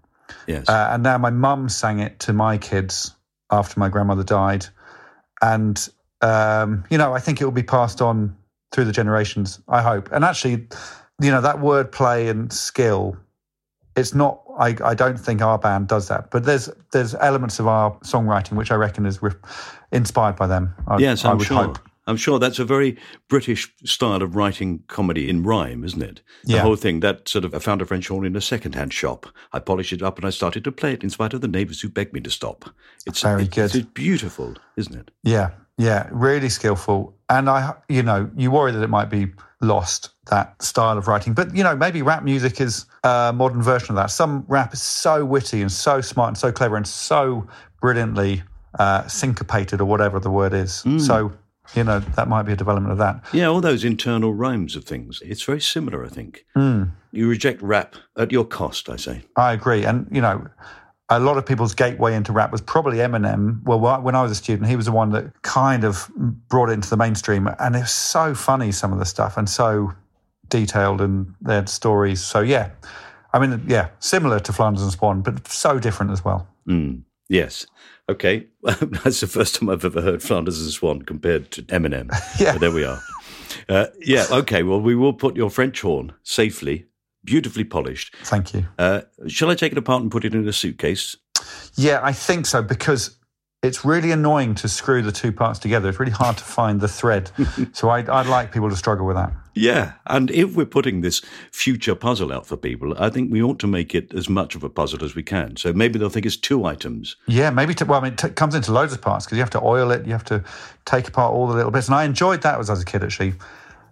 Yes. 0.46 0.68
uh, 0.68 0.90
and 0.92 1.02
now 1.02 1.18
my 1.18 1.30
mum 1.30 1.68
sang 1.68 2.00
it 2.00 2.18
to 2.20 2.32
my 2.32 2.58
kids 2.58 3.14
after 3.50 3.78
my 3.78 3.88
grandmother 3.88 4.24
died. 4.24 4.66
And 5.40 5.88
um, 6.20 6.84
you 6.90 6.98
know, 6.98 7.14
I 7.14 7.20
think 7.20 7.40
it 7.40 7.44
will 7.44 7.52
be 7.52 7.62
passed 7.62 8.02
on 8.02 8.36
through 8.72 8.84
the 8.84 8.92
generations. 8.92 9.60
I 9.68 9.82
hope. 9.82 10.10
And 10.12 10.24
actually, 10.24 10.68
you 11.20 11.30
know, 11.30 11.40
that 11.40 11.56
wordplay 11.56 12.28
and 12.28 12.52
skill 12.52 13.16
it's 13.96 14.14
not. 14.14 14.42
I, 14.58 14.76
I 14.84 14.94
don't 14.94 15.18
think 15.18 15.42
our 15.42 15.58
band 15.58 15.88
does 15.88 16.08
that, 16.08 16.30
but 16.30 16.44
there's 16.44 16.68
there's 16.92 17.14
elements 17.14 17.58
of 17.58 17.66
our 17.66 17.92
songwriting 18.00 18.52
which 18.56 18.70
I 18.70 18.74
reckon 18.76 19.06
is 19.06 19.22
re- 19.22 19.32
inspired 19.92 20.36
by 20.36 20.46
them. 20.46 20.74
I, 20.86 20.98
yes, 20.98 21.24
I 21.24 21.30
I'm 21.30 21.38
would 21.38 21.46
sure. 21.46 21.64
hope. 21.64 21.78
I'm 22.11 22.16
sure 22.16 22.38
that's 22.40 22.59
a 22.59 22.64
very 22.64 22.96
British 23.29 23.73
style 23.85 24.20
of 24.23 24.35
writing 24.35 24.83
comedy 24.88 25.29
in 25.31 25.44
rhyme, 25.44 25.85
isn't 25.85 26.03
it? 26.03 26.20
The 26.44 26.55
Yeah. 26.55 26.62
whole 26.62 26.77
thing, 26.77 27.01
that 27.01 27.29
sort 27.29 27.44
of, 27.44 27.55
I 27.55 27.61
found 27.61 27.81
a 27.81 27.87
French 27.87 28.09
horn 28.09 28.27
in 28.27 28.35
a 28.35 28.40
second-hand 28.40 28.92
shop. 28.92 29.27
I 29.53 29.61
polished 29.61 29.92
it 29.92 30.03
up 30.03 30.18
and 30.18 30.27
I 30.27 30.31
started 30.31 30.64
to 30.64 30.73
play 30.73 30.92
it 30.92 31.05
in 31.05 31.11
spite 31.11 31.33
of 31.35 31.40
the 31.40 31.49
neighbours 31.49 31.81
who 31.81 31.88
begged 31.88 32.12
me 32.12 32.20
to 32.23 32.31
stop. 32.31 32.68
It's 33.07 33.23
Very 33.23 33.44
it's, 33.44 33.55
good. 33.55 33.75
It's 33.75 33.88
beautiful, 33.94 34.57
isn't 34.77 34.94
it? 34.96 35.11
Yeah, 35.23 35.51
yeah, 35.79 36.09
really 36.11 36.49
skillful. 36.49 37.14
And 37.29 37.49
I, 37.49 37.75
you 37.88 38.03
know, 38.03 38.29
you 38.37 38.51
worry 38.51 38.73
that 38.73 38.83
it 38.83 38.90
might 38.90 39.09
be 39.09 39.29
lost 39.61 40.11
that 40.31 40.61
style 40.61 40.99
of 40.99 41.07
writing, 41.07 41.33
but 41.33 41.55
you 41.55 41.62
know, 41.62 41.77
maybe 41.77 42.03
rap 42.03 42.25
music 42.25 42.61
is 42.61 42.87
a 43.05 43.33
modern 43.33 43.62
version 43.62 43.90
of 43.90 43.96
that. 43.96 44.11
Some 44.11 44.44
rap 44.49 44.75
is 44.75 44.83
so 44.83 45.25
witty 45.25 45.61
and 45.61 45.70
so 45.70 46.01
smart 46.01 46.29
and 46.31 46.38
so 46.38 46.51
clever 46.51 46.77
and 46.77 46.87
so 46.88 47.46
brilliantly 47.81 48.42
uh, 48.79 49.07
syncopated 49.07 49.81
or 49.81 49.85
whatever 49.85 50.18
the 50.20 50.31
word 50.31 50.55
is. 50.55 50.85
So, 50.99 51.33
you 51.74 51.85
know, 51.85 52.00
that 52.00 52.28
might 52.28 52.42
be 52.42 52.52
a 52.52 52.56
development 52.56 52.92
of 52.92 52.98
that. 52.98 53.24
Yeah, 53.33 53.46
all 53.46 53.61
those 53.61 53.85
internal 53.85 54.35
rhymes 54.35 54.76
of 54.76 54.85
things. 54.85 55.22
It's 55.24 55.42
very 55.42 55.61
similar, 55.61 56.04
I 56.04 56.09
think. 56.09 56.44
Hmm. 56.54 56.85
You 57.12 57.28
reject 57.28 57.62
rap 57.62 57.96
at 58.16 58.33
your 58.33 58.44
cost, 58.44 58.88
I 58.88 58.96
say. 58.96 59.22
I 59.37 59.52
agree. 59.52 59.85
And, 59.85 60.06
you 60.11 60.20
know, 60.20 60.46
a 61.09 61.18
lot 61.18 61.37
of 61.37 61.44
people's 61.44 61.74
gateway 61.74 62.14
into 62.14 62.33
rap 62.33 62.52
was 62.52 62.61
probably 62.61 62.98
Eminem. 62.98 63.62
Well, 63.64 63.80
when 64.02 64.14
I 64.14 64.22
was 64.22 64.30
a 64.30 64.37
student, 64.37 64.68
he 64.68 64.76
was 64.76 64.87
the 64.87 64.92
one 64.92 65.11
that 65.11 65.42
kind 65.42 65.85
of 65.85 66.11
brought 66.48 66.70
it 66.70 66.74
into 66.74 66.90
the 66.90 66.96
mainstream. 66.96 67.48
And 67.59 67.74
it's 67.76 67.92
so 67.92 68.35
funny, 68.35 68.70
some 68.72 68.92
of 68.92 68.98
the 68.98 69.04
stuff, 69.04 69.37
and 69.37 69.48
so 69.48 69.92
detailed 70.48 71.00
and 71.00 71.35
their 71.40 71.66
stories. 71.66 72.22
So, 72.22 72.40
yeah. 72.40 72.70
I 73.33 73.38
mean, 73.38 73.64
yeah, 73.66 73.90
similar 74.00 74.40
to 74.40 74.52
Flanders 74.52 74.83
and 74.83 74.92
Swann, 74.92 75.22
but 75.22 75.46
so 75.46 75.78
different 75.78 76.12
as 76.12 76.24
well. 76.24 76.48
Mm, 76.68 77.02
yes. 77.28 77.66
Okay. 78.11 78.46
That's 78.62 79.20
the 79.20 79.29
first 79.29 79.55
time 79.55 79.68
I've 79.68 79.85
ever 79.85 80.03
heard 80.03 80.23
Flanders 80.23 80.61
and 80.61 80.70
Swann 80.70 81.03
compared 81.03 81.51
to 81.53 81.62
Eminem. 81.64 82.11
Yeah. 82.40 82.53
But 82.53 82.61
there 82.61 82.73
we 82.73 82.85
are. 82.85 82.99
Uh, 83.68 83.87
yeah. 84.01 84.27
Okay. 84.31 84.62
Well, 84.62 84.81
we 84.81 84.94
will 84.94 85.12
put 85.12 85.37
your 85.37 85.51
French 85.51 85.81
horn 85.81 86.12
safely, 86.23 86.87
beautifully 87.25 87.64
polished. 87.64 88.14
Thank 88.25 88.55
you. 88.55 88.66
Uh, 88.79 89.03
shall 89.29 89.51
I 89.51 89.55
take 89.55 89.73
it 89.73 89.79
apart 89.79 90.03
and 90.03 90.11
put 90.11 90.25
it 90.25 90.35
in 90.35 90.49
a 90.49 90.53
suitcase? 90.53 91.16
Yeah, 91.75 92.01
I 92.03 92.12
think 92.12 92.46
so 92.46 92.62
because 92.62 93.16
it's 93.62 93.85
really 93.85 94.11
annoying 94.11 94.55
to 94.57 94.68
screw 94.68 95.03
the 95.03 95.12
two 95.12 95.33
parts 95.33 95.59
together. 95.59 95.88
It's 95.88 96.01
really 96.01 96.12
hard 96.12 96.38
to 96.38 96.44
find 96.44 96.81
the 96.81 96.88
thread. 96.88 97.31
so 97.73 97.90
I'd, 97.90 98.09
I'd 98.09 98.27
like 98.27 98.53
people 98.53 98.70
to 98.70 98.77
struggle 98.77 99.07
with 99.07 99.16
that. 99.16 99.33
Yeah. 99.54 99.92
And 100.06 100.30
if 100.30 100.54
we're 100.56 100.66
putting 100.66 101.00
this 101.00 101.20
future 101.50 101.94
puzzle 101.94 102.32
out 102.32 102.46
for 102.46 102.56
people, 102.56 102.94
I 102.98 103.10
think 103.10 103.32
we 103.32 103.42
ought 103.42 103.58
to 103.60 103.66
make 103.66 103.94
it 103.94 104.14
as 104.14 104.28
much 104.28 104.54
of 104.54 104.62
a 104.62 104.68
puzzle 104.68 105.04
as 105.04 105.14
we 105.14 105.22
can. 105.22 105.56
So 105.56 105.72
maybe 105.72 105.98
they'll 105.98 106.08
think 106.08 106.26
it's 106.26 106.36
two 106.36 106.64
items. 106.64 107.16
Yeah, 107.26 107.50
maybe. 107.50 107.74
To, 107.74 107.84
well, 107.84 108.00
I 108.00 108.04
mean, 108.04 108.12
it 108.12 108.18
t- 108.18 108.28
comes 108.30 108.54
into 108.54 108.72
loads 108.72 108.92
of 108.92 109.00
parts 109.00 109.26
because 109.26 109.36
you 109.36 109.42
have 109.42 109.50
to 109.50 109.62
oil 109.62 109.90
it, 109.90 110.06
you 110.06 110.12
have 110.12 110.24
to 110.24 110.44
take 110.84 111.08
apart 111.08 111.32
all 111.32 111.46
the 111.46 111.54
little 111.54 111.70
bits, 111.70 111.88
and 111.88 111.94
I 111.94 112.04
enjoyed 112.04 112.42
that 112.42 112.58
as, 112.58 112.70
a 112.70 112.84
kid 112.84 113.02
actually. 113.02 113.34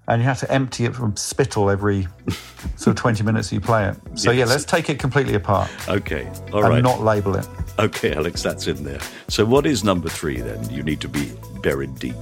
And 0.06 0.22
you 0.22 0.26
have 0.26 0.38
to 0.40 0.50
empty 0.50 0.86
it 0.86 0.94
from 0.96 1.14
spittle 1.16 1.68
every 1.68 2.08
sort 2.76 2.86
of 2.88 2.96
twenty 2.96 3.22
minutes 3.22 3.52
you 3.52 3.60
play 3.60 3.88
it. 3.88 3.96
So 4.14 4.30
yeah, 4.30 4.46
let's 4.46 4.64
take 4.64 4.88
it 4.88 4.98
completely 4.98 5.34
apart 5.34 5.70
Okay. 5.86 6.26
All 6.50 6.64
and 6.64 6.68
right. 6.70 6.82
not 6.82 7.02
label 7.02 7.36
it. 7.36 7.46
Okay, 7.78 8.14
Alex, 8.14 8.42
that's 8.42 8.66
in 8.68 8.84
there. 8.84 9.00
So, 9.28 9.44
what 9.44 9.66
is 9.66 9.84
number 9.84 10.08
three 10.08 10.40
then? 10.40 10.68
You 10.70 10.82
need 10.82 11.02
to 11.02 11.08
be 11.08 11.30
buried 11.62 11.94
deep. 11.98 12.16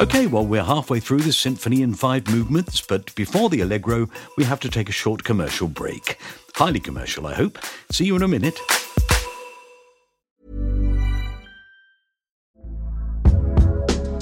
Okay, 0.00 0.26
well, 0.26 0.44
we're 0.44 0.64
halfway 0.64 0.98
through 0.98 1.20
this 1.20 1.38
symphony 1.38 1.80
in 1.80 1.94
five 1.94 2.26
movements, 2.28 2.80
but 2.80 3.14
before 3.14 3.48
the 3.48 3.60
allegro, 3.60 4.08
we 4.36 4.42
have 4.42 4.58
to 4.60 4.68
take 4.68 4.88
a 4.88 4.92
short 4.92 5.22
commercial 5.22 5.68
break. 5.68 6.18
Highly 6.56 6.80
commercial, 6.80 7.28
I 7.28 7.34
hope. 7.34 7.58
See 7.92 8.04
you 8.04 8.16
in 8.16 8.22
a 8.22 8.28
minute. 8.28 8.58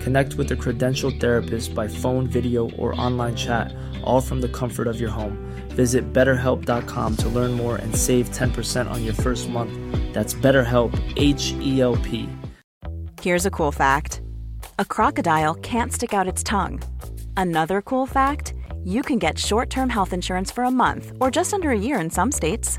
Connect 0.00 0.34
with 0.34 0.50
a 0.52 0.56
credentialed 0.56 1.20
therapist 1.20 1.74
by 1.74 1.86
phone, 1.86 2.26
video, 2.26 2.70
or 2.72 2.98
online 3.00 3.36
chat, 3.36 3.74
all 4.02 4.20
from 4.20 4.40
the 4.40 4.48
comfort 4.48 4.86
of 4.86 5.00
your 5.00 5.10
home. 5.10 5.36
Visit 5.70 6.12
betterhelp.com 6.12 7.16
to 7.16 7.28
learn 7.28 7.52
more 7.52 7.76
and 7.76 7.94
save 7.94 8.30
10% 8.30 8.90
on 8.90 9.04
your 9.04 9.14
first 9.14 9.48
month. 9.48 9.72
That's 10.14 10.34
BetterHelp, 10.34 10.92
H 11.16 11.52
E 11.60 11.80
L 11.80 11.96
P. 11.96 12.28
Here's 13.20 13.46
a 13.46 13.50
cool 13.50 13.72
fact 13.72 14.22
a 14.78 14.84
crocodile 14.84 15.54
can't 15.54 15.92
stick 15.92 16.14
out 16.14 16.26
its 16.26 16.42
tongue. 16.42 16.80
Another 17.36 17.82
cool 17.82 18.06
fact 18.06 18.54
you 18.82 19.02
can 19.02 19.18
get 19.18 19.38
short 19.38 19.68
term 19.68 19.90
health 19.90 20.12
insurance 20.12 20.50
for 20.50 20.64
a 20.64 20.70
month 20.70 21.12
or 21.20 21.30
just 21.30 21.52
under 21.52 21.70
a 21.70 21.78
year 21.78 22.00
in 22.00 22.08
some 22.08 22.32
states. 22.32 22.78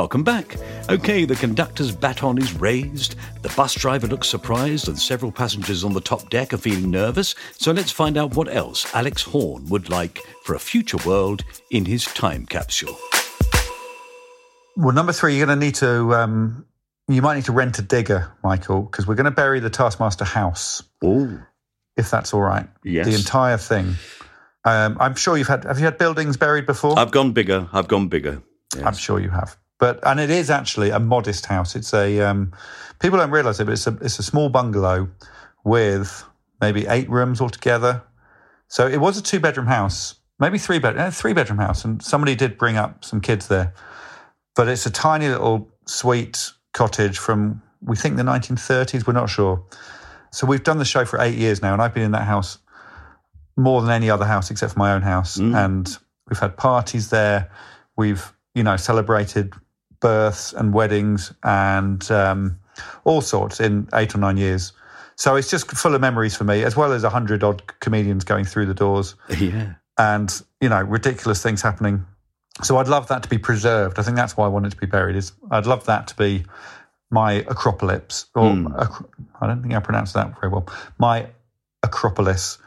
Welcome 0.00 0.24
back. 0.24 0.56
Okay, 0.88 1.26
the 1.26 1.34
conductor's 1.34 1.92
baton 1.94 2.38
is 2.38 2.54
raised, 2.54 3.16
the 3.42 3.50
bus 3.50 3.74
driver 3.74 4.06
looks 4.06 4.30
surprised, 4.30 4.88
and 4.88 4.98
several 4.98 5.30
passengers 5.30 5.84
on 5.84 5.92
the 5.92 6.00
top 6.00 6.30
deck 6.30 6.54
are 6.54 6.56
feeling 6.56 6.90
nervous. 6.90 7.34
So 7.58 7.70
let's 7.70 7.92
find 7.92 8.16
out 8.16 8.34
what 8.34 8.48
else 8.48 8.86
Alex 8.94 9.20
Horne 9.22 9.66
would 9.68 9.90
like 9.90 10.18
for 10.44 10.54
a 10.54 10.58
future 10.58 10.96
world 11.06 11.44
in 11.70 11.84
his 11.84 12.06
time 12.06 12.46
capsule. 12.46 12.96
Well, 14.74 14.94
number 14.94 15.12
three, 15.12 15.36
you're 15.36 15.44
going 15.46 15.60
to 15.60 15.66
need 15.66 15.74
to. 15.76 16.14
Um, 16.14 16.64
you 17.06 17.20
might 17.20 17.34
need 17.34 17.44
to 17.44 17.52
rent 17.52 17.78
a 17.78 17.82
digger, 17.82 18.32
Michael, 18.42 18.80
because 18.80 19.06
we're 19.06 19.16
going 19.16 19.26
to 19.26 19.30
bury 19.30 19.60
the 19.60 19.68
Taskmaster 19.68 20.24
house, 20.24 20.82
Oh, 21.04 21.42
if 21.98 22.10
that's 22.10 22.32
all 22.32 22.40
right. 22.40 22.66
Yes. 22.82 23.04
The 23.06 23.14
entire 23.16 23.58
thing. 23.58 23.96
Um, 24.64 24.96
I'm 24.98 25.14
sure 25.14 25.36
you've 25.36 25.46
had. 25.48 25.64
Have 25.64 25.78
you 25.78 25.84
had 25.84 25.98
buildings 25.98 26.38
buried 26.38 26.64
before? 26.64 26.98
I've 26.98 27.10
gone 27.10 27.32
bigger. 27.32 27.68
I've 27.70 27.88
gone 27.88 28.08
bigger. 28.08 28.42
Yes. 28.74 28.86
I'm 28.86 28.94
sure 28.94 29.20
you 29.20 29.28
have. 29.28 29.58
But 29.80 29.98
and 30.06 30.20
it 30.20 30.30
is 30.30 30.50
actually 30.50 30.90
a 30.90 31.00
modest 31.00 31.46
house. 31.46 31.74
It's 31.74 31.92
a 31.94 32.20
um, 32.20 32.52
people 33.00 33.18
don't 33.18 33.30
realise 33.30 33.58
it, 33.58 33.64
but 33.64 33.72
it's 33.72 33.86
a 33.86 33.96
it's 34.02 34.18
a 34.18 34.22
small 34.22 34.50
bungalow 34.50 35.08
with 35.64 36.22
maybe 36.60 36.86
eight 36.86 37.08
rooms 37.08 37.40
altogether. 37.40 38.02
So 38.68 38.86
it 38.86 38.98
was 38.98 39.16
a 39.16 39.22
two 39.22 39.40
bedroom 39.40 39.66
house, 39.66 40.16
maybe 40.38 40.58
three 40.58 40.78
bed 40.78 40.98
uh, 40.98 41.10
three 41.10 41.32
bedroom 41.32 41.58
house, 41.58 41.84
and 41.84 42.02
somebody 42.02 42.36
did 42.36 42.58
bring 42.58 42.76
up 42.76 43.04
some 43.04 43.22
kids 43.22 43.48
there. 43.48 43.72
But 44.54 44.68
it's 44.68 44.84
a 44.84 44.90
tiny 44.90 45.28
little 45.28 45.70
sweet 45.86 46.52
cottage 46.74 47.18
from 47.18 47.62
we 47.80 47.96
think 47.96 48.16
the 48.16 48.22
1930s. 48.22 49.06
We're 49.06 49.14
not 49.14 49.30
sure. 49.30 49.64
So 50.30 50.46
we've 50.46 50.62
done 50.62 50.76
the 50.76 50.84
show 50.84 51.06
for 51.06 51.18
eight 51.20 51.38
years 51.38 51.62
now, 51.62 51.72
and 51.72 51.80
I've 51.80 51.94
been 51.94 52.02
in 52.02 52.12
that 52.12 52.26
house 52.26 52.58
more 53.56 53.80
than 53.80 53.90
any 53.90 54.10
other 54.10 54.26
house 54.26 54.50
except 54.50 54.74
for 54.74 54.78
my 54.78 54.92
own 54.92 55.02
house. 55.02 55.38
And 55.56 55.98
we've 56.28 56.38
had 56.38 56.58
parties 56.58 57.08
there. 57.08 57.50
We've 57.96 58.30
you 58.54 58.62
know 58.62 58.76
celebrated 58.76 59.54
births 60.00 60.52
and 60.52 60.72
weddings 60.72 61.32
and 61.42 62.10
um, 62.10 62.58
all 63.04 63.20
sorts 63.20 63.60
in 63.60 63.88
eight 63.94 64.14
or 64.14 64.18
nine 64.18 64.36
years. 64.36 64.72
So 65.16 65.36
it's 65.36 65.50
just 65.50 65.70
full 65.70 65.94
of 65.94 66.00
memories 66.00 66.34
for 66.34 66.44
me, 66.44 66.64
as 66.64 66.76
well 66.76 66.92
as 66.92 67.04
a 67.04 67.10
hundred 67.10 67.44
odd 67.44 67.62
comedians 67.80 68.24
going 68.24 68.46
through 68.46 68.66
the 68.66 68.74
doors. 68.74 69.14
Yeah. 69.38 69.74
And, 69.98 70.42
you 70.62 70.70
know, 70.70 70.80
ridiculous 70.80 71.42
things 71.42 71.60
happening. 71.60 72.06
So 72.62 72.78
I'd 72.78 72.88
love 72.88 73.08
that 73.08 73.22
to 73.24 73.28
be 73.28 73.36
preserved. 73.36 73.98
I 73.98 74.02
think 74.02 74.16
that's 74.16 74.36
why 74.36 74.46
I 74.46 74.48
want 74.48 74.66
it 74.66 74.70
to 74.70 74.76
be 74.76 74.86
buried. 74.86 75.16
Is 75.16 75.32
I'd 75.50 75.66
love 75.66 75.84
that 75.86 76.08
to 76.08 76.16
be 76.16 76.44
my 77.10 77.44
acropolis, 77.48 78.26
or 78.34 78.50
acro- 78.78 79.08
I 79.40 79.46
don't 79.46 79.62
think 79.62 79.74
I 79.74 79.80
pronounced 79.80 80.14
that 80.14 80.38
very 80.40 80.50
well. 80.50 80.66
My 80.98 81.26
acropolis, 81.82 82.58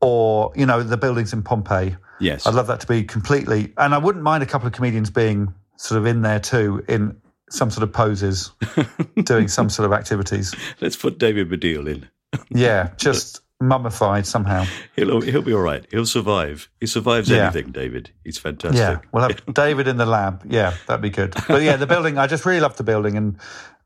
or 0.00 0.52
you 0.56 0.66
know, 0.66 0.82
the 0.82 0.96
buildings 0.96 1.32
in 1.32 1.42
Pompeii. 1.42 1.96
Yes. 2.18 2.46
I'd 2.46 2.54
love 2.54 2.66
that 2.66 2.80
to 2.80 2.86
be 2.86 3.04
completely, 3.04 3.72
and 3.76 3.94
I 3.94 3.98
wouldn't 3.98 4.24
mind 4.24 4.42
a 4.42 4.46
couple 4.46 4.66
of 4.66 4.72
comedians 4.72 5.10
being 5.10 5.54
sort 5.80 5.98
of 5.98 6.06
in 6.06 6.22
there 6.22 6.40
too, 6.40 6.84
in 6.88 7.20
some 7.48 7.70
sort 7.70 7.82
of 7.82 7.92
poses, 7.92 8.52
doing 9.24 9.48
some 9.48 9.68
sort 9.70 9.86
of 9.86 9.92
activities. 9.92 10.54
Let's 10.80 10.96
put 10.96 11.18
David 11.18 11.48
Baddiel 11.48 11.88
in. 11.88 12.08
Yeah, 12.50 12.90
just 12.96 13.40
mummified 13.60 14.26
somehow. 14.26 14.64
He'll 14.94 15.20
he'll 15.20 15.42
be 15.42 15.52
all 15.54 15.60
right. 15.62 15.84
He'll 15.90 16.06
survive. 16.06 16.68
He 16.80 16.86
survives 16.86 17.28
Yeah. 17.30 17.44
anything, 17.44 17.72
David. 17.72 18.10
He's 18.24 18.38
fantastic. 18.38 18.78
Yeah, 18.78 18.98
we'll 19.12 19.22
have 19.28 19.42
David 19.54 19.88
in 19.88 19.96
the 19.96 20.06
lab. 20.06 20.44
Yeah, 20.48 20.74
that'd 20.86 21.02
be 21.02 21.10
good. 21.10 21.34
But 21.48 21.62
yeah, 21.62 21.76
the 21.76 21.86
building. 21.86 22.18
I 22.18 22.26
just 22.26 22.44
really 22.46 22.60
love 22.60 22.76
the 22.76 22.84
building, 22.84 23.16
and 23.16 23.36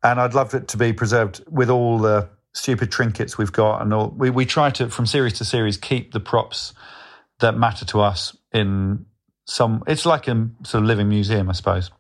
and 0.03 0.21
I'd 0.21 0.35
love 0.35 0.53
it 0.55 0.69
to 0.69 0.77
be 0.77 0.93
preserved 0.93 1.43
with 1.49 1.71
all 1.71 1.99
the 1.99 2.29
stupid 2.53 2.91
trinkets 2.93 3.39
we've 3.39 3.53
got, 3.53 3.83
and 3.83 3.95
all. 3.95 4.11
We 4.11 4.31
we 4.31 4.45
try 4.47 4.71
to 4.71 4.91
from 4.91 5.07
series 5.07 5.35
to 5.35 5.45
series 5.45 5.77
keep 5.79 6.13
the 6.13 6.21
props 6.21 6.75
that 7.41 7.57
matter 7.57 7.85
to 7.87 8.01
us 8.01 8.37
in 8.53 9.07
some. 9.45 9.83
It's 9.87 10.07
like 10.07 10.29
a 10.29 10.49
sort 10.65 10.83
of 10.83 10.89
living 10.89 11.09
museum, 11.09 11.49
I 11.49 11.53
suppose. 11.53 11.91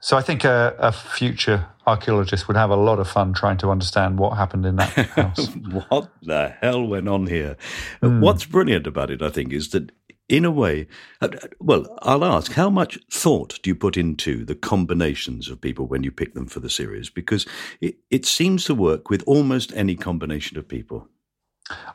So 0.00 0.16
I 0.16 0.22
think 0.22 0.44
a, 0.44 0.76
a 0.78 0.92
future 0.92 1.66
archaeologist 1.86 2.46
would 2.46 2.56
have 2.56 2.70
a 2.70 2.76
lot 2.76 3.00
of 3.00 3.08
fun 3.08 3.32
trying 3.32 3.58
to 3.58 3.70
understand 3.70 4.18
what 4.18 4.36
happened 4.36 4.64
in 4.64 4.76
that 4.76 4.90
house. 5.16 5.48
what 5.88 6.10
the 6.22 6.54
hell 6.60 6.86
went 6.86 7.08
on 7.08 7.26
here? 7.26 7.56
Hmm. 8.00 8.20
What's 8.20 8.44
brilliant 8.44 8.86
about 8.86 9.10
it, 9.10 9.22
I 9.22 9.30
think, 9.30 9.52
is 9.52 9.70
that 9.70 9.90
in 10.28 10.44
a 10.44 10.50
way, 10.50 10.86
uh, 11.20 11.28
well, 11.58 11.98
I'll 12.02 12.24
ask, 12.24 12.52
how 12.52 12.68
much 12.68 12.98
thought 13.10 13.58
do 13.62 13.70
you 13.70 13.74
put 13.74 13.96
into 13.96 14.44
the 14.44 14.54
combinations 14.54 15.48
of 15.48 15.60
people 15.60 15.86
when 15.86 16.04
you 16.04 16.12
pick 16.12 16.34
them 16.34 16.46
for 16.46 16.60
the 16.60 16.70
series? 16.70 17.08
Because 17.08 17.46
it, 17.80 17.96
it 18.10 18.26
seems 18.26 18.64
to 18.66 18.74
work 18.74 19.08
with 19.08 19.24
almost 19.26 19.72
any 19.74 19.96
combination 19.96 20.58
of 20.58 20.68
people. 20.68 21.08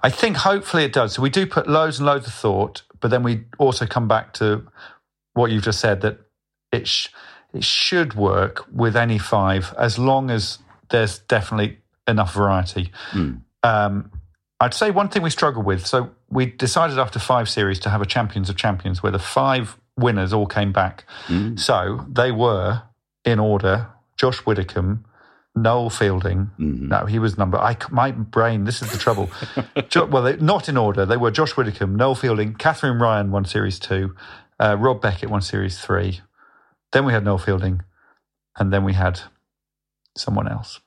I 0.01 0.09
think 0.09 0.37
hopefully 0.37 0.83
it 0.83 0.93
does. 0.93 1.13
So 1.13 1.21
we 1.21 1.29
do 1.29 1.45
put 1.45 1.67
loads 1.67 1.99
and 1.99 2.05
loads 2.05 2.27
of 2.27 2.33
thought, 2.33 2.83
but 3.03 3.11
then 3.11 3.21
we 3.21 3.43
also 3.59 3.85
come 3.85 4.07
back 4.07 4.33
to 4.35 4.65
what 5.33 5.51
you've 5.51 5.63
just 5.63 5.81
said 5.81 5.99
that 6.01 6.19
it 6.71 6.87
sh- 6.87 7.09
it 7.53 7.63
should 7.63 8.13
work 8.15 8.65
with 8.73 8.95
any 8.95 9.17
five 9.19 9.75
as 9.77 9.99
long 9.99 10.31
as 10.31 10.59
there's 10.89 11.19
definitely 11.19 11.79
enough 12.07 12.33
variety. 12.33 12.91
Um, 13.61 14.09
I'd 14.61 14.73
say 14.73 14.89
one 14.89 15.09
thing 15.09 15.21
we 15.21 15.29
struggle 15.29 15.63
with. 15.63 15.85
So 15.85 16.11
we 16.29 16.45
decided 16.45 16.97
after 16.97 17.19
five 17.19 17.49
series 17.49 17.77
to 17.79 17.89
have 17.89 18.01
a 18.01 18.05
Champions 18.05 18.49
of 18.49 18.55
Champions 18.55 19.03
where 19.03 19.11
the 19.11 19.19
five 19.19 19.77
winners 19.97 20.31
all 20.31 20.47
came 20.47 20.71
back. 20.71 21.05
So 21.57 22.05
they 22.09 22.31
were 22.31 22.83
in 23.25 23.37
order: 23.39 23.87
Josh 24.17 24.45
Widdicombe. 24.45 25.03
Noel 25.55 25.89
Fielding. 25.89 26.49
No, 26.57 27.05
he 27.05 27.19
was 27.19 27.37
number. 27.37 27.57
I 27.57 27.77
my 27.91 28.11
brain. 28.11 28.63
This 28.65 28.81
is 28.81 28.91
the 28.91 28.97
trouble. 28.97 29.29
jo- 29.89 30.05
well, 30.05 30.23
they, 30.23 30.35
not 30.37 30.67
in 30.67 30.77
order. 30.77 31.05
They 31.05 31.17
were 31.17 31.31
Josh 31.31 31.55
Widdicombe, 31.55 31.95
Noel 31.95 32.15
Fielding, 32.15 32.55
Katherine 32.55 32.99
Ryan 32.99 33.29
won 33.31 33.45
series 33.45 33.77
two, 33.79 34.15
uh, 34.59 34.75
Rob 34.79 35.01
Beckett 35.01 35.29
won 35.29 35.41
series 35.41 35.79
three. 35.79 36.21
Then 36.91 37.05
we 37.05 37.13
had 37.13 37.23
Noel 37.23 37.37
Fielding, 37.37 37.81
and 38.57 38.73
then 38.73 38.83
we 38.83 38.93
had 38.93 39.19
someone 40.17 40.47
else, 40.47 40.79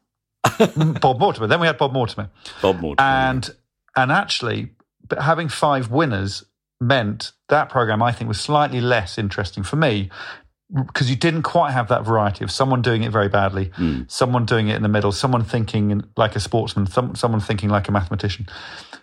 Bob 1.01 1.21
Mortimer. 1.21 1.47
Then 1.47 1.61
we 1.61 1.67
had 1.69 1.79
Bob 1.79 1.93
Mortimer, 1.93 2.31
Bob 2.61 2.81
Mortimer. 2.81 3.09
and 3.09 3.51
and 3.97 4.11
actually, 4.11 4.71
but 5.09 5.23
having 5.23 5.49
five 5.49 5.91
winners 5.91 6.45
meant 6.81 7.33
that 7.49 7.69
program 7.71 8.03
I 8.03 8.13
think 8.13 8.29
was 8.29 8.41
slightly 8.41 8.81
less 8.81 9.17
interesting 9.17 9.63
for 9.63 9.77
me 9.77 10.11
because 10.75 11.09
you 11.09 11.17
didn't 11.17 11.43
quite 11.43 11.71
have 11.73 11.89
that 11.89 12.05
variety 12.05 12.43
of 12.43 12.51
someone 12.51 12.83
doing 12.83 13.03
it 13.05 13.13
very 13.13 13.29
badly, 13.29 13.71
someone 14.09 14.45
doing 14.45 14.69
it 14.69 14.75
in 14.77 14.83
the 14.83 14.89
middle, 14.89 15.13
someone 15.13 15.45
thinking 15.45 16.03
like 16.17 16.35
a 16.35 16.41
sportsman, 16.41 16.87
some, 16.87 17.15
someone 17.15 17.41
thinking 17.41 17.69
like 17.71 17.89
a 17.89 17.93
mathematician. 17.93 18.47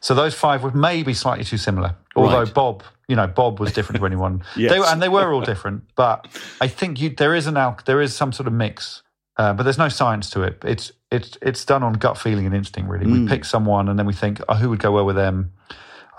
So 0.02 0.14
those 0.14 0.34
five 0.34 0.62
were 0.64 0.72
maybe 0.72 1.14
slightly 1.14 1.46
too 1.46 1.58
similar. 1.58 1.96
Although 2.16 2.40
Right. 2.44 2.54
Bob, 2.54 2.84
you 3.08 3.16
know, 3.16 3.28
Bob 3.28 3.60
was 3.62 3.72
different 3.72 4.00
to 4.02 4.06
anyone. 4.06 4.44
Yes. 4.58 4.72
they, 4.74 4.80
were- 4.80 4.86
and 4.88 5.02
they 5.02 5.08
were 5.10 5.34
all 5.34 5.42
different. 5.42 5.84
But 5.96 6.28
I 6.60 6.68
think 6.68 7.00
you, 7.00 7.10
there 7.10 7.34
is 7.34 7.48
an 7.48 7.56
al- 7.56 7.80
there 7.86 8.02
is 8.02 8.14
some 8.14 8.34
sort 8.34 8.48
of 8.48 8.54
mix, 8.54 9.02
uh, 9.38 9.54
but 9.54 9.64
there's 9.64 9.78
no 9.78 9.88
science 9.90 10.30
to 10.32 10.42
it. 10.44 10.62
It's 10.66 10.92
it's 11.12 11.38
it's 11.42 11.64
done 11.64 11.82
on 11.84 11.94
gut 11.94 12.18
feeling 12.18 12.46
and 12.46 12.54
instinct. 12.54 12.90
Really, 12.90 13.06
we 13.08 13.26
pick 13.28 13.46
someone 13.46 13.88
and 13.88 13.98
then 13.98 14.06
we 14.06 14.14
think, 14.14 14.42
oh, 14.50 14.56
who 14.56 14.70
would 14.70 14.80
go 14.80 14.92
well 14.92 15.06
with 15.06 15.16
them? 15.16 15.54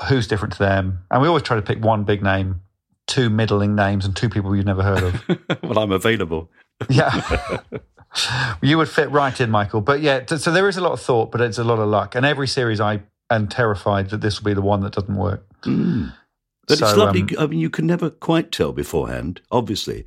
Who's 0.09 0.26
different 0.26 0.55
to 0.55 0.59
them? 0.61 1.01
And 1.11 1.20
we 1.22 1.28
always 1.28 1.42
try 1.45 1.57
to 1.57 1.62
pick 1.62 1.84
one 1.84 2.05
big 2.05 2.22
name, 2.22 2.62
two 3.14 3.30
middling 3.30 3.74
names, 3.74 4.04
and 4.04 4.14
two 4.16 4.28
people 4.28 4.54
you've 4.56 4.66
never 4.66 4.82
heard 4.82 5.02
of. 5.02 5.62
well, 5.62 5.78
I'm 5.78 5.92
available. 5.92 6.50
Yeah. 6.88 7.60
you 8.62 8.76
would 8.78 8.88
fit 8.88 9.10
right 9.10 9.38
in, 9.40 9.50
Michael. 9.50 9.80
But 9.80 10.00
yeah, 10.00 10.24
so 10.26 10.50
there 10.52 10.68
is 10.68 10.76
a 10.76 10.80
lot 10.80 10.92
of 10.92 11.00
thought, 11.00 11.30
but 11.32 11.40
it's 11.40 11.58
a 11.58 11.64
lot 11.64 11.78
of 11.78 11.88
luck. 11.88 12.14
And 12.14 12.26
every 12.26 12.48
series, 12.48 12.80
I 12.80 13.02
am 13.30 13.46
terrified 13.48 14.10
that 14.10 14.20
this 14.20 14.40
will 14.40 14.46
be 14.46 14.54
the 14.54 14.62
one 14.62 14.80
that 14.82 14.92
doesn't 14.92 15.16
work. 15.16 15.46
But 16.66 16.80
it's 16.80 16.96
lovely. 16.96 17.22
um, 17.22 17.28
I 17.38 17.46
mean, 17.46 17.60
you 17.60 17.70
can 17.70 17.86
never 17.86 18.10
quite 18.10 18.50
tell 18.50 18.72
beforehand, 18.72 19.40
obviously, 19.50 20.04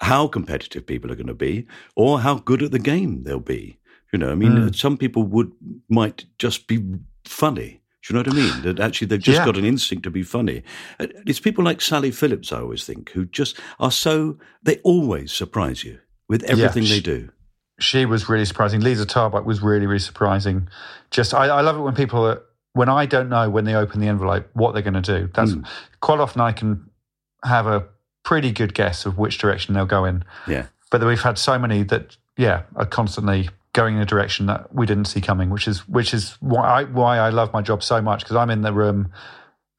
how 0.00 0.26
competitive 0.28 0.86
people 0.86 1.12
are 1.12 1.16
going 1.16 1.26
to 1.26 1.34
be 1.34 1.66
or 1.94 2.20
how 2.20 2.36
good 2.38 2.62
at 2.62 2.70
the 2.72 2.78
game 2.78 3.22
they'll 3.24 3.38
be. 3.38 3.78
You 4.12 4.18
know, 4.18 4.30
I 4.30 4.34
mean, 4.34 4.56
Hmm. 4.56 4.72
some 4.72 4.96
people 4.96 5.24
would 5.24 5.52
might 5.88 6.24
just 6.38 6.66
be 6.66 6.82
funny. 7.24 7.80
Do 8.06 8.12
you 8.12 8.22
know 8.22 8.28
what 8.28 8.34
I 8.34 8.36
mean? 8.54 8.62
That 8.62 8.80
actually 8.80 9.06
they've 9.06 9.20
just 9.20 9.38
Yeah. 9.38 9.46
got 9.46 9.56
an 9.56 9.64
instinct 9.64 10.02
to 10.04 10.10
be 10.10 10.22
funny. 10.22 10.62
Uh, 11.00 11.06
It's 11.26 11.40
people 11.40 11.64
like 11.64 11.80
Sally 11.80 12.10
Phillips, 12.10 12.52
I 12.52 12.58
always 12.60 12.84
think, 12.84 13.10
who 13.12 13.24
just 13.24 13.58
are 13.80 13.90
so, 13.90 14.38
they 14.62 14.76
always 14.84 15.32
surprise 15.32 15.84
you 15.84 15.98
with 16.28 16.42
everything 16.44 16.82
they 16.84 16.96
she- 16.96 17.00
do. 17.00 17.28
She 17.80 18.04
was 18.04 18.28
really 18.28 18.44
surprising. 18.44 18.80
Liza 18.80 19.04
Tarbuck 19.06 19.44
was 19.46 19.60
really, 19.62 19.86
really 19.86 19.98
surprising. 19.98 20.68
Just, 21.10 21.34
I, 21.34 21.46
I 21.46 21.60
love 21.62 21.76
it 21.76 21.80
when 21.80 21.94
people 21.94 22.24
are, 22.26 22.42
when 22.74 22.88
I 22.88 23.06
don't 23.06 23.28
know 23.28 23.48
when 23.50 23.64
they 23.64 23.74
open 23.74 24.00
the 24.00 24.06
envelope 24.08 24.48
what 24.52 24.74
they're 24.74 24.82
going 24.82 25.00
to 25.02 25.20
do. 25.20 25.28
That's 25.34 25.54
quite 26.00 26.20
often 26.20 26.40
I 26.40 26.52
can 26.52 26.88
have 27.42 27.66
a 27.66 27.84
pretty 28.22 28.52
good 28.52 28.74
guess 28.74 29.06
of 29.06 29.16
which 29.18 29.38
direction 29.38 29.74
they'll 29.74 29.86
go 29.86 30.04
in. 30.04 30.24
Yeah. 30.46 30.66
But 30.90 31.04
we've 31.04 31.20
had 31.20 31.36
so 31.38 31.58
many 31.58 31.82
that, 31.84 32.16
yeah, 32.36 32.62
are 32.76 32.86
constantly 32.86 33.48
going 33.74 33.96
in 33.96 34.00
a 34.00 34.06
direction 34.06 34.46
that 34.46 34.74
we 34.74 34.86
didn't 34.86 35.04
see 35.04 35.20
coming, 35.20 35.50
which 35.50 35.68
is 35.68 35.86
which 35.86 36.14
is 36.14 36.38
why 36.40 36.66
I, 36.66 36.84
why 36.84 37.18
I 37.18 37.28
love 37.28 37.52
my 37.52 37.60
job 37.60 37.82
so 37.82 38.00
much 38.00 38.20
because 38.24 38.36
I'm 38.36 38.48
in 38.48 38.62
the 38.62 38.72
room 38.72 39.12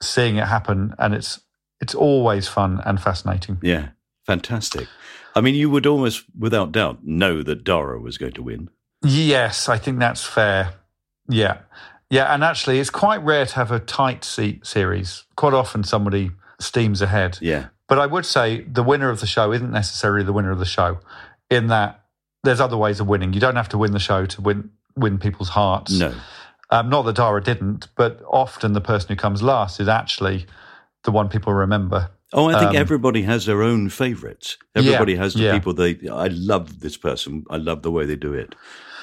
seeing 0.02 0.36
it 0.36 0.46
happen, 0.46 0.94
and 1.00 1.16
it's 1.16 1.42
it's 1.82 1.96
always 1.96 2.48
fun 2.48 2.82
and 2.86 3.02
fascinating. 3.02 3.58
Yeah. 3.64 3.90
Fantastic. 4.26 4.88
I 5.36 5.42
mean, 5.42 5.56
you 5.56 5.70
would 5.70 5.86
almost, 5.86 6.24
without 6.38 6.72
doubt, 6.72 7.06
know 7.06 7.44
that 7.44 7.64
Dara 7.64 8.00
was 8.00 8.18
going 8.18 8.32
to 8.34 8.44
win. 8.44 8.70
Yes, 9.04 9.70
I 9.70 9.78
think 9.78 10.00
that's 10.00 10.24
fair. 10.24 10.74
Yeah, 11.28 11.60
yeah, 12.10 12.34
and 12.34 12.44
actually, 12.44 12.80
it's 12.80 12.90
quite 12.90 13.24
rare 13.24 13.46
to 13.46 13.56
have 13.56 13.72
a 13.72 13.80
tight 13.80 14.24
seat 14.24 14.66
series. 14.66 15.26
Quite 15.36 15.54
often, 15.54 15.84
somebody 15.84 16.32
steams 16.60 17.02
ahead. 17.02 17.38
Yeah. 17.42 17.68
But 17.88 18.00
I 18.00 18.06
would 18.06 18.26
say 18.26 18.62
the 18.62 18.84
winner 18.84 19.10
of 19.10 19.20
the 19.20 19.28
show 19.28 19.52
isn't 19.52 19.72
necessarily 19.72 20.24
the 20.24 20.34
winner 20.34 20.52
of 20.52 20.60
the 20.60 20.66
show, 20.66 21.00
in 21.50 21.68
that 21.68 22.05
there's 22.46 22.62
other 22.62 22.78
ways 22.78 23.00
of 23.00 23.08
winning. 23.08 23.34
You 23.34 23.40
don't 23.40 23.56
have 23.56 23.70
to 23.70 23.78
win 23.78 23.92
the 23.92 24.00
show 24.00 24.26
to 24.26 24.42
win 24.42 24.70
win 24.96 25.18
people's 25.20 25.50
hearts. 25.50 25.92
No. 26.00 26.14
Um, 26.72 26.90
not 26.90 27.04
that 27.04 27.16
Dara 27.18 27.44
didn't, 27.44 27.88
but 27.96 28.22
often 28.28 28.74
the 28.74 28.82
person 28.82 29.10
who 29.10 29.16
comes 29.16 29.44
last 29.44 29.80
is 29.80 29.88
actually 29.88 30.46
the 31.04 31.12
one 31.12 31.30
people 31.30 31.54
remember. 31.54 32.10
Oh, 32.34 32.50
I 32.50 32.58
think 32.60 32.72
Um, 32.72 32.76
everybody 32.78 33.22
has 33.24 33.46
their 33.46 33.62
own 33.62 33.90
favourites. 33.90 34.58
Everybody 34.76 35.14
Yeah, 35.14 35.20
has 35.20 35.34
the 35.34 35.44
yeah. 35.44 35.54
people 35.54 35.74
they. 35.74 36.00
I 36.10 36.28
love 36.30 36.80
this 36.80 36.98
person. 36.98 37.46
I 37.50 37.58
love 37.58 37.82
the 37.84 37.92
way 37.92 38.06
they 38.06 38.16
do 38.16 38.34
it. 38.34 38.56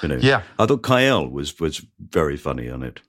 You 0.02 0.08
know. 0.08 0.16
Yeah. 0.20 0.42
I 0.58 0.66
thought 0.66 0.82
Kyle 0.82 1.28
was 1.28 1.60
was 1.60 1.86
very 2.10 2.36
funny 2.36 2.68
on 2.68 2.82
it. 2.82 3.00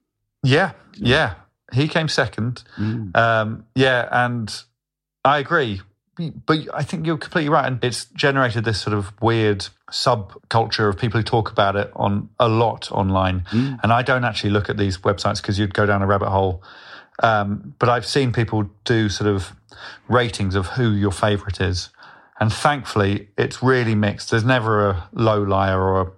Yeah, 0.44 0.72
yeah. 0.96 1.36
He 1.74 1.88
came 1.88 2.08
second. 2.08 2.64
Um, 2.78 3.66
yeah, 3.76 4.08
and 4.12 4.64
I 5.26 5.40
agree. 5.40 5.82
But 6.16 6.68
I 6.74 6.84
think 6.84 7.06
you're 7.06 7.18
completely 7.18 7.50
right. 7.50 7.66
And 7.66 7.84
it's 7.84 8.06
generated 8.06 8.66
this 8.66 8.80
sort 8.80 8.96
of 8.96 9.14
weird 9.22 9.68
subculture 9.92 10.88
of 10.90 10.98
people 10.98 11.20
who 11.20 11.24
talk 11.24 11.52
about 11.52 11.76
it 11.76 11.92
on 11.96 12.30
a 12.40 12.48
lot 12.48 12.92
online. 12.92 13.46
And 13.82 13.92
I 13.92 14.04
don't 14.04 14.24
actually 14.24 14.52
look 14.52 14.70
at 14.70 14.78
these 14.78 14.98
websites 15.00 15.42
because 15.42 15.58
you'd 15.58 15.74
go 15.74 15.86
down 15.86 16.02
a 16.02 16.08
rabbit 16.08 16.30
hole. 16.30 16.64
Um, 17.22 17.74
but 17.80 17.90
I've 17.90 18.06
seen 18.06 18.32
people 18.32 18.70
do 18.86 19.10
sort 19.10 19.30
of 19.30 19.54
ratings 20.08 20.56
of 20.56 20.68
who 20.68 20.92
your 20.92 21.12
favorite 21.12 21.60
is. 21.62 21.90
And 22.40 22.52
thankfully, 22.52 23.30
it's 23.38 23.64
really 23.64 23.96
mixed. 23.96 24.32
There's 24.32 24.44
never 24.44 24.90
a 24.90 25.10
low 25.14 25.42
liar 25.42 25.82
or 25.82 26.02
a 26.02 26.12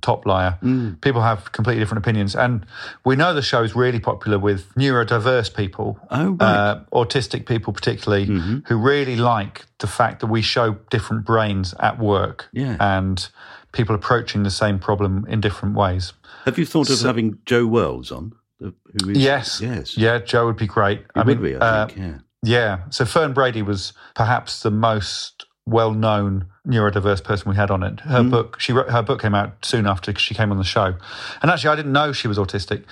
top 0.00 0.26
liar. 0.26 0.58
People 1.00 1.20
have 1.22 1.52
completely 1.52 1.80
different 1.80 2.04
opinions. 2.04 2.34
And 2.36 2.64
we 3.04 3.16
know 3.16 3.34
the 3.34 3.42
show 3.42 3.62
is 3.62 3.74
really 3.74 4.00
popular 4.00 4.38
with 4.38 4.72
neurodiverse 4.74 5.54
people, 5.54 5.98
Oh, 6.10 6.30
right. 6.30 6.40
uh, 6.42 6.80
autistic 6.92 7.46
people, 7.46 7.72
particularly, 7.72 8.24
who 8.66 8.76
really 8.76 9.16
like 9.16 9.66
the 9.78 9.86
fact 9.86 10.20
that 10.20 10.26
we 10.26 10.42
show 10.42 10.76
different 10.90 11.24
brains 11.24 11.74
at 11.80 11.98
work. 11.98 12.48
Yeah. 12.52 12.76
And 12.80 13.28
people 13.72 13.94
approaching 13.94 14.42
the 14.42 14.50
same 14.50 14.78
problem 14.78 15.24
in 15.28 15.40
different 15.40 15.74
ways. 15.76 16.12
Have 16.44 16.58
you 16.58 16.66
thought 16.66 16.90
of 16.90 16.96
So- 16.96 17.06
having 17.06 17.38
Joe 17.46 17.66
Wells 17.66 18.10
on? 18.10 18.32
Who 18.60 18.74
is, 19.10 19.16
Yes. 19.18 19.60
Yes. 19.62 19.96
Yeah, 19.96 20.18
Joe 20.18 20.46
would 20.46 20.56
be 20.56 20.66
great. 20.66 21.04
He 21.14 21.20
would 21.22 21.42
be, 21.42 21.56
I 21.56 21.58
uh, 21.58 21.86
think, 21.86 21.98
yeah. 21.98 22.14
Yeah. 22.42 22.78
So 22.90 23.04
Fern 23.04 23.32
Brady 23.32 23.62
was 23.62 23.92
perhaps 24.14 24.62
the 24.62 24.70
most 24.70 25.46
well-known 25.70 26.46
neurodiverse 26.66 27.22
person 27.24 27.50
we 27.50 27.56
had 27.56 27.70
on 27.70 27.82
it. 27.82 28.00
Her 28.00 28.20
Mm. 28.20 28.30
book, 28.30 28.60
she 28.60 28.72
wrote, 28.72 28.90
her 28.90 29.02
book 29.02 29.20
came 29.22 29.34
out 29.34 29.64
soon 29.64 29.86
after 29.86 30.16
she 30.18 30.34
came 30.34 30.50
on 30.50 30.58
the 30.58 30.64
show, 30.64 30.94
and 31.42 31.50
actually 31.50 31.70
I 31.70 31.76
didn't 31.76 31.92
know 31.92 32.12
she 32.12 32.28
was 32.28 32.38
autistic, 32.38 32.84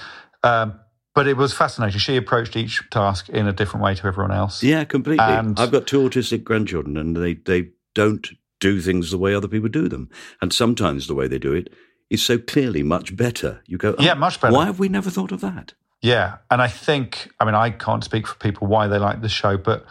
um, 0.42 0.74
but 1.14 1.26
it 1.26 1.36
was 1.36 1.52
fascinating. 1.52 1.98
She 1.98 2.16
approached 2.16 2.56
each 2.56 2.82
task 2.90 3.28
in 3.28 3.46
a 3.46 3.52
different 3.52 3.84
way 3.84 3.94
to 3.94 4.06
everyone 4.06 4.32
else. 4.32 4.62
Yeah, 4.62 4.84
completely. 4.84 5.24
And- 5.24 5.58
I've 5.58 5.72
got 5.72 5.86
two 5.86 6.00
autistic 6.00 6.44
grandchildren, 6.44 6.96
and 6.96 7.16
they, 7.16 7.34
they 7.34 7.70
don't 7.94 8.26
do 8.60 8.80
things 8.80 9.10
the 9.10 9.18
way 9.18 9.34
other 9.34 9.48
people 9.48 9.68
do 9.68 9.88
them. 9.88 10.08
And 10.40 10.52
sometimes 10.52 11.06
the 11.06 11.14
way 11.14 11.28
they 11.28 11.38
do 11.38 11.52
it 11.52 11.72
is 12.10 12.22
so 12.24 12.38
clearly 12.38 12.82
much 12.82 13.16
better. 13.16 13.60
You 13.66 13.76
go, 13.78 13.94
oh, 13.98 14.02
Yeah, 14.02 14.14
much 14.14 14.40
better. 14.40 14.54
Why 14.54 14.64
have 14.66 14.78
we 14.78 14.88
never 14.88 15.10
thought 15.10 15.30
of 15.32 15.40
that? 15.42 15.74
Yeah, 16.00 16.36
and 16.50 16.62
I 16.62 16.68
think 16.68 17.28
I 17.40 17.44
mean 17.44 17.54
I 17.56 17.70
can't 17.70 18.04
speak 18.04 18.26
for 18.28 18.36
people 18.36 18.68
why 18.68 18.86
they 18.86 18.98
like 18.98 19.20
the 19.20 19.28
show, 19.28 19.56
but 19.56 19.84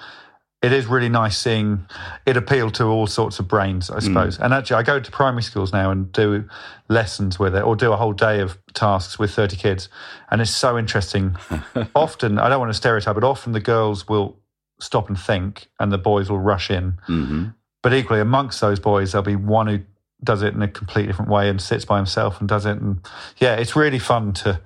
it 0.62 0.74
is 0.74 0.88
really 0.88 1.10
nice 1.10 1.38
seeing 1.38 1.86
it 2.26 2.36
appeal 2.36 2.72
to 2.72 2.86
all 2.86 3.06
sorts 3.06 3.40
of 3.40 3.48
brains, 3.48 3.90
I 3.92 4.00
suppose. 4.00 4.40
And 4.40 4.54
actually, 4.54 4.78
I 4.78 4.84
go 4.84 5.00
to 5.00 5.12
primary 5.12 5.44
schools 5.44 5.72
now 5.72 5.92
and 5.92 6.12
do 6.12 6.50
lessons 6.88 7.38
with 7.38 7.56
it, 7.56 7.64
or 7.64 7.76
do 7.76 7.92
a 7.94 7.98
whole 7.98 8.14
day 8.14 8.40
of 8.40 8.58
tasks 8.74 9.20
with 9.20 9.32
thirty 9.32 9.56
kids, 9.56 9.88
and 10.32 10.42
it's 10.42 10.52
so 10.56 10.78
interesting. 10.78 11.36
often, 11.96 12.40
I 12.40 12.50
don't 12.50 12.60
want 12.60 12.72
to 12.72 12.78
stereotype, 12.78 13.14
but 13.16 13.24
often 13.24 13.52
the 13.54 13.60
girls 13.60 14.08
will 14.08 14.38
stop 14.80 15.10
and 15.10 15.20
think, 15.20 15.68
and 15.80 15.92
the 15.92 15.98
boys 15.98 16.30
will 16.30 16.40
rush 16.40 16.72
in. 16.72 16.98
hmm 17.06 17.46
But 17.84 17.94
equally, 17.94 18.20
amongst 18.20 18.60
those 18.60 18.80
boys, 18.80 19.12
there'll 19.12 19.26
be 19.26 19.36
one 19.36 19.68
who 19.68 19.80
does 20.24 20.42
it 20.42 20.56
in 20.56 20.62
a 20.64 20.68
completely 20.68 21.08
different 21.12 21.30
way 21.30 21.50
and 21.50 21.62
sits 21.62 21.86
by 21.86 21.98
himself 21.98 22.40
and 22.40 22.50
does 22.50 22.66
it. 22.66 22.80
And 22.82 23.00
yeah, 23.38 23.56
it's 23.56 23.76
really 23.76 24.00
fun 24.00 24.34
to 24.34 24.60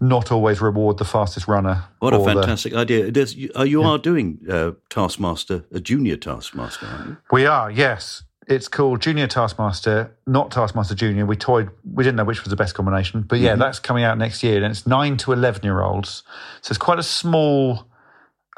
not 0.00 0.30
always 0.32 0.60
reward 0.60 0.98
the 0.98 1.04
fastest 1.04 1.48
runner. 1.48 1.84
What 1.98 2.12
a 2.12 2.18
or 2.18 2.26
the- 2.26 2.34
fantastic 2.34 2.74
idea! 2.74 3.06
You, 3.06 3.50
uh, 3.56 3.62
you 3.62 3.82
are 3.82 3.98
doing 3.98 4.38
uh, 4.50 4.72
Taskmaster, 4.90 5.64
a 5.72 5.80
junior 5.80 6.16
Taskmaster, 6.16 6.86
aren't 6.86 7.06
you? 7.08 7.16
we 7.32 7.46
are, 7.46 7.70
yes. 7.70 8.22
It's 8.46 8.68
called 8.68 9.00
Junior 9.00 9.26
Taskmaster, 9.26 10.14
not 10.26 10.50
Taskmaster 10.50 10.94
Junior. 10.94 11.24
We 11.24 11.34
toyed, 11.34 11.70
we 11.90 12.04
didn't 12.04 12.16
know 12.16 12.24
which 12.24 12.44
was 12.44 12.50
the 12.50 12.56
best 12.56 12.74
combination, 12.74 13.22
but 13.22 13.38
yeah, 13.38 13.54
that's 13.54 13.78
coming 13.78 14.04
out 14.04 14.18
next 14.18 14.42
year, 14.42 14.62
and 14.62 14.66
it's 14.70 14.86
nine 14.86 15.16
to 15.18 15.32
eleven 15.32 15.62
year 15.62 15.80
olds, 15.80 16.22
so 16.60 16.70
it's 16.70 16.78
quite 16.78 16.98
a 16.98 17.02
small 17.02 17.86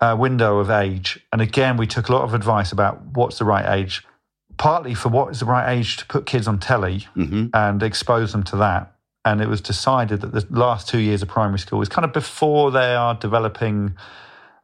uh, 0.01 0.17
window 0.19 0.59
of 0.59 0.71
age. 0.71 1.21
And 1.33 1.41
again, 1.41 1.77
we 1.77 1.87
took 1.87 2.09
a 2.09 2.13
lot 2.13 2.23
of 2.23 2.35
advice 2.35 2.73
about 2.73 3.01
what's 3.15 3.39
the 3.39 3.45
right 3.45 3.79
age, 3.79 4.05
partly 4.57 4.93
for 4.93 5.09
what 5.09 5.31
is 5.31 5.39
the 5.39 5.47
right 5.47 5.73
age 5.73 5.99
to 5.99 6.07
put 6.07 6.27
kids 6.27 6.49
on 6.49 6.59
telly 6.59 7.07
hmm 7.15 7.47
and 7.55 7.81
expose 7.83 8.33
them 8.33 8.43
to 8.43 8.57
that. 8.57 8.93
And 9.27 9.41
it 9.41 9.49
was 9.49 9.61
decided 9.61 10.21
that 10.21 10.33
the 10.33 10.47
last 10.51 10.89
two 10.89 11.01
years 11.01 11.21
of 11.21 11.29
primary 11.29 11.59
school 11.59 11.83
is 11.83 11.89
kind 11.89 12.05
of 12.05 12.13
before 12.13 12.71
they 12.71 12.95
are 12.95 13.15
developing, 13.17 13.97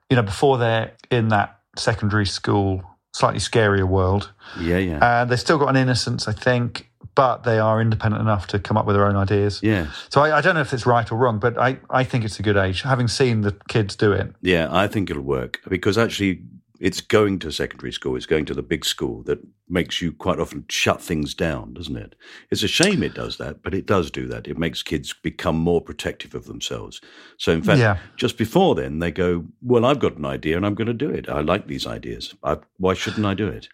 you 0.09 0.15
know, 0.15 0.23
before 0.23 0.57
they're 0.57 0.93
in 1.11 1.29
that 1.29 1.59
secondary 1.77 2.27
school, 2.27 2.85
slightly 3.13 3.41
scarier 3.41 3.89
world. 3.89 4.33
Yeah, 4.61 4.79
yeah. 4.79 5.21
And 5.21 5.29
they've 5.29 5.41
still 5.41 5.59
got 5.59 5.69
an 5.69 5.77
innocence, 5.77 6.29
I 6.29 6.33
think, 6.33 6.89
but 7.17 7.43
they 7.43 7.59
are 7.59 7.81
independent 7.81 8.21
enough 8.21 8.47
to 8.49 8.61
come 8.61 8.77
up 8.77 8.87
with 8.87 8.95
their 8.95 9.05
own 9.05 9.17
ideas. 9.17 9.61
Yeah. 9.65 9.89
So 10.11 10.23
I, 10.23 10.39
I 10.39 10.41
don't 10.41 10.55
know 10.55 10.61
if 10.61 10.73
it's 10.73 10.87
right 10.87 11.11
or 11.11 11.17
wrong, 11.17 11.41
but 11.41 11.59
I, 11.59 11.79
I 11.91 12.05
think 12.05 12.25
it's 12.25 12.39
a 12.39 12.43
good 12.45 12.57
age. 12.57 12.83
Having 12.83 13.09
seen 13.09 13.41
the 13.41 13.57
kids 13.69 13.97
do 13.97 14.13
it, 14.13 14.33
Yeah, 14.43 14.69
I 14.71 14.87
think 14.87 15.11
it'll 15.11 15.23
work 15.25 15.61
because 15.69 15.99
actually 15.99 16.41
it's 16.83 17.01
going 17.01 17.39
to 17.39 17.53
secondary 17.53 17.93
school, 17.93 18.17
it's 18.17 18.27
going 18.27 18.45
to 18.45 18.55
the 18.55 18.63
big 18.63 18.85
school 18.85 19.23
that 19.23 19.39
makes 19.69 20.03
you 20.03 20.13
quite 20.13 20.41
often 20.41 20.65
shut 20.69 21.01
things 21.01 21.33
down, 21.33 21.73
doesn't 21.75 21.97
it? 21.97 22.17
It's 22.51 22.65
a 22.65 22.69
shame 22.69 23.05
it 23.05 23.15
does 23.15 23.39
that, 23.39 23.63
but 23.63 23.73
it 23.73 23.87
does 23.87 24.11
do 24.11 24.27
that. 24.27 24.49
It 24.49 24.59
makes 24.59 24.83
kids 24.83 25.13
become 25.13 25.57
more 25.57 25.81
protective 25.81 26.35
of 26.35 26.47
themselves. 26.47 27.01
So, 27.39 27.53
in 27.53 27.63
fact, 27.63 27.79
Yeah. 27.79 27.99
just 28.17 28.37
before 28.37 28.75
then, 28.75 28.99
they 28.99 29.13
go, 29.13 29.45
Well, 29.63 29.85
I've 29.85 30.01
got 30.01 30.17
an 30.17 30.25
idea 30.25 30.57
and 30.57 30.67
I'm 30.67 30.75
going 30.75 30.89
to 30.89 30.93
do 30.93 31.09
it. 31.09 31.29
I 31.29 31.41
like 31.41 31.69
these 31.69 31.87
ideas. 31.87 32.35
I, 32.43 32.57
why 32.79 32.95
shouldn't 32.95 33.27
I 33.27 33.35
do 33.35 33.47
it? 33.47 33.69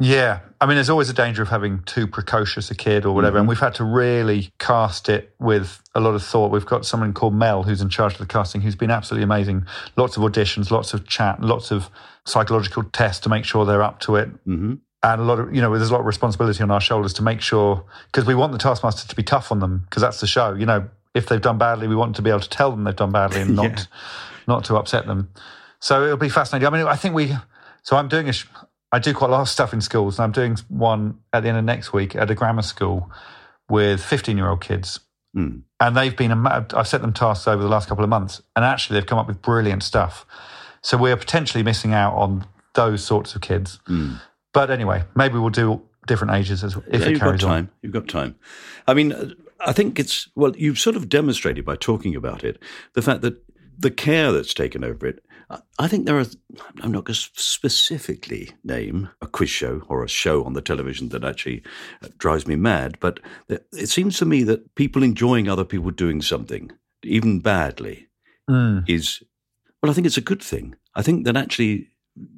Yeah. 0.00 0.40
I 0.62 0.66
mean, 0.66 0.76
there's 0.76 0.90
always 0.90 1.10
a 1.10 1.14
danger 1.14 1.42
of 1.42 1.48
having 1.48 1.82
too 1.84 2.06
precocious 2.06 2.70
a 2.70 2.74
kid 2.74 3.04
or 3.04 3.14
whatever. 3.14 3.38
And 3.38 3.46
we've 3.46 3.60
had 3.60 3.74
to 3.76 3.84
really 3.84 4.50
cast 4.58 5.08
it 5.08 5.34
with 5.38 5.82
a 5.94 6.00
lot 6.00 6.14
of 6.14 6.22
thought. 6.22 6.50
We've 6.50 6.66
got 6.66 6.84
someone 6.86 7.12
called 7.12 7.34
Mel 7.34 7.62
who's 7.62 7.80
in 7.82 7.90
charge 7.90 8.14
of 8.14 8.18
the 8.18 8.26
casting 8.26 8.62
who's 8.62 8.74
been 8.76 8.90
absolutely 8.90 9.24
amazing. 9.24 9.66
Lots 9.96 10.16
of 10.16 10.22
auditions, 10.22 10.70
lots 10.70 10.94
of 10.94 11.06
chat, 11.06 11.40
lots 11.42 11.70
of 11.70 11.90
psychological 12.24 12.82
tests 12.84 13.20
to 13.22 13.28
make 13.28 13.44
sure 13.44 13.64
they're 13.64 13.82
up 13.82 14.00
to 14.00 14.16
it. 14.16 14.28
hmm 14.44 14.74
And 15.02 15.20
a 15.20 15.24
lot 15.24 15.38
of, 15.38 15.54
you 15.54 15.60
know, 15.60 15.76
there's 15.76 15.90
a 15.90 15.92
lot 15.92 16.00
of 16.00 16.06
responsibility 16.06 16.62
on 16.62 16.70
our 16.70 16.80
shoulders 16.80 17.12
to 17.14 17.22
make 17.22 17.40
sure, 17.42 17.84
because 18.06 18.26
we 18.26 18.34
want 18.34 18.52
the 18.52 18.58
Taskmaster 18.58 19.06
to 19.06 19.16
be 19.16 19.22
tough 19.22 19.52
on 19.52 19.60
them, 19.60 19.84
because 19.88 20.00
that's 20.02 20.20
the 20.20 20.26
show. 20.26 20.54
You 20.54 20.66
know, 20.66 20.88
if 21.14 21.26
they've 21.26 21.40
done 21.40 21.58
badly, 21.58 21.88
we 21.88 21.96
want 21.96 22.16
to 22.16 22.22
be 22.22 22.30
able 22.30 22.40
to 22.40 22.48
tell 22.48 22.70
them 22.70 22.84
they've 22.84 22.96
done 22.96 23.12
badly 23.12 23.40
and 23.42 23.56
not, 23.56 23.86
not 24.46 24.64
to 24.64 24.76
upset 24.76 25.06
them. 25.06 25.30
So 25.80 26.04
it'll 26.04 26.16
be 26.16 26.28
fascinating. 26.28 26.66
I 26.66 26.70
mean, 26.70 26.86
I 26.86 26.96
think 26.96 27.14
we, 27.14 27.34
so 27.82 27.96
I'm 27.96 28.08
doing 28.08 28.28
a, 28.28 28.32
sh- 28.32 28.46
I 28.92 28.98
do 28.98 29.14
quite 29.14 29.28
a 29.28 29.32
lot 29.32 29.42
of 29.42 29.48
stuff 29.48 29.72
in 29.72 29.80
schools, 29.80 30.18
and 30.18 30.24
I'm 30.24 30.32
doing 30.32 30.56
one 30.68 31.18
at 31.32 31.42
the 31.42 31.48
end 31.48 31.58
of 31.58 31.64
next 31.64 31.92
week 31.92 32.16
at 32.16 32.30
a 32.30 32.34
grammar 32.34 32.62
school 32.62 33.10
with 33.68 34.02
15 34.02 34.36
year 34.36 34.48
old 34.48 34.60
kids. 34.60 35.00
Mm. 35.36 35.62
And 35.78 35.96
they've 35.96 36.16
been, 36.16 36.32
I've 36.46 36.88
set 36.88 37.00
them 37.02 37.12
tasks 37.12 37.46
over 37.46 37.62
the 37.62 37.68
last 37.68 37.88
couple 37.88 38.02
of 38.02 38.10
months, 38.10 38.42
and 38.56 38.64
actually 38.64 38.94
they've 38.98 39.06
come 39.06 39.18
up 39.18 39.28
with 39.28 39.40
brilliant 39.42 39.82
stuff. 39.82 40.26
So 40.82 40.96
we're 40.96 41.16
potentially 41.16 41.62
missing 41.62 41.92
out 41.92 42.14
on 42.16 42.46
those 42.74 43.04
sorts 43.04 43.34
of 43.34 43.42
kids. 43.42 43.78
Mm. 43.88 44.20
But 44.52 44.70
anyway, 44.70 45.04
maybe 45.14 45.38
we'll 45.38 45.50
do 45.50 45.82
different 46.06 46.34
ages 46.34 46.64
as 46.64 46.74
if 46.74 46.82
Yeah, 46.88 47.06
it 47.06 47.10
you've 47.10 47.20
got 47.20 47.26
carries 47.26 47.44
on. 47.44 47.50
time. 47.50 47.70
You've 47.82 47.92
got 47.92 48.08
time. 48.08 48.34
I 48.88 48.94
mean, 48.94 49.12
uh, 49.12 49.30
I 49.60 49.72
think 49.72 49.98
it's 50.00 50.28
well. 50.34 50.52
You've 50.56 50.78
sort 50.78 50.96
of 50.96 51.08
demonstrated 51.08 51.64
by 51.64 51.76
talking 51.76 52.16
about 52.16 52.42
it 52.42 52.60
the 52.94 53.02
fact 53.02 53.20
that 53.22 53.40
the 53.78 53.90
care 53.90 54.32
that's 54.32 54.54
taken 54.54 54.82
over 54.82 55.06
it. 55.06 55.22
I- 55.78 55.88
think 55.88 56.06
there 56.06 56.18
are. 56.18 56.26
I'm 56.82 56.92
not 56.92 57.04
going 57.04 57.14
to 57.14 57.28
specifically 57.34 58.50
name 58.64 59.08
a 59.20 59.26
quiz 59.26 59.50
show 59.50 59.82
or 59.88 60.04
a 60.04 60.08
show 60.08 60.44
on 60.44 60.52
the 60.52 60.62
television 60.62 61.08
that 61.10 61.24
actually 61.24 61.62
uh, 62.02 62.08
drives 62.18 62.46
me 62.46 62.56
mad, 62.56 62.96
but 63.00 63.20
it 63.48 63.88
seems 63.88 64.18
to 64.18 64.24
me 64.24 64.42
that 64.44 64.74
people 64.74 65.02
enjoying 65.02 65.48
other 65.48 65.64
people 65.64 65.90
doing 65.90 66.22
something, 66.22 66.70
even 67.02 67.40
badly, 67.40 68.06
Mm. 68.48 68.84
is 68.88 69.22
well. 69.82 69.90
I 69.90 69.94
think 69.94 70.06
it's 70.06 70.16
a 70.16 70.30
good 70.32 70.42
thing. 70.42 70.74
I 70.96 71.02
think 71.02 71.24
that 71.24 71.36
actually 71.36 71.88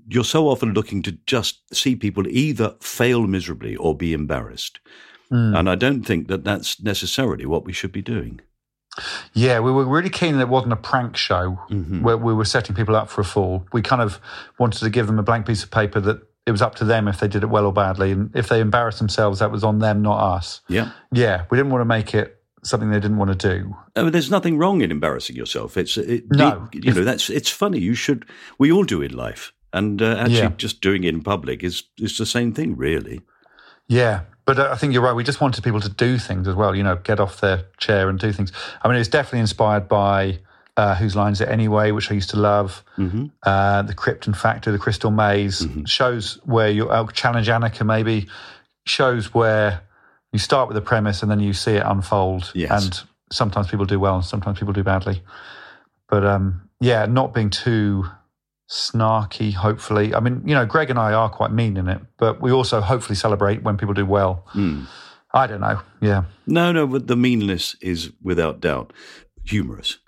you're 0.08 0.24
so 0.24 0.48
often 0.48 0.74
looking 0.74 1.02
to 1.04 1.12
just 1.26 1.74
see 1.74 1.96
people 1.96 2.26
either 2.28 2.76
fail 2.80 3.26
miserably 3.26 3.76
or 3.76 3.96
be 3.96 4.12
embarrassed. 4.12 4.78
Mm. 5.30 5.58
And 5.58 5.70
I 5.70 5.74
don't 5.74 6.04
think 6.04 6.28
that 6.28 6.44
that's 6.44 6.82
necessarily 6.82 7.46
what 7.46 7.64
we 7.64 7.72
should 7.72 7.92
be 7.92 8.02
doing. 8.02 8.40
Yeah, 9.32 9.60
we 9.60 9.72
were 9.72 9.84
really 9.86 10.10
keen 10.10 10.34
that 10.36 10.42
it 10.42 10.48
wasn't 10.48 10.72
a 10.74 10.76
prank 10.76 11.16
show 11.16 11.58
Mhm. 11.70 12.02
where 12.02 12.16
we 12.16 12.34
were 12.34 12.44
setting 12.44 12.74
people 12.76 12.94
up 12.94 13.08
for 13.08 13.20
a 13.22 13.24
fall. 13.24 13.66
We 13.72 13.80
kind 13.82 14.02
of 14.02 14.20
wanted 14.58 14.80
to 14.80 14.90
give 14.90 15.06
them 15.06 15.18
a 15.18 15.22
blank 15.22 15.46
piece 15.46 15.62
of 15.64 15.70
paper 15.70 15.98
that 16.00 16.20
it 16.44 16.50
was 16.50 16.60
up 16.60 16.74
to 16.76 16.84
them 16.84 17.08
if 17.08 17.18
they 17.20 17.28
did 17.28 17.42
it 17.42 17.48
well 17.48 17.64
or 17.66 17.72
badly. 17.72 18.10
And 18.12 18.30
if 18.34 18.48
they 18.48 18.60
embarrassed 18.60 18.98
themselves, 18.98 19.38
that 19.38 19.50
was 19.50 19.64
on 19.64 19.78
them, 19.78 20.02
not 20.02 20.18
us. 20.36 20.60
Yeah. 20.68 20.90
Yeah, 21.12 21.44
we 21.50 21.56
didn't 21.56 21.70
want 21.72 21.80
to 21.82 21.86
make 21.86 22.14
it 22.14 22.38
something 22.64 22.90
they 22.90 23.00
didn't 23.00 23.16
want 23.16 23.30
to 23.38 23.48
do. 23.48 23.74
I 23.96 24.02
mean, 24.02 24.12
there's 24.12 24.30
nothing 24.30 24.58
wrong 24.58 24.82
in 24.82 24.90
embarrassing 24.90 25.36
yourself. 25.36 25.76
It's 25.76 25.96
it, 25.96 26.24
No. 26.30 26.68
it- 26.72 26.84
you 26.84 26.92
know 26.92 27.02
that's 27.04 27.30
it's 27.30 27.48
funny. 27.50 27.78
You 27.80 27.94
should 27.94 28.24
we 28.58 28.70
all 28.70 28.84
do 28.84 29.00
in 29.02 29.16
life, 29.16 29.52
and 29.72 30.00
uh, 30.02 30.16
actually 30.18 30.36
Yeah. 30.36 30.52
just 30.56 30.80
doing 30.80 31.04
it 31.04 31.14
in 31.14 31.22
public 31.22 31.62
is 31.64 31.84
is 31.98 32.18
the 32.18 32.26
same 32.26 32.52
thing, 32.52 32.76
really. 32.76 33.22
Yeah, 33.88 34.20
but 34.44 34.58
uh, 34.58 34.68
I 34.72 34.76
think 34.76 34.92
you're 34.92 35.02
right. 35.02 35.14
We 35.14 35.24
just 35.24 35.40
wanted 35.40 35.62
people 35.62 35.80
to 35.80 35.88
do 35.88 36.18
things 36.18 36.48
as 36.48 36.54
well, 36.54 36.74
you 36.74 36.82
know, 36.82 36.96
get 36.96 37.20
off 37.20 37.40
their 37.40 37.64
chair 37.78 38.08
and 38.08 38.18
do 38.18 38.32
things. 38.32 38.52
I 38.82 38.88
mean, 38.88 38.96
it 38.96 39.00
was 39.00 39.08
definitely 39.08 39.40
inspired 39.40 39.88
by 39.88 40.38
uh, 40.76 40.94
Whose 40.96 41.14
Lines 41.14 41.40
It 41.40 41.48
Anyway, 41.48 41.90
which 41.90 42.10
I 42.10 42.14
used 42.14 42.30
to 42.30 42.38
love, 42.38 42.84
hmm 42.96 43.26
uh, 43.42 43.82
The 43.82 43.94
Krypton 43.94 44.36
Factor, 44.36 44.72
The 44.72 44.78
Crystal 44.78 45.10
Maze, 45.10 45.66
shows 45.86 46.40
where 46.44 46.70
you 46.70 46.88
uh, 46.88 47.06
Challenge 47.12 47.46
Annika 47.48 47.84
maybe, 47.86 48.28
shows 48.86 49.34
where 49.34 49.82
you 50.32 50.38
start 50.38 50.68
with 50.68 50.76
a 50.76 50.80
premise 50.80 51.22
and 51.22 51.30
then 51.30 51.40
you 51.40 51.52
see 51.52 51.72
it 51.72 51.82
unfold. 51.84 52.52
Yes. 52.54 52.84
And 52.84 53.00
sometimes 53.30 53.68
people 53.68 53.84
do 53.86 54.00
well 54.00 54.16
and 54.16 54.24
sometimes 54.24 54.58
people 54.58 54.72
do 54.72 54.82
badly. 54.82 55.22
But 56.08 56.24
um, 56.24 56.68
yeah, 56.80 57.06
not 57.06 57.34
being 57.34 57.50
too 57.50 58.06
snarky, 58.72 59.52
hopefully. 59.52 60.14
I 60.14 60.20
mean, 60.20 60.42
you 60.46 60.54
know, 60.54 60.64
Greg 60.66 60.88
and 60.90 60.98
I 60.98 61.12
are 61.12 61.28
quite 61.28 61.52
mean 61.52 61.76
in 61.76 61.88
it, 61.88 62.00
but 62.18 62.40
we 62.40 62.50
also 62.50 62.80
hopefully 62.80 63.16
celebrate 63.16 63.62
when 63.62 63.76
people 63.76 63.94
do 63.94 64.06
well. 64.06 64.46
Mm. 64.54 64.86
I 65.34 65.46
don't 65.46 65.60
know. 65.60 65.80
Yeah. 66.00 66.24
No, 66.46 66.72
no, 66.72 66.86
but 66.86 67.06
the 67.06 67.16
meanness 67.16 67.76
is 67.80 68.12
without 68.22 68.60
doubt 68.60 68.92
humorous. 69.44 69.98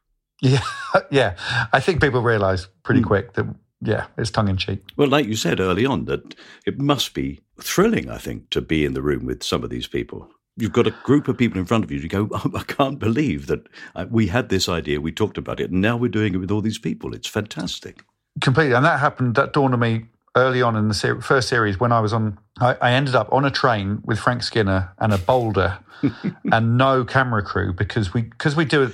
Yeah. 0.41 0.63
yeah. 1.11 1.37
I 1.73 1.81
think 1.81 2.01
people 2.01 2.23
realize 2.23 2.69
pretty 2.83 3.01
Hmm. 3.01 3.07
quick 3.09 3.33
that, 3.35 3.47
yeah, 3.81 4.07
it's 4.17 4.31
tongue 4.31 4.49
in 4.49 4.57
cheek. 4.57 4.83
Well, 4.97 5.09
like 5.09 5.27
you 5.27 5.37
said 5.37 5.61
early 5.61 5.85
on, 5.87 6.07
that 6.07 6.35
it 6.67 6.79
must 6.79 7.15
be 7.15 7.41
thrilling, 7.61 8.11
I 8.11 8.19
think, 8.19 8.51
to 8.51 8.61
be 8.61 8.85
in 8.85 8.95
the 8.95 9.03
room 9.03 9.27
with 9.27 9.43
some 9.43 9.63
of 9.65 9.71
these 9.71 9.87
people. 9.87 10.29
You've 10.57 10.73
got 10.73 10.87
a 10.87 10.95
group 11.03 11.27
of 11.29 11.37
people 11.37 11.59
in 11.59 11.67
front 11.67 11.85
of 11.85 11.91
you. 11.91 11.99
You 11.99 12.09
go, 12.09 12.29
oh, 12.33 12.51
I 12.55 12.63
can't 12.63 12.99
believe 12.99 13.47
that 13.49 13.67
uh, 13.97 14.07
we 14.11 14.29
had 14.29 14.49
this 14.49 14.69
idea, 14.69 15.01
we 15.01 15.11
talked 15.13 15.37
about 15.39 15.59
it, 15.61 15.71
and 15.71 15.81
now 15.83 15.97
we're 15.97 16.09
doing 16.09 16.33
it 16.35 16.39
with 16.39 16.51
all 16.51 16.61
these 16.61 16.79
people. 16.79 17.13
It's 17.15 17.29
fantastic. 17.29 18.05
Completely. 18.41 18.75
And 18.75 18.85
that 18.85 19.01
happened, 19.01 19.35
that 19.37 19.53
dawned 19.53 19.75
on 19.75 19.81
me 19.81 20.07
early 20.37 20.63
on 20.63 20.77
in 20.77 20.89
the 20.89 20.95
ser- 20.95 21.21
first 21.21 21.49
series 21.49 21.79
when 21.79 21.93
I 21.93 22.01
was 22.01 22.13
on. 22.13 22.39
I, 22.61 22.77
I 22.81 22.93
ended 22.93 23.15
up 23.15 23.33
on 23.33 23.45
a 23.45 23.51
train 23.51 24.03
with 24.05 24.19
Frank 24.19 24.43
Skinner 24.43 24.93
and 24.99 25.13
a 25.13 25.19
boulder 25.19 25.79
and 26.53 26.77
no 26.77 27.05
camera 27.05 27.43
crew 27.43 27.73
because 27.73 28.13
we 28.13 28.23
because 28.23 28.57
we 28.57 28.65
do 28.65 28.83
it 28.83 28.93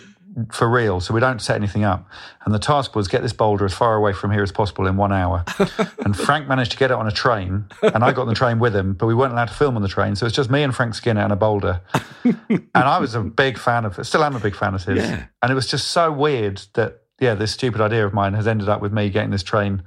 for 0.52 0.68
real, 0.68 1.00
so 1.00 1.12
we 1.12 1.20
don't 1.20 1.40
set 1.40 1.56
anything 1.56 1.84
up. 1.84 2.08
And 2.44 2.54
the 2.54 2.58
task 2.58 2.94
was 2.94 3.08
get 3.08 3.22
this 3.22 3.32
boulder 3.32 3.64
as 3.64 3.74
far 3.74 3.96
away 3.96 4.12
from 4.12 4.30
here 4.30 4.42
as 4.42 4.52
possible 4.52 4.86
in 4.86 4.96
one 4.96 5.12
hour. 5.12 5.44
and 6.04 6.16
Frank 6.16 6.46
managed 6.46 6.72
to 6.72 6.76
get 6.76 6.90
it 6.90 6.94
on 6.94 7.06
a 7.06 7.10
train, 7.10 7.66
and 7.82 8.04
I 8.04 8.12
got 8.12 8.22
on 8.22 8.28
the 8.28 8.34
train 8.34 8.58
with 8.58 8.74
him, 8.74 8.94
but 8.94 9.06
we 9.06 9.14
weren't 9.14 9.32
allowed 9.32 9.48
to 9.48 9.54
film 9.54 9.76
on 9.76 9.82
the 9.82 9.88
train, 9.88 10.14
so 10.14 10.26
it's 10.26 10.34
just 10.34 10.50
me 10.50 10.62
and 10.62 10.74
Frank 10.74 10.94
Skinner 10.94 11.20
and 11.20 11.32
a 11.32 11.36
boulder. 11.36 11.80
and 12.24 12.68
I 12.74 12.98
was 12.98 13.14
a 13.14 13.22
big 13.22 13.58
fan 13.58 13.84
of. 13.84 14.04
Still 14.06 14.22
am 14.22 14.36
a 14.36 14.40
big 14.40 14.54
fan 14.54 14.74
of 14.74 14.84
his. 14.84 14.98
Yeah. 14.98 15.24
And 15.42 15.50
it 15.50 15.54
was 15.54 15.66
just 15.66 15.88
so 15.88 16.12
weird 16.12 16.62
that 16.74 17.02
yeah, 17.20 17.34
this 17.34 17.52
stupid 17.52 17.80
idea 17.80 18.04
of 18.06 18.12
mine 18.12 18.34
has 18.34 18.46
ended 18.46 18.68
up 18.68 18.80
with 18.80 18.92
me 18.92 19.10
getting 19.10 19.30
this 19.30 19.42
train 19.42 19.82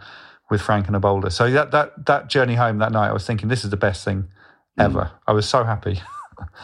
with 0.49 0.61
Frank 0.61 0.87
and 0.87 0.95
a 0.95 0.99
boulder. 0.99 1.29
So 1.29 1.49
that 1.51 1.71
that 1.71 2.05
that 2.05 2.29
journey 2.29 2.55
home 2.55 2.77
that 2.79 2.91
night, 2.91 3.09
I 3.09 3.13
was 3.13 3.25
thinking 3.25 3.49
this 3.49 3.63
is 3.63 3.69
the 3.71 3.77
best 3.77 4.05
thing 4.05 4.27
ever. 4.77 5.11
I 5.27 5.31
was 5.33 5.47
so 5.47 5.63
happy. 5.63 6.01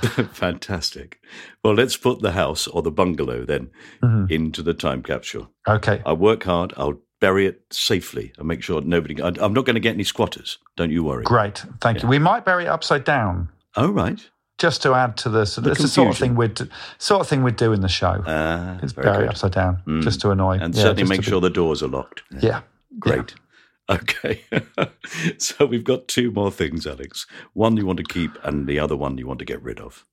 Fantastic. 0.33 1.19
Well, 1.63 1.73
let's 1.73 1.95
put 1.97 2.21
the 2.21 2.31
house 2.31 2.67
or 2.67 2.81
the 2.81 2.91
bungalow 2.91 3.45
then 3.45 3.69
Mhm. 4.01 4.29
into 4.31 4.61
the 4.61 4.73
time 4.73 5.03
capsule. 5.03 5.49
Okay. 5.67 6.01
I'll 6.05 6.17
work 6.17 6.43
hard. 6.43 6.73
I'll 6.77 6.99
bury 7.21 7.45
it 7.45 7.61
safely 7.71 8.33
and 8.37 8.47
make 8.47 8.63
sure 8.63 8.81
nobody. 8.81 9.21
I- 9.21 9.27
I'm 9.39 9.53
not 9.53 9.65
going 9.65 9.75
to 9.75 9.79
get 9.79 9.93
any 9.93 10.03
squatters. 10.03 10.57
Don't 10.75 10.91
you 10.91 11.03
worry. 11.03 11.23
Great. 11.23 11.63
Thank 11.81 12.01
you. 12.01 12.09
We 12.09 12.19
might 12.19 12.45
bury 12.45 12.65
it 12.65 12.67
upside 12.69 13.03
down. 13.03 13.49
Oh, 13.75 13.91
right. 13.91 14.29
Just 14.59 14.81
to 14.83 14.93
add 14.93 15.15
to 15.17 15.29
the, 15.29 15.45
so 15.45 15.61
The 15.61 15.71
it's 15.71 15.81
the 15.81 15.87
sort 15.87 16.09
of 16.09 16.17
thing 16.17 16.35
we'd 16.35 16.59
sort 16.97 17.21
of 17.21 17.27
thing 17.27 17.43
we'd 17.43 17.55
do 17.55 17.71
in 17.73 17.81
the 17.81 17.87
show. 17.87 18.21
Ah, 18.27 18.77
It's 18.83 18.91
very 18.93 19.19
good. 19.19 19.29
upside 19.29 19.53
down, 19.53 19.81
Mm. 19.87 20.01
just 20.03 20.19
to 20.21 20.31
annoy, 20.31 20.59
And 20.59 20.75
yeah, 20.75 20.81
certainly 20.83 21.03
make 21.09 21.21
to 21.21 21.25
be- 21.25 21.29
sure 21.31 21.41
the 21.41 21.49
doors 21.49 21.81
are 21.81 21.87
locked. 21.87 22.21
Yeah. 22.41 22.61
Great. 22.99 23.33
Okay. 23.91 24.41
so 25.39 25.65
we've 25.65 25.83
got 25.83 26.07
two 26.07 26.29
more 26.29 26.51
things, 26.51 26.85
Alex. 26.85 27.25
One 27.53 27.75
you 27.75 27.87
want 27.87 27.97
to 27.97 28.03
keep, 28.03 28.31
and 28.43 28.67
the 28.67 28.77
other 28.77 28.95
one 28.95 29.17
you 29.17 29.25
want 29.25 29.39
to 29.39 29.45
get 29.45 29.63
rid 29.63 29.79
of. 29.79 30.05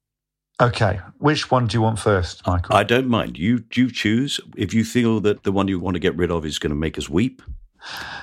Okay. 0.62 1.00
Which 1.18 1.50
one 1.50 1.66
do 1.66 1.76
you 1.76 1.82
want 1.82 1.98
first, 1.98 2.46
Michael? 2.46 2.74
I 2.74 2.84
don't 2.84 3.06
mind. 3.06 3.36
You 3.36 3.64
you 3.74 3.90
choose. 3.90 4.40
If 4.56 4.72
you 4.72 4.82
feel 4.82 5.20
that 5.20 5.42
the 5.42 5.52
one 5.52 5.68
you 5.68 5.78
want 5.78 5.94
to 5.94 6.00
get 6.00 6.16
rid 6.16 6.30
of 6.30 6.46
is 6.46 6.58
going 6.58 6.70
to 6.70 6.74
make 6.86 6.96
us 6.96 7.10
weep, 7.10 7.42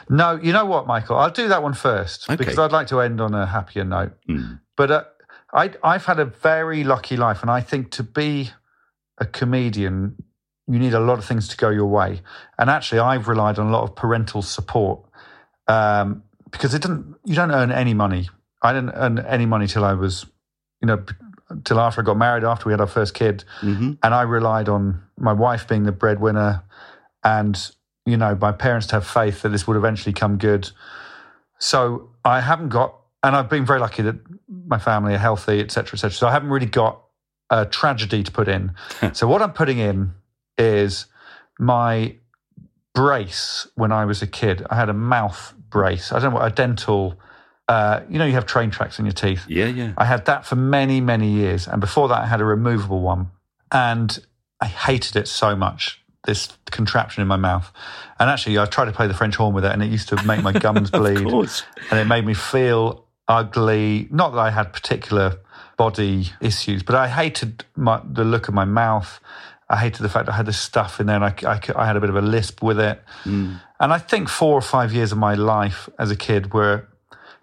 No, 0.10 0.40
you 0.42 0.52
know 0.52 0.66
what, 0.66 0.88
Michael? 0.88 1.18
I'll 1.20 1.30
do 1.30 1.48
that 1.48 1.62
one 1.62 1.76
first 1.76 2.28
Okay. 2.28 2.36
because 2.36 2.58
I'd 2.58 2.72
like 2.72 2.88
to 2.88 3.00
end 3.02 3.22
on 3.22 3.36
a 3.36 3.46
happier 3.46 3.84
note. 3.84 4.14
Hmm. 4.26 4.54
But 4.76 4.90
uh, 4.90 5.04
I, 5.54 5.72
I've 5.84 6.06
had 6.06 6.20
a 6.20 6.26
very 6.26 6.84
lucky 6.84 7.16
life, 7.16 7.42
and 7.42 7.52
I 7.52 7.62
think 7.62 7.92
to 7.92 8.04
be 8.04 8.52
a 9.20 9.26
comedian, 9.26 10.16
you 10.68 10.80
need 10.80 10.94
a 10.94 11.00
lot 11.00 11.20
of 11.20 11.26
things 11.26 11.48
to 11.50 11.58
go 11.58 11.70
your 11.70 11.86
way. 11.86 12.22
And 12.58 12.70
actually, 12.70 13.00
I've 13.00 13.28
relied 13.28 13.60
on 13.60 13.68
a 13.68 13.72
lot 13.72 13.84
of 13.84 13.96
parental 13.96 14.42
support 14.42 15.02
um, 15.68 16.24
because 16.52 16.74
it 16.74 16.82
didn't. 16.82 17.16
You 17.26 17.36
don't 17.36 17.52
earn 17.52 17.72
any 17.72 17.94
money. 17.94 18.30
I 18.62 18.74
didn't 18.74 18.94
earn 18.96 19.20
any 19.20 19.46
money 19.46 19.68
till 19.68 19.86
I 19.86 19.94
was, 19.94 20.26
you 20.82 20.88
know, 20.88 21.04
till 21.66 21.80
after 21.80 22.02
I 22.02 22.04
got 22.04 22.18
married, 22.18 22.44
after 22.44 22.66
we 22.66 22.74
had 22.74 22.82
our 22.82 22.88
first 22.88 23.14
kid, 23.14 23.44
Mhm. 23.62 23.98
and 24.02 24.14
I 24.14 24.24
relied 24.24 24.70
on 24.70 25.04
my 25.18 25.34
wife 25.34 25.68
being 25.68 25.84
the 25.84 25.92
breadwinner, 25.92 26.64
and 27.24 27.72
you 28.06 28.18
know, 28.18 28.36
my 28.42 28.52
parents 28.52 28.88
to 28.88 28.96
have 28.96 29.08
faith 29.08 29.44
that 29.44 29.50
this 29.50 29.66
would 29.68 29.78
eventually 29.78 30.12
come 30.12 30.38
good. 30.38 30.72
So 31.60 32.10
I 32.26 32.42
haven't 32.42 32.68
got, 32.70 32.96
and 33.24 33.36
I've 33.36 33.50
been 33.50 33.66
very 33.66 33.80
lucky 33.80 34.04
that 34.04 34.16
my 34.68 34.78
family 34.78 35.14
are 35.14 35.18
healthy, 35.20 35.60
et 35.62 35.72
cetera, 35.72 35.94
et 35.94 36.00
cetera. 36.00 36.16
So 36.16 36.28
I 36.28 36.32
haven't 36.32 36.50
really 36.50 36.66
got 36.66 37.02
a 37.50 37.66
tragedy 37.66 38.24
to 38.24 38.32
put 38.32 38.48
in. 38.48 38.74
so 39.14 39.28
what 39.28 39.42
I'm 39.42 39.54
putting 39.54 39.80
in 39.80 40.14
is 40.58 41.06
my 41.60 42.16
brace 42.94 43.68
when 43.76 43.92
I 43.92 44.06
was 44.06 44.22
a 44.22 44.28
kid. 44.28 44.66
I 44.70 44.76
had 44.76 44.90
a 44.90 44.94
mouth 44.94 45.54
brace. 45.70 46.12
I 46.12 46.20
don't 46.20 46.34
know 46.34 46.40
what, 46.40 46.52
a 46.52 46.54
dental, 46.54 47.20
uh, 47.68 48.02
you 48.10 48.20
know, 48.20 48.26
you 48.26 48.34
have 48.34 48.46
train 48.46 48.70
tracks 48.72 49.00
in 49.00 49.06
your 49.06 49.14
teeth. 49.14 49.46
yeah, 49.48 49.68
yeah. 49.68 49.94
I 49.98 50.06
had 50.06 50.26
that 50.26 50.46
for 50.46 50.56
many, 50.56 51.02
many 51.02 51.30
years. 51.30 51.68
And 51.68 51.80
before 51.80 52.08
that, 52.10 52.20
I 52.20 52.28
had 52.28 52.42
a 52.42 52.46
removable 52.46 53.02
one. 53.02 53.32
And 53.72 54.20
I 54.62 54.68
hated 54.68 55.16
it 55.16 55.28
so 55.28 55.56
much, 55.56 56.02
this 56.26 56.50
contraption 56.72 57.22
in 57.22 57.28
my 57.28 57.38
mouth. 57.38 57.72
And 58.20 58.30
actually, 58.30 58.58
I 58.60 58.66
tried 58.66 58.86
to 58.86 58.92
play 58.92 59.08
the 59.08 59.14
French 59.14 59.36
horn 59.36 59.54
with 59.54 59.66
it, 59.66 59.72
and 59.72 59.82
it 59.82 59.90
used 59.90 60.10
to 60.10 60.24
make 60.24 60.44
my 60.44 60.52
gums 60.66 60.92
bleed. 60.92 61.18
Of 61.18 61.26
course. 61.26 61.64
And 61.90 62.00
it 62.00 62.06
made 62.06 62.26
me 62.26 62.34
feel 62.34 63.06
ugly. 63.28 64.08
Not 64.12 64.32
that 64.32 64.40
I 64.40 64.52
had 64.52 64.74
particular 64.74 65.40
body 65.78 66.28
issues, 66.42 66.84
but 66.84 66.96
I 66.96 67.08
hated 67.08 67.66
my, 67.76 68.02
the 68.04 68.24
look 68.24 68.48
of 68.48 68.54
my 68.54 68.66
mouth. 68.66 69.20
I 69.70 69.78
hated 69.78 70.04
the 70.04 70.10
fact 70.10 70.30
I 70.30 70.34
had 70.34 70.46
this 70.46 70.60
stuff 70.60 71.00
in 71.00 71.08
there 71.08 71.16
and 71.16 71.26
I, 71.26 71.34
I, 71.48 71.60
I 71.76 71.88
had 71.88 71.96
a 71.96 72.00
bit 72.00 72.10
of 72.10 72.16
a 72.16 72.22
lisp 72.22 72.62
with 72.62 72.80
it. 72.80 73.02
Mm. 73.24 73.60
And 73.80 73.94
I 73.94 73.98
think 73.98 74.30
four 74.30 74.54
or 74.54 74.62
five 74.62 74.94
years 74.94 75.12
of 75.12 75.18
my 75.18 75.34
life 75.34 75.90
as 75.98 76.12
a 76.12 76.16
kid 76.16 76.54
were 76.54 76.88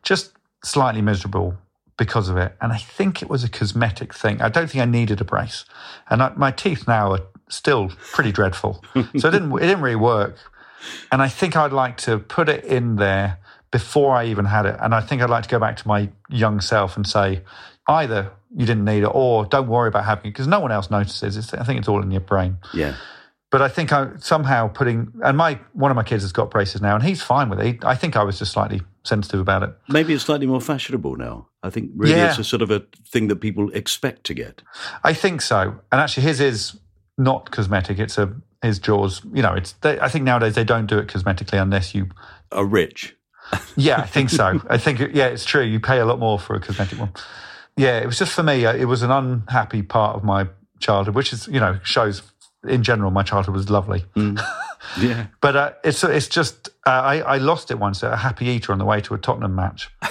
just 0.03 0.33
slightly 0.63 1.03
miserable 1.03 1.57
because 1.97 2.29
of 2.29 2.37
it. 2.37 2.57
And 2.61 2.73
I 2.73 2.79
think 2.79 3.21
it 3.21 3.29
was 3.29 3.45
a 3.45 3.49
cosmetic 3.49 4.15
thing. 4.15 4.41
I 4.41 4.49
don't 4.49 4.71
think 4.71 4.83
I 4.83 4.87
needed 4.87 5.21
a 5.21 5.25
brace. 5.25 5.65
And 6.09 6.23
I, 6.23 6.33
my 6.37 6.51
teeth 6.51 6.87
now 6.87 7.13
are 7.13 7.21
still 7.49 7.91
pretty 8.13 8.33
dreadful. 8.33 8.83
so 8.95 9.01
it 9.01 9.33
didn't, 9.33 9.53
it 9.53 9.61
didn't 9.61 9.83
really 9.83 9.97
work. 9.97 10.37
And 11.13 11.21
I 11.21 11.29
think 11.29 11.57
I'd 11.57 11.73
like 11.73 11.97
to 11.99 12.19
put 12.19 12.49
it 12.49 12.65
in 12.65 12.97
there 12.97 13.39
before 13.73 14.15
I 14.15 14.27
even 14.27 14.45
had 14.45 14.67
it. 14.67 14.77
And 14.81 14.95
I 14.95 15.01
think 15.01 15.23
I'd 15.23 15.31
like 15.31 15.45
to 15.45 15.49
go 15.49 15.59
back 15.59 15.77
to 15.77 15.89
my 15.89 16.09
young 16.29 16.61
self 16.61 16.97
and 16.97 17.07
say, 17.07 17.43
either 17.89 18.31
you 18.57 18.67
didn't 18.67 18.85
need 18.85 19.03
it 19.03 19.11
or 19.13 19.45
don't 19.47 19.69
worry 19.69 19.89
about 19.89 20.05
having 20.05 20.27
it 20.27 20.31
because 20.31 20.47
no 20.49 20.61
one 20.61 20.73
else 20.73 20.91
notices. 20.91 21.37
It's, 21.37 21.55
I 21.55 21.65
think 21.65 21.79
it's 21.79 21.89
all 21.89 22.03
in 22.03 22.11
your 22.11 22.21
brain. 22.21 22.59
Yeah. 22.75 22.97
But 23.51 23.63
I 23.63 23.69
think 23.69 23.93
I 23.93 24.11
somehow 24.19 24.69
putting 24.69 25.13
and 25.25 25.37
my 25.37 25.59
one 25.73 25.91
of 25.91 25.97
my 25.97 26.05
kids 26.05 26.23
has 26.23 26.31
got 26.31 26.51
braces 26.53 26.81
now 26.81 26.95
and 26.95 27.03
he's 27.05 27.21
fine 27.23 27.49
with 27.49 27.61
it. 27.61 27.67
He, 27.67 27.79
I 27.83 27.97
think 27.97 28.17
I 28.17 28.23
was 28.23 28.39
just 28.39 28.53
slightly 28.53 28.81
sensitive 29.05 29.41
about 29.41 29.65
it. 29.65 29.71
Maybe 29.89 30.15
it's 30.15 30.25
slightly 30.25 30.47
more 30.47 30.61
fashionable 30.61 31.17
now. 31.17 31.49
I 31.63 31.71
think 31.71 31.91
really 31.97 32.15
Yeah. 32.15 32.29
it's 32.31 32.39
a 32.39 32.45
sort 32.45 32.63
of 32.63 32.71
a 32.71 32.85
thing 33.09 33.27
that 33.29 33.37
people 33.37 33.69
expect 33.73 34.25
to 34.25 34.35
get. 34.35 34.63
I 35.03 35.15
think 35.15 35.43
so. 35.43 35.81
And 35.91 36.01
actually, 36.01 36.25
his 36.25 36.41
is 36.41 36.79
not 37.19 37.51
cosmetic. 37.51 37.99
It's 37.99 38.19
a 38.19 38.33
his 38.63 38.79
jaws. 38.79 39.23
You 39.33 39.43
know, 39.43 39.55
it's. 39.55 39.73
They, 39.73 39.99
I 40.01 40.09
think 40.09 40.25
nowadays 40.25 40.55
they 40.55 40.65
don't 40.65 40.87
do 40.87 40.99
it 40.99 41.09
cosmetically 41.09 41.61
unless 41.61 41.95
you. 41.95 42.09
Are 42.53 42.65
rich. 42.65 43.17
Yeah, 43.77 43.99
I 44.01 44.07
think 44.07 44.31
so. 44.31 44.61
I 44.69 44.79
think 44.79 45.01
yeah, 45.15 45.27
it's 45.27 45.45
true. 45.45 45.63
You 45.63 45.81
pay 45.81 45.99
a 46.01 46.05
lot 46.07 46.19
more 46.19 46.39
for 46.39 46.55
a 46.55 46.61
cosmetic 46.61 46.99
one. 46.99 47.13
Yeah, 47.77 47.99
it 48.01 48.07
was 48.07 48.19
just 48.19 48.33
for 48.33 48.43
me. 48.43 48.67
uh, 48.67 48.75
It 48.75 48.85
was 48.87 49.03
an 49.03 49.11
unhappy 49.11 49.83
part 49.83 50.17
of 50.17 50.25
my 50.25 50.49
childhood, 50.81 51.15
which 51.15 51.33
is 51.33 51.47
you 51.49 51.61
know 51.61 51.79
shows 51.83 52.23
in 52.67 52.83
general 52.83 53.11
my 53.11 53.23
childhood 53.23 53.55
was 53.55 53.71
lovely. 53.71 54.05
Yeah. 54.99 55.27
But 55.41 55.57
uh, 55.57 55.73
it's 55.85 56.03
it's 56.05 56.27
just 56.29 56.69
uh, 56.87 56.91
I, 56.91 57.19
I 57.21 57.37
lost 57.37 57.71
it 57.71 57.79
once 57.79 58.03
at 58.03 58.13
a 58.13 58.17
happy 58.17 58.47
eater 58.47 58.73
on 58.73 58.79
the 58.79 58.85
way 58.85 59.01
to 59.03 59.15
a 59.15 59.19
Tottenham 59.19 59.55
match. 59.55 59.91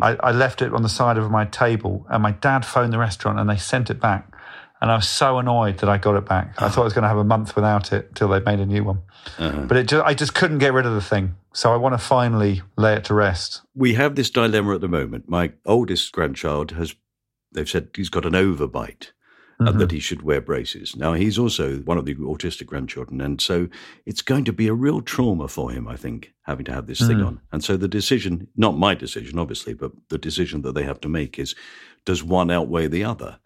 I, 0.00 0.16
I 0.18 0.32
left 0.32 0.62
it 0.62 0.72
on 0.72 0.82
the 0.82 0.88
side 0.88 1.18
of 1.18 1.30
my 1.30 1.44
table, 1.44 2.06
and 2.08 2.22
my 2.22 2.32
dad 2.32 2.64
phoned 2.64 2.92
the 2.92 2.98
restaurant, 2.98 3.38
and 3.38 3.48
they 3.48 3.56
sent 3.58 3.90
it 3.90 4.00
back. 4.00 4.34
And 4.80 4.90
I 4.90 4.96
was 4.96 5.08
so 5.08 5.38
annoyed 5.38 5.78
that 5.78 5.88
I 5.90 5.98
got 5.98 6.16
it 6.16 6.26
back. 6.26 6.54
I 6.60 6.68
thought 6.68 6.80
I 6.82 6.84
was 6.84 6.92
going 6.94 7.02
to 7.02 7.08
have 7.08 7.18
a 7.18 7.24
month 7.24 7.54
without 7.54 7.92
it 7.92 8.14
till 8.14 8.28
they 8.28 8.40
made 8.40 8.60
a 8.60 8.66
new 8.66 8.82
one. 8.82 9.00
But 9.38 9.76
it 9.76 9.86
just, 9.88 10.04
I 10.04 10.14
just 10.14 10.34
couldn't 10.34 10.58
get 10.58 10.72
rid 10.72 10.84
of 10.86 10.94
the 10.94 11.00
thing. 11.02 11.36
So 11.54 11.72
I 11.72 11.76
want 11.76 11.94
to 11.94 11.98
finally 11.98 12.62
lay 12.76 12.94
it 12.94 13.04
to 13.04 13.14
rest. 13.14 13.62
We 13.74 13.94
have 13.94 14.16
this 14.16 14.28
dilemma 14.28 14.74
at 14.74 14.80
the 14.80 14.88
moment. 14.88 15.28
My 15.28 15.52
oldest 15.64 16.12
grandchild 16.12 16.72
has, 16.72 16.94
they've 17.52 17.68
said 17.68 17.90
he's 17.94 18.08
got 18.08 18.26
an 18.26 18.32
overbite 18.32 19.12
and 19.60 19.78
that 19.80 19.92
he 19.92 20.00
should 20.00 20.22
wear 20.22 20.40
braces. 20.40 20.96
Now, 20.96 21.12
he's 21.14 21.38
also 21.38 21.76
one 21.78 21.96
of 21.96 22.04
the 22.06 22.16
autistic 22.16 22.66
grandchildren. 22.66 23.20
And 23.20 23.40
so 23.40 23.68
it's 24.04 24.20
going 24.20 24.44
to 24.46 24.52
be 24.52 24.66
a 24.66 24.74
real 24.74 25.00
trauma 25.00 25.46
for 25.46 25.70
him, 25.70 25.86
I 25.86 25.94
think, 25.96 26.34
having 26.42 26.64
to 26.66 26.72
have 26.72 26.88
this 26.88 26.98
thing 26.98 27.18
Mhm. 27.18 27.26
on. 27.26 27.40
And 27.52 27.62
so 27.62 27.76
the 27.76 27.88
decision, 27.88 28.48
not 28.56 28.76
my 28.76 28.94
decision, 28.94 29.38
obviously, 29.38 29.72
but 29.72 29.92
the 30.08 30.18
decision 30.18 30.62
that 30.62 30.74
they 30.74 30.82
have 30.82 31.00
to 31.02 31.08
make 31.08 31.38
is 31.38 31.54
does 32.04 32.22
one 32.22 32.50
outweigh 32.50 32.88
the 32.88 33.04
other? 33.04 33.38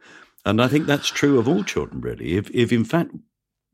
And 0.47 0.63
I 0.63 0.67
think 0.67 0.87
that's 0.87 1.09
true 1.09 1.39
of 1.39 1.47
all 1.47 1.63
children, 1.63 2.01
really. 2.01 2.37
If, 2.39 2.51
if 2.55 2.73
in 2.73 2.85
fact 2.85 3.11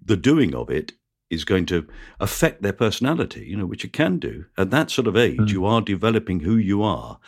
the 0.04 0.16
doing 0.16 0.54
of 0.56 0.70
it 0.70 0.92
is 1.30 1.44
going 1.44 1.66
to 1.66 1.86
affect 2.20 2.62
their 2.62 2.72
personality, 2.72 3.46
you 3.46 3.56
know, 3.56 3.66
which 3.66 3.84
it 3.84 3.92
can 3.92 4.18
do. 4.18 4.44
At 4.56 4.70
that 4.70 4.90
sort 4.90 5.06
of 5.06 5.16
age, 5.16 5.38
hmm. 5.38 5.46
you 5.46 5.64
are 5.64 5.80
developing 5.80 6.40
who 6.40 6.56
you 6.56 6.82
are. 6.82 7.18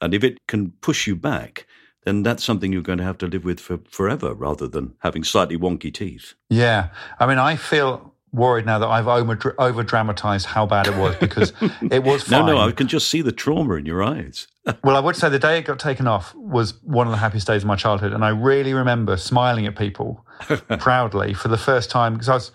And 0.00 0.14
if 0.14 0.24
it 0.24 0.38
can 0.48 0.72
push 0.80 1.06
you 1.06 1.14
back, 1.14 1.66
then 2.04 2.22
that's 2.22 2.42
something 2.42 2.72
you're 2.72 2.82
going 2.82 2.98
to 2.98 3.04
have 3.04 3.18
to 3.18 3.26
live 3.26 3.44
with 3.44 3.60
for 3.60 3.78
forever 3.88 4.34
rather 4.34 4.66
than 4.66 4.94
having 5.00 5.22
slightly 5.22 5.56
wonky 5.56 5.94
teeth. 5.94 6.34
Yeah. 6.50 6.88
I 7.20 7.26
mean, 7.26 7.38
I 7.38 7.56
feel 7.56 8.12
worried 8.32 8.64
now 8.64 8.78
that 8.78 8.88
I've 8.88 9.06
over, 9.06 9.82
dramatized 9.82 10.46
how 10.46 10.66
bad 10.66 10.86
it 10.86 10.96
was 10.96 11.14
because 11.16 11.52
it 11.90 12.02
was 12.02 12.22
fine. 12.22 12.46
No, 12.46 12.54
no, 12.54 12.58
I 12.58 12.72
can 12.72 12.88
just 12.88 13.08
see 13.08 13.22
the 13.22 13.32
trauma 13.32 13.74
in 13.74 13.86
your 13.86 14.02
eyes. 14.02 14.48
Well, 14.84 14.96
I 14.96 15.00
would 15.00 15.16
say 15.16 15.28
the 15.28 15.40
day 15.40 15.58
it 15.58 15.64
got 15.64 15.80
taken 15.80 16.06
off 16.06 16.32
was 16.36 16.80
one 16.84 17.08
of 17.08 17.10
the 17.10 17.16
happiest 17.16 17.48
days 17.48 17.62
of 17.62 17.66
my 17.66 17.74
childhood. 17.74 18.12
And 18.12 18.24
I 18.24 18.28
really 18.28 18.74
remember 18.74 19.16
smiling 19.16 19.66
at 19.66 19.76
people 19.76 20.24
proudly 20.78 21.34
for 21.34 21.48
the 21.48 21.58
first 21.58 21.90
time 21.90 22.12
because 22.12 22.28
I 22.28 22.34
was, 22.34 22.52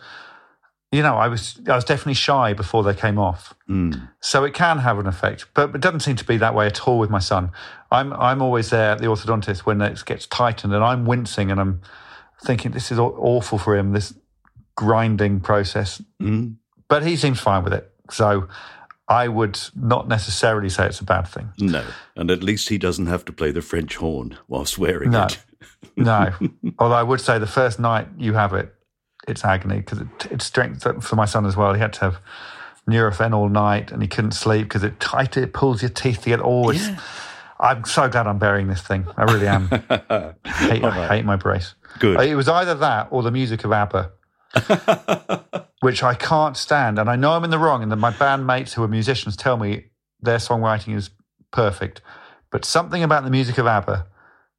you 0.91 1.01
know, 1.01 1.15
I 1.15 1.27
was, 1.27 1.59
I 1.67 1.75
was 1.75 1.83
definitely 1.83 2.13
shy 2.13 2.53
before 2.53 2.83
they 2.83 2.93
came 2.93 3.19
off. 3.19 3.53
Mm. 3.69 4.09
So 4.21 4.43
it 4.45 4.53
can 4.53 4.79
have 4.79 4.99
an 4.99 5.07
effect, 5.07 5.47
but 5.53 5.75
it 5.75 5.81
doesn't 5.81 5.99
seem 5.99 6.15
to 6.15 6.23
be 6.25 6.37
that 6.37 6.55
way 6.55 6.67
at 6.67 6.87
all 6.87 6.97
with 6.97 7.09
my 7.09 7.19
son. 7.19 7.51
I'm, 7.91 8.13
I'm 8.13 8.41
always 8.41 8.69
there 8.69 8.91
at 8.91 8.99
the 8.99 9.05
orthodontist 9.07 9.59
when 9.59 9.81
it 9.81 10.03
gets 10.05 10.25
tightened 10.27 10.73
and 10.73 10.83
I'm 10.83 11.05
wincing 11.05 11.51
and 11.51 11.59
I'm 11.59 11.81
thinking 12.43 12.71
this 12.71 12.91
is 12.91 12.99
awful 12.99 13.57
for 13.57 13.75
him, 13.75 13.91
this 13.91 14.13
grinding 14.75 15.39
process. 15.41 16.01
Mm. 16.21 16.55
But 16.87 17.03
he 17.05 17.15
seems 17.17 17.39
fine 17.39 17.63
with 17.63 17.73
it. 17.73 17.91
So 18.09 18.47
I 19.09 19.27
would 19.27 19.59
not 19.75 20.07
necessarily 20.07 20.69
say 20.69 20.85
it's 20.85 21.01
a 21.01 21.03
bad 21.05 21.27
thing. 21.27 21.49
No. 21.59 21.83
And 22.15 22.31
at 22.31 22.43
least 22.43 22.69
he 22.69 22.77
doesn't 22.77 23.07
have 23.07 23.25
to 23.25 23.33
play 23.33 23.51
the 23.51 23.61
French 23.61 23.97
horn 23.97 24.37
while 24.47 24.65
swearing 24.65 25.11
No. 25.11 25.25
it. 25.25 25.39
No. 25.97 26.31
Although 26.79 26.95
I 26.95 27.03
would 27.03 27.19
say 27.19 27.39
the 27.39 27.47
first 27.47 27.79
night 27.79 28.07
you 28.17 28.33
have 28.33 28.53
it, 28.53 28.73
it's 29.27 29.43
agony 29.43 29.77
because 29.77 29.99
it, 29.99 30.07
it's 30.31 30.45
strength 30.45 30.83
for 31.03 31.15
my 31.15 31.25
son 31.25 31.45
as 31.45 31.55
well. 31.55 31.73
He 31.73 31.79
had 31.79 31.93
to 31.93 31.99
have 32.01 32.21
Nurofen 32.89 33.33
all 33.33 33.49
night 33.49 33.91
and 33.91 34.01
he 34.01 34.07
couldn't 34.07 34.31
sleep 34.31 34.63
because 34.63 34.83
it 34.83 34.99
tight 34.99 35.37
it 35.37 35.53
pulls 35.53 35.81
your 35.81 35.89
teeth 35.89 36.21
together. 36.21 36.43
Oh, 36.45 36.73
I'm 37.59 37.85
so 37.85 38.07
glad 38.07 38.27
I'm 38.27 38.39
burying 38.39 38.67
this 38.67 38.81
thing. 38.81 39.07
I 39.17 39.23
really 39.23 39.47
am. 39.47 39.67
hate, 40.45 40.83
I 40.83 41.07
hate 41.07 41.25
my 41.25 41.35
brace. 41.35 41.73
Good. 41.99 42.21
It 42.21 42.35
was 42.35 42.47
either 42.47 42.75
that 42.75 43.07
or 43.11 43.23
the 43.23 43.31
music 43.31 43.63
of 43.63 43.71
ABBA. 43.71 44.11
which 45.81 46.03
I 46.03 46.15
can't 46.15 46.57
stand. 46.57 46.99
And 46.99 47.09
I 47.09 47.15
know 47.15 47.33
I'm 47.33 47.43
in 47.43 47.49
the 47.49 47.59
wrong, 47.59 47.83
and 47.83 47.91
that 47.91 47.97
my 47.97 48.11
bandmates 48.11 48.73
who 48.73 48.83
are 48.83 48.87
musicians 48.87 49.35
tell 49.35 49.57
me 49.57 49.85
their 50.21 50.37
songwriting 50.37 50.95
is 50.95 51.09
perfect. 51.51 52.01
But 52.51 52.65
something 52.65 53.03
about 53.03 53.23
the 53.23 53.29
music 53.29 53.57
of 53.57 53.67
ABBA 53.67 54.07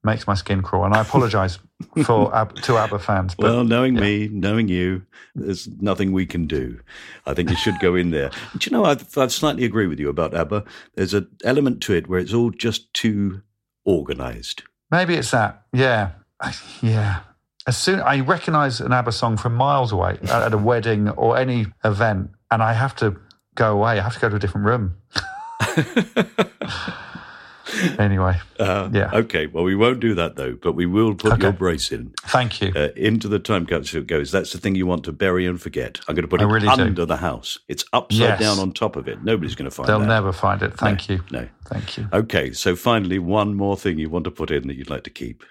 makes 0.09 0.27
my 0.27 0.35
skin 0.35 0.63
crawl. 0.63 0.85
And 0.85 0.95
I 0.95 1.01
apologize 1.03 1.59
for 2.05 2.35
Ab- 2.35 2.57
to 2.63 2.77
ABBA 2.77 2.99
fans. 2.99 3.35
But 3.35 3.45
well, 3.45 3.65
knowing 3.65 3.95
me, 3.95 4.29
knowing 4.33 4.69
you, 4.69 5.03
there's 5.35 5.69
nothing 5.81 6.13
we 6.13 6.27
can 6.27 6.47
do. 6.47 6.81
I 7.27 7.35
think 7.35 7.51
you 7.51 7.57
should 7.57 7.79
go 7.81 7.95
in 7.95 8.11
there. 8.11 8.31
Do 8.59 8.71
you 8.71 8.77
know, 8.77 8.85
I, 8.85 8.97
slightly 9.29 9.65
agree 9.65 9.87
with 9.87 10.01
you 10.01 10.09
about 10.09 10.35
ABBA. 10.35 10.65
There's 10.95 11.15
an 11.15 11.29
element 11.45 11.83
to 11.83 11.95
it 11.95 12.09
where 12.09 12.19
it's 12.21 12.33
all 12.33 12.51
just 12.51 12.93
too 12.95 13.43
organized. 13.85 14.63
maybe 14.91 15.15
it's 15.15 15.31
that. 15.31 15.63
Yeah. 15.73 16.13
Yeah. 16.83 17.21
As 17.67 17.77
soon 17.77 18.01
I 18.01 18.21
recognize 18.21 18.81
an 18.81 18.93
ABBA 18.93 19.13
song 19.13 19.37
from 19.37 19.55
miles 19.55 19.93
away 19.93 20.19
at 20.31 20.55
a 20.55 20.59
wedding 20.59 21.11
or 21.11 21.37
any 21.37 21.67
event, 21.85 22.31
and 22.51 22.63
I 22.63 22.73
have 22.73 22.97
to 22.97 23.17
go 23.57 23.73
away. 23.77 23.99
I 23.99 24.03
have 24.03 24.15
to 24.15 24.21
go 24.21 24.29
to 24.31 24.37
a 24.37 24.39
different 24.39 24.67
room. 24.67 24.97
anyway, 27.99 28.41
Uh, 28.59 28.89
Yeah. 28.93 29.11
Okay. 29.13 29.47
Well, 29.47 29.65
we 29.65 29.75
won't 29.77 30.01
do 30.01 30.15
that 30.15 30.37
though, 30.37 30.55
but 30.61 30.73
we 30.73 30.87
will 30.87 31.15
put 31.15 31.41
your 31.43 31.53
brace 31.53 31.93
in. 31.93 32.13
thank 32.23 32.61
you. 32.61 32.73
Uh, 32.75 32.89
into 32.97 33.29
the 33.29 33.39
time 33.39 33.67
capsule 33.67 34.01
it 34.01 34.07
goes. 34.07 34.31
That's 34.31 34.53
the 34.53 34.59
thing 34.59 34.75
you 34.75 34.87
want 34.87 35.05
to 35.05 35.13
bury 35.13 35.47
and 35.47 35.61
forget. 35.61 36.01
I'm 36.09 36.15
going 36.15 36.23
to 36.23 36.29
put 36.29 36.41
I 36.41 36.45
it 36.45 36.49
really 36.49 36.67
do. 36.69 36.83
under 36.83 37.05
the 37.07 37.19
house. 37.19 37.59
It's 37.69 37.85
upside 37.93 38.19
Yes. 38.21 38.41
down 38.41 38.59
on 38.59 38.73
top 38.73 38.97
of 38.97 39.07
it. 39.09 39.23
Nobody's 39.23 39.55
going 39.55 39.71
to 39.71 39.75
find 39.75 39.89
it. 39.89 39.93
They'll 39.93 40.01
that. 40.01 40.07
never 40.07 40.33
find 40.33 40.63
it. 40.63 40.75
Thank 40.75 41.09
No, 41.09 41.15
you. 41.17 41.23
No. 41.31 41.49
Thank 41.67 41.97
you. 41.99 42.09
Okay. 42.13 42.53
So 42.53 42.75
finally, 42.77 43.19
one 43.19 43.55
more 43.55 43.77
thing 43.77 43.99
you 43.99 44.09
want 44.11 44.25
to 44.25 44.31
put 44.31 44.51
in 44.51 44.67
that 44.69 44.77
you'd 44.77 44.91
like 44.91 45.05
to 45.05 45.11
keep. 45.11 45.45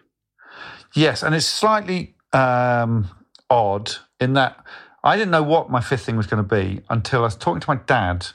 Yes, 0.93 1.21
and 1.23 1.35
it's 1.35 1.45
slightly 1.45 2.15
um, 2.33 3.09
odd 3.49 3.91
in 4.19 4.33
that 4.33 4.63
I 5.03 5.15
didn't 5.15 5.31
know 5.31 5.43
what 5.43 5.69
my 5.69 5.79
fifth 5.81 6.05
thing 6.05 6.17
was 6.17 6.27
going 6.27 6.43
to 6.43 6.55
be 6.55 6.81
until 6.89 7.21
I 7.21 7.23
was 7.25 7.35
talking 7.35 7.61
to 7.61 7.69
my 7.69 7.79
dad 7.85 8.27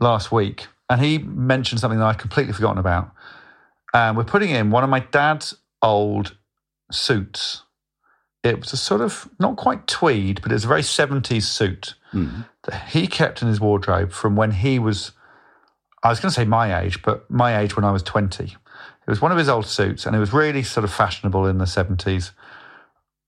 last 0.00 0.32
week, 0.32 0.66
and 0.94 1.04
he 1.04 1.18
mentioned 1.18 1.80
something 1.80 1.98
that 1.98 2.04
I'd 2.04 2.18
completely 2.18 2.52
forgotten 2.52 2.78
about. 2.78 3.10
And 3.92 4.16
we're 4.16 4.22
putting 4.22 4.50
in 4.50 4.70
one 4.70 4.84
of 4.84 4.90
my 4.90 5.00
dad's 5.00 5.56
old 5.82 6.36
suits. 6.92 7.64
It 8.44 8.60
was 8.60 8.72
a 8.72 8.76
sort 8.76 9.00
of 9.00 9.28
not 9.40 9.56
quite 9.56 9.88
tweed, 9.88 10.40
but 10.40 10.52
it 10.52 10.54
was 10.54 10.64
a 10.64 10.68
very 10.68 10.82
70s 10.82 11.42
suit 11.42 11.94
mm-hmm. 12.12 12.42
that 12.62 12.90
he 12.90 13.08
kept 13.08 13.42
in 13.42 13.48
his 13.48 13.60
wardrobe 13.60 14.12
from 14.12 14.36
when 14.36 14.52
he 14.52 14.78
was, 14.78 15.10
I 16.04 16.10
was 16.10 16.20
going 16.20 16.30
to 16.30 16.34
say 16.34 16.44
my 16.44 16.80
age, 16.80 17.02
but 17.02 17.28
my 17.28 17.58
age 17.58 17.74
when 17.74 17.84
I 17.84 17.90
was 17.90 18.04
20. 18.04 18.44
It 18.44 18.54
was 19.08 19.20
one 19.20 19.32
of 19.32 19.38
his 19.38 19.48
old 19.48 19.66
suits, 19.66 20.06
and 20.06 20.14
it 20.14 20.20
was 20.20 20.32
really 20.32 20.62
sort 20.62 20.84
of 20.84 20.92
fashionable 20.92 21.44
in 21.46 21.58
the 21.58 21.64
70s. 21.64 22.30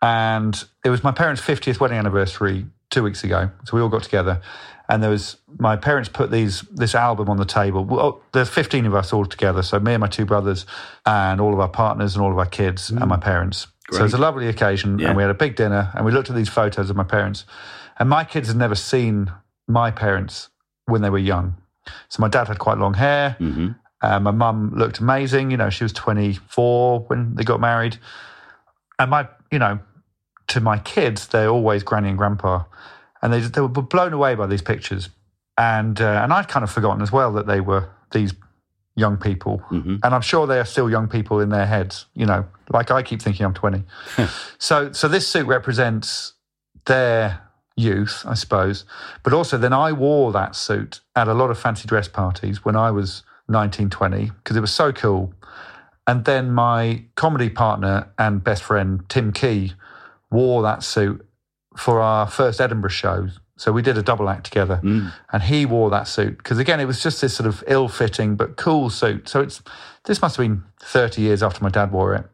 And 0.01 0.65
it 0.85 0.91
was 0.91 1.03
my 1.03 1.11
parents' 1.11 1.43
50th 1.43 1.81
wedding 1.81 1.99
anniversary 1.99 2.67
two 2.91 3.03
weeks 3.03 3.25
ago. 3.25 3.51
So 3.65 3.77
we 3.77 3.83
all 3.83 3.89
got 3.89 4.05
together, 4.05 4.41
and 4.89 5.03
there 5.03 5.11
was 5.11 5.37
my 5.59 5.77
parents 5.77 6.09
put 6.09 6.31
these 6.31 6.63
this 6.73 6.95
album 6.95 7.29
on 7.29 7.37
the 7.37 7.45
table. 7.45 7.85
Well, 7.85 8.21
there's 8.33 8.49
15 8.49 8.87
of 8.87 8.95
us 8.95 9.13
all 9.13 9.27
together. 9.27 9.63
So 9.63 9.79
me 9.81 9.95
and 9.95 10.01
my 10.01 10.07
two 10.07 10.25
brothers, 10.27 10.67
and 11.05 11.41
all 11.41 11.53
of 11.53 11.61
our 11.61 11.69
partners, 11.69 12.15
and 12.15 12.25
all 12.25 12.31
of 12.33 12.39
our 12.39 12.47
kids, 12.47 12.91
and 12.91 13.07
my 13.07 13.17
parents. 13.17 13.67
So 13.91 14.01
it 14.01 14.03
was 14.03 14.15
a 14.15 14.19
lovely 14.19 14.49
occasion, 14.49 14.99
Yeah. 14.99 15.09
and 15.09 15.17
we 15.17 15.23
had 15.23 15.31
a 15.31 15.35
big 15.35 15.55
dinner, 15.57 15.91
and 15.95 16.05
we 16.05 16.11
looked 16.13 16.29
at 16.31 16.37
these 16.37 16.49
photos 16.49 16.91
of 16.91 16.97
my 16.97 17.05
parents. 17.05 17.45
And 17.99 18.09
my 18.09 18.25
kids 18.25 18.49
had 18.49 18.57
never 18.57 18.75
seen 18.75 19.33
my 19.69 19.91
parents 19.91 20.49
when 20.87 21.03
they 21.03 21.11
were 21.11 21.19
young. 21.19 21.57
So 22.09 22.21
my 22.21 22.29
dad 22.29 22.49
had 22.49 22.59
quite 22.59 22.79
long 22.79 22.95
hair. 22.95 23.37
Mm-hmm. 23.41 23.69
Uh, 24.03 24.21
my 24.21 24.33
mum 24.33 24.73
looked 24.77 24.99
amazing. 24.99 25.51
You 25.51 25.57
know, 25.57 25.71
she 25.71 25.85
was 25.85 25.93
24 25.93 27.01
when 27.07 27.35
they 27.37 27.45
got 27.45 27.61
married. 27.61 27.99
And 28.99 29.11
my, 29.11 29.29
you 29.51 29.59
know, 29.59 29.79
to 30.49 30.61
my 30.61 30.79
kids, 30.79 31.29
they're 31.29 31.49
always 31.49 31.83
granny 31.83 32.09
and 32.09 32.19
grandpa. 32.19 32.65
And 33.27 33.33
they, 33.33 33.41
they 33.41 33.61
were 33.61 33.69
blown 33.69 34.13
away 34.13 34.37
by 34.37 34.47
these 34.47 34.63
pictures. 34.63 35.09
And, 35.59 36.01
uh, 36.01 36.21
and 36.23 36.33
I'd 36.33 36.47
kind 36.47 36.63
of 36.63 36.71
forgotten 36.71 37.03
as 37.03 37.11
well 37.11 37.33
that 37.33 37.49
they 37.49 37.61
were 37.61 37.89
these 38.13 38.33
young 38.95 39.17
people. 39.17 39.61
Mm-hmm. 39.69 39.97
And 40.05 40.15
I'm 40.15 40.21
sure 40.21 40.47
they 40.47 40.61
are 40.61 40.65
still 40.65 40.89
young 40.89 41.09
people 41.09 41.41
in 41.41 41.49
their 41.49 41.67
heads, 41.67 42.07
you 42.15 42.25
know, 42.25 42.47
like 42.71 42.93
I 42.93 43.03
keep 43.03 43.21
thinking 43.21 43.45
I'm 43.45 43.53
20. 43.53 43.83
so, 44.59 44.93
so 44.93 45.09
this 45.09 45.27
suit 45.27 45.45
represents 45.49 46.35
their 46.85 47.41
youth, 47.77 48.23
I 48.25 48.35
suppose. 48.35 48.85
But 49.25 49.33
also, 49.33 49.59
then 49.59 49.73
I 49.73 49.91
wore 49.91 50.31
that 50.31 50.55
suit 50.55 51.01
at 51.17 51.27
a 51.27 51.35
lot 51.35 51.51
of 51.51 51.59
fancy 51.59 51.89
dress 51.89 52.07
parties 52.07 52.65
when 52.65 52.77
I 52.77 52.93
was 52.93 53.25
19, 53.49 53.91
20, 53.91 54.27
because 54.27 54.57
it 54.57 54.61
was 54.61 54.73
so 54.73 54.93
cool. 54.93 55.35
And 56.07 56.27
then 56.27 56.53
my 56.53 57.03
comedy 57.17 57.51
partner 57.51 58.09
and 58.21 58.45
best 58.45 58.63
friend, 58.63 59.05
Tim 59.09 59.33
Key, 59.33 59.73
wore 60.31 60.63
that 60.63 60.85
suit 60.85 61.27
for 61.77 62.01
our 62.01 62.27
first 62.27 62.61
Edinburgh 62.61 62.91
show. 62.91 63.29
So 63.59 63.73
we 63.73 63.81
did 63.81 63.97
a 63.97 64.03
double 64.03 64.29
act 64.29 64.45
together, 64.45 64.81
and 65.33 65.43
he 65.43 65.65
wore 65.65 65.89
that 65.91 66.09
suit 66.09 66.37
because 66.37 66.59
again, 66.59 66.79
it 66.81 66.85
was 66.85 67.03
just 67.03 67.21
this 67.23 67.35
sort 67.35 67.47
of 67.47 67.65
ill-fitting 67.67 68.37
but 68.37 68.57
cool 68.57 68.91
suit. 68.91 69.29
So 69.29 69.41
it's 69.41 69.63
this 70.05 70.21
must 70.21 70.37
have 70.37 70.45
been 70.45 70.63
thirty 70.81 71.23
years 71.23 71.43
after 71.43 71.63
my 71.65 71.71
dad 71.71 71.91
wore 71.91 72.15
it, 72.15 72.27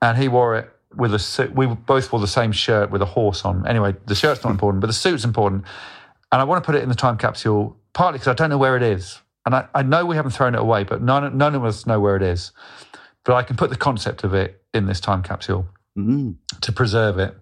and 0.00 0.16
he 0.16 0.28
wore 0.28 0.56
it 0.56 0.70
with 0.94 1.12
a 1.12 1.18
suit. 1.18 1.54
We 1.54 1.66
both 1.66 2.10
wore 2.10 2.20
the 2.20 2.26
same 2.26 2.52
shirt 2.52 2.90
with 2.90 3.02
a 3.02 3.06
horse 3.06 3.44
on. 3.44 3.66
Anyway, 3.66 3.96
the 4.06 4.14
shirt's 4.14 4.42
not 4.44 4.50
important, 4.50 4.80
but 4.80 4.86
the 4.86 4.94
suit's 4.94 5.24
important, 5.24 5.64
and 6.32 6.40
I 6.40 6.44
want 6.44 6.62
to 6.62 6.66
put 6.66 6.74
it 6.74 6.82
in 6.82 6.88
the 6.88 6.94
time 6.94 7.18
capsule 7.18 7.76
partly 7.92 8.18
because 8.18 8.28
I 8.28 8.34
don't 8.34 8.48
know 8.50 8.58
where 8.58 8.76
it 8.78 8.82
is, 8.82 9.20
and 9.44 9.54
I, 9.54 9.68
I 9.74 9.82
know 9.82 10.06
we 10.06 10.16
haven't 10.16 10.32
thrown 10.32 10.54
it 10.54 10.60
away, 10.60 10.84
but 10.84 11.02
none 11.02 11.36
none 11.36 11.54
of 11.54 11.64
us 11.66 11.86
know 11.86 12.00
where 12.00 12.16
it 12.16 12.22
is. 12.22 12.52
But 13.24 13.34
I 13.34 13.42
can 13.42 13.56
put 13.56 13.68
the 13.68 13.76
concept 13.76 14.24
of 14.24 14.32
it 14.32 14.62
in 14.72 14.86
this 14.86 15.00
time 15.00 15.22
capsule 15.22 15.66
Mm. 15.98 16.36
to 16.60 16.72
preserve 16.72 17.18
it. 17.18 17.36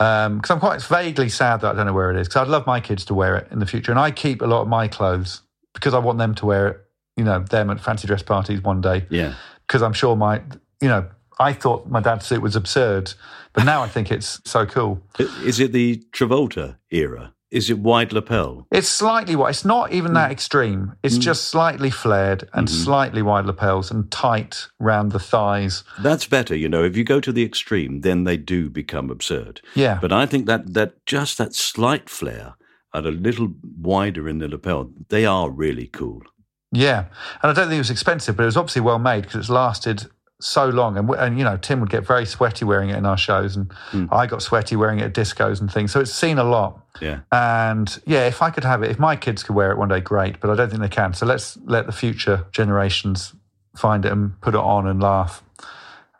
Um, 0.00 0.36
because 0.36 0.50
I'm 0.50 0.60
quite 0.60 0.80
vaguely 0.82 1.28
sad 1.28 1.60
that 1.62 1.72
I 1.72 1.74
don't 1.74 1.86
know 1.86 1.92
where 1.92 2.10
it 2.10 2.20
is. 2.20 2.28
Because 2.28 2.42
I'd 2.42 2.48
love 2.48 2.66
my 2.66 2.80
kids 2.80 3.04
to 3.06 3.14
wear 3.14 3.36
it 3.36 3.48
in 3.50 3.58
the 3.58 3.66
future, 3.66 3.90
and 3.90 3.98
I 3.98 4.10
keep 4.10 4.42
a 4.42 4.46
lot 4.46 4.62
of 4.62 4.68
my 4.68 4.88
clothes 4.88 5.42
because 5.74 5.94
I 5.94 5.98
want 5.98 6.18
them 6.18 6.34
to 6.36 6.46
wear 6.46 6.68
it. 6.68 6.80
You 7.16 7.24
know, 7.24 7.40
them 7.40 7.68
at 7.70 7.80
fancy 7.80 8.06
dress 8.06 8.22
parties 8.22 8.62
one 8.62 8.80
day. 8.80 9.06
Yeah. 9.10 9.34
Because 9.66 9.82
I'm 9.82 9.92
sure 9.92 10.14
my, 10.14 10.40
you 10.80 10.88
know, 10.88 11.08
I 11.40 11.52
thought 11.52 11.88
my 11.88 12.00
dad's 12.00 12.26
suit 12.26 12.42
was 12.42 12.54
absurd, 12.54 13.12
but 13.52 13.64
now 13.64 13.82
I 13.82 13.88
think 13.88 14.12
it's 14.12 14.40
so 14.44 14.66
cool. 14.66 15.02
Is 15.44 15.58
it 15.58 15.72
the 15.72 16.02
Travolta 16.12 16.76
era? 16.90 17.34
Is 17.50 17.70
it 17.70 17.78
wide 17.78 18.12
lapel? 18.12 18.66
It's 18.70 18.88
slightly 18.88 19.34
wide. 19.34 19.50
It's 19.50 19.64
not 19.64 19.92
even 19.92 20.12
that 20.14 20.28
mm. 20.28 20.32
extreme. 20.32 20.94
It's 21.02 21.16
mm. 21.16 21.22
just 21.22 21.48
slightly 21.48 21.90
flared 21.90 22.48
and 22.52 22.68
mm-hmm. 22.68 22.84
slightly 22.84 23.22
wide 23.22 23.46
lapels 23.46 23.90
and 23.90 24.10
tight 24.10 24.68
round 24.78 25.12
the 25.12 25.18
thighs. 25.18 25.82
That's 25.98 26.26
better, 26.26 26.54
you 26.54 26.68
know. 26.68 26.84
If 26.84 26.96
you 26.96 27.04
go 27.04 27.20
to 27.20 27.32
the 27.32 27.44
extreme, 27.44 28.02
then 28.02 28.24
they 28.24 28.36
do 28.36 28.68
become 28.68 29.10
absurd. 29.10 29.62
Yeah. 29.74 29.98
But 30.00 30.12
I 30.12 30.26
think 30.26 30.46
that 30.46 30.74
that 30.74 31.06
just 31.06 31.38
that 31.38 31.54
slight 31.54 32.10
flare 32.10 32.54
and 32.92 33.06
a 33.06 33.10
little 33.10 33.54
wider 33.62 34.28
in 34.28 34.38
the 34.38 34.48
lapel, 34.48 34.90
they 35.08 35.24
are 35.24 35.50
really 35.50 35.86
cool. 35.86 36.22
Yeah, 36.70 37.06
and 37.42 37.50
I 37.50 37.54
don't 37.54 37.68
think 37.68 37.76
it 37.76 37.78
was 37.78 37.90
expensive, 37.90 38.36
but 38.36 38.42
it 38.42 38.46
was 38.46 38.56
obviously 38.56 38.82
well 38.82 38.98
made 38.98 39.22
because 39.22 39.36
it's 39.36 39.48
lasted 39.48 40.06
so 40.40 40.68
long. 40.68 40.96
And, 40.96 41.10
and 41.10 41.38
you 41.38 41.44
know, 41.44 41.56
Tim 41.56 41.80
would 41.80 41.90
get 41.90 42.06
very 42.06 42.26
sweaty 42.26 42.64
wearing 42.64 42.90
it 42.90 42.96
in 42.96 43.06
our 43.06 43.18
shows, 43.18 43.56
and 43.56 43.72
hmm. 43.90 44.06
I 44.10 44.26
got 44.26 44.42
sweaty 44.42 44.76
wearing 44.76 45.00
it 45.00 45.04
at 45.04 45.14
discos 45.14 45.60
and 45.60 45.70
things. 45.70 45.92
So 45.92 46.00
it's 46.00 46.12
seen 46.12 46.38
a 46.38 46.44
lot. 46.44 46.84
Yeah. 47.00 47.20
And 47.32 48.00
yeah, 48.06 48.26
if 48.26 48.42
I 48.42 48.50
could 48.50 48.64
have 48.64 48.82
it, 48.82 48.90
if 48.90 48.98
my 48.98 49.16
kids 49.16 49.42
could 49.42 49.54
wear 49.54 49.70
it 49.70 49.78
one 49.78 49.88
day, 49.88 50.00
great. 50.00 50.40
But 50.40 50.50
I 50.50 50.54
don't 50.54 50.68
think 50.68 50.82
they 50.82 50.88
can. 50.88 51.14
So 51.14 51.26
let's 51.26 51.56
let 51.64 51.86
the 51.86 51.92
future 51.92 52.46
generations 52.52 53.34
find 53.76 54.04
it 54.04 54.12
and 54.12 54.40
put 54.40 54.54
it 54.54 54.60
on 54.60 54.86
and 54.86 55.00
laugh 55.00 55.42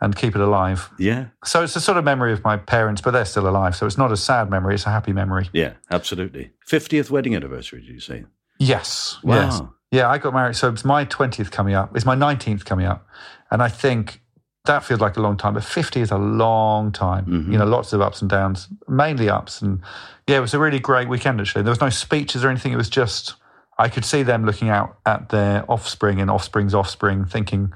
and 0.00 0.14
keep 0.14 0.34
it 0.34 0.40
alive. 0.40 0.90
Yeah. 0.98 1.26
So 1.44 1.62
it's 1.62 1.74
a 1.76 1.80
sort 1.80 1.98
of 1.98 2.04
memory 2.04 2.32
of 2.32 2.44
my 2.44 2.56
parents, 2.56 3.00
but 3.00 3.10
they're 3.12 3.24
still 3.24 3.48
alive. 3.48 3.74
So 3.74 3.86
it's 3.86 3.98
not 3.98 4.12
a 4.12 4.16
sad 4.16 4.50
memory; 4.50 4.74
it's 4.74 4.86
a 4.86 4.90
happy 4.90 5.12
memory. 5.12 5.48
Yeah, 5.52 5.74
absolutely. 5.90 6.52
50th 6.68 7.10
wedding 7.10 7.34
anniversary, 7.34 7.80
did 7.80 7.90
you 7.90 8.00
say? 8.00 8.24
Yes. 8.58 9.18
Wow. 9.22 9.34
Yes. 9.34 9.60
Yeah, 9.90 10.10
I 10.10 10.18
got 10.18 10.34
married. 10.34 10.56
So 10.56 10.68
it's 10.68 10.84
my 10.84 11.06
20th 11.06 11.50
coming 11.50 11.74
up. 11.74 11.96
It's 11.96 12.04
my 12.04 12.14
19th 12.14 12.64
coming 12.64 12.84
up. 12.84 13.06
And 13.50 13.62
I 13.62 13.68
think 13.68 14.20
that 14.68 14.84
feels 14.84 15.00
like 15.00 15.16
a 15.16 15.20
long 15.20 15.36
time, 15.36 15.54
but 15.54 15.64
50 15.64 16.00
is 16.00 16.10
a 16.10 16.18
long 16.18 16.92
time. 16.92 17.24
You 17.26 17.38
mm-hmm. 17.38 17.52
know, 17.52 17.66
lots 17.66 17.92
of 17.92 18.00
ups 18.00 18.20
and 18.20 18.30
downs, 18.30 18.68
mainly 18.86 19.28
ups. 19.28 19.62
And 19.62 19.80
yeah, 20.26 20.36
it 20.36 20.40
was 20.40 20.54
a 20.54 20.58
really 20.58 20.78
great 20.78 21.08
weekend, 21.08 21.40
actually. 21.40 21.62
There 21.62 21.70
was 21.70 21.80
no 21.80 21.90
speeches 21.90 22.44
or 22.44 22.50
anything. 22.50 22.72
It 22.72 22.76
was 22.76 22.90
just, 22.90 23.34
I 23.78 23.88
could 23.88 24.04
see 24.04 24.22
them 24.22 24.44
looking 24.44 24.68
out 24.68 24.98
at 25.06 25.30
their 25.30 25.68
offspring 25.70 26.20
and 26.20 26.30
offspring's 26.30 26.74
offspring, 26.74 27.24
thinking, 27.24 27.72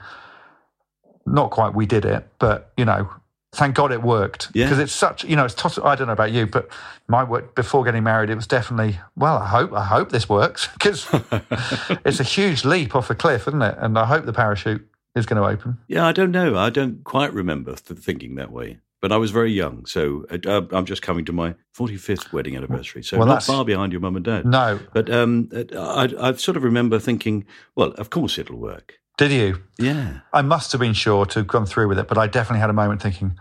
not 1.24 1.50
quite 1.50 1.74
we 1.74 1.86
did 1.86 2.04
it, 2.04 2.28
but, 2.38 2.72
you 2.76 2.84
know, 2.84 3.08
thank 3.54 3.74
God 3.74 3.92
it 3.92 4.02
worked 4.02 4.48
Yeah. 4.54 4.66
because 4.66 4.78
it's 4.78 4.92
such 4.92 5.24
you 5.24 5.36
know 5.36 5.44
it's 5.44 5.54
toss- 5.54 5.78
I 5.78 5.94
don't 5.94 6.06
know 6.06 6.14
about 6.14 6.32
you 6.32 6.46
but 6.46 6.68
my 7.06 7.22
work 7.22 7.54
before 7.54 7.84
getting 7.84 8.02
married 8.02 8.30
it 8.30 8.34
was 8.34 8.46
definitely 8.46 8.98
well 9.14 9.36
I 9.36 9.46
hope 9.46 9.72
I 9.74 9.84
hope 9.84 10.10
this 10.10 10.26
works 10.28 10.68
because 10.72 11.06
it's 12.04 12.18
a 12.18 12.24
huge 12.24 12.64
leap 12.64 12.96
off 12.96 13.10
a 13.10 13.14
cliff 13.14 13.46
isn't 13.46 13.60
it 13.60 13.76
and 13.78 13.98
I 13.98 14.06
hope 14.06 14.24
the 14.24 14.32
parachute 14.32 14.88
is 15.14 15.26
going 15.26 15.40
to 15.42 15.48
open 15.48 15.78
Yeah, 15.88 16.06
I 16.06 16.12
don't 16.12 16.30
know. 16.30 16.56
I 16.56 16.70
don't 16.70 17.04
quite 17.04 17.32
remember 17.32 17.74
th- 17.76 18.00
thinking 18.00 18.34
that 18.36 18.50
way. 18.52 18.78
But 19.00 19.10
I 19.10 19.16
was 19.16 19.32
very 19.32 19.50
young, 19.50 19.84
so 19.84 20.24
uh, 20.46 20.62
I'm 20.70 20.84
just 20.86 21.02
coming 21.02 21.24
to 21.24 21.32
my 21.32 21.56
45th 21.76 22.32
wedding 22.32 22.56
anniversary, 22.56 23.02
so 23.02 23.18
Well, 23.18 23.26
not 23.26 23.32
that's- 23.40 23.46
far 23.48 23.64
behind 23.64 23.90
your 23.92 24.00
mum 24.00 24.14
and 24.14 24.24
dad. 24.24 24.46
no 24.46 24.78
But 24.92 25.10
um, 25.10 25.48
I, 25.76 26.08
I 26.20 26.32
sort 26.34 26.56
of 26.56 26.62
remember 26.62 27.00
thinking, 27.00 27.44
well, 27.74 27.90
of 27.98 28.10
course 28.10 28.38
it'll 28.38 28.58
work. 28.58 29.00
did 29.18 29.32
you 29.32 29.60
Yeah. 29.76 30.20
I 30.32 30.42
must 30.42 30.70
have 30.70 30.80
been 30.80 30.92
sure 30.94 31.26
to 31.26 31.40
have 31.40 31.48
gone 31.48 31.66
through 31.66 31.88
with 31.88 31.98
it 31.98 32.06
but 32.06 32.16
I 32.16 32.28
definitely 32.28 32.60
had 32.60 32.70
a 32.70 32.74
moment 32.74 33.02
thinking 33.02 33.36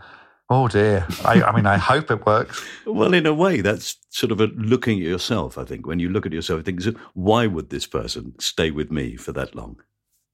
oh 0.49 0.67
dear 0.67 1.05
I, 1.23 1.41
I 1.43 1.55
mean 1.55 1.65
I 1.67 1.77
hope 1.91 2.09
it 2.11 2.25
works 2.25 2.65
Well, 2.87 3.13
in 3.13 3.25
a 3.27 3.33
way, 3.33 3.61
that's 3.61 3.97
sort 4.09 4.31
of 4.31 4.41
a 4.41 4.47
looking 4.47 4.97
at 4.99 5.05
yourself, 5.05 5.57
I 5.59 5.63
think. 5.63 5.85
When 5.85 5.99
you 5.99 6.09
look 6.09 6.25
at 6.25 6.33
yourself, 6.33 6.57
you 6.57 6.63
think, 6.63 6.97
why 7.13 7.45
would 7.45 7.69
this 7.69 7.85
person 7.85 8.33
stay 8.39 8.71
with 8.71 8.91
me 8.91 9.15
for 9.15 9.31
that 9.33 9.53
long? 9.55 9.79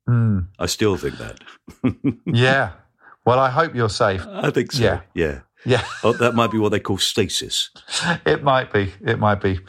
Hmm. 0.08 0.40
I 0.58 0.66
still 0.68 0.96
think 0.98 1.16
that. 1.18 1.40
yeah 2.26 2.72
well 3.26 3.40
I 3.40 3.50
hope 3.50 3.76
you're 3.76 3.90
safe 3.90 4.26
I 4.28 4.50
think 4.52 4.72
so. 4.72 4.84
Yeah. 4.84 5.02
Yeah. 5.14 5.40
yeah 5.66 5.84
Oh, 6.04 6.14
that 6.14 6.34
might 6.34 6.52
be 6.52 6.58
what 6.58 6.70
they 6.70 6.80
call 6.80 6.98
stasis. 6.98 7.70
it 8.26 8.42
might 8.44 8.72
be 8.72 8.94
it 9.06 9.20
might 9.20 9.42
be 9.42 9.60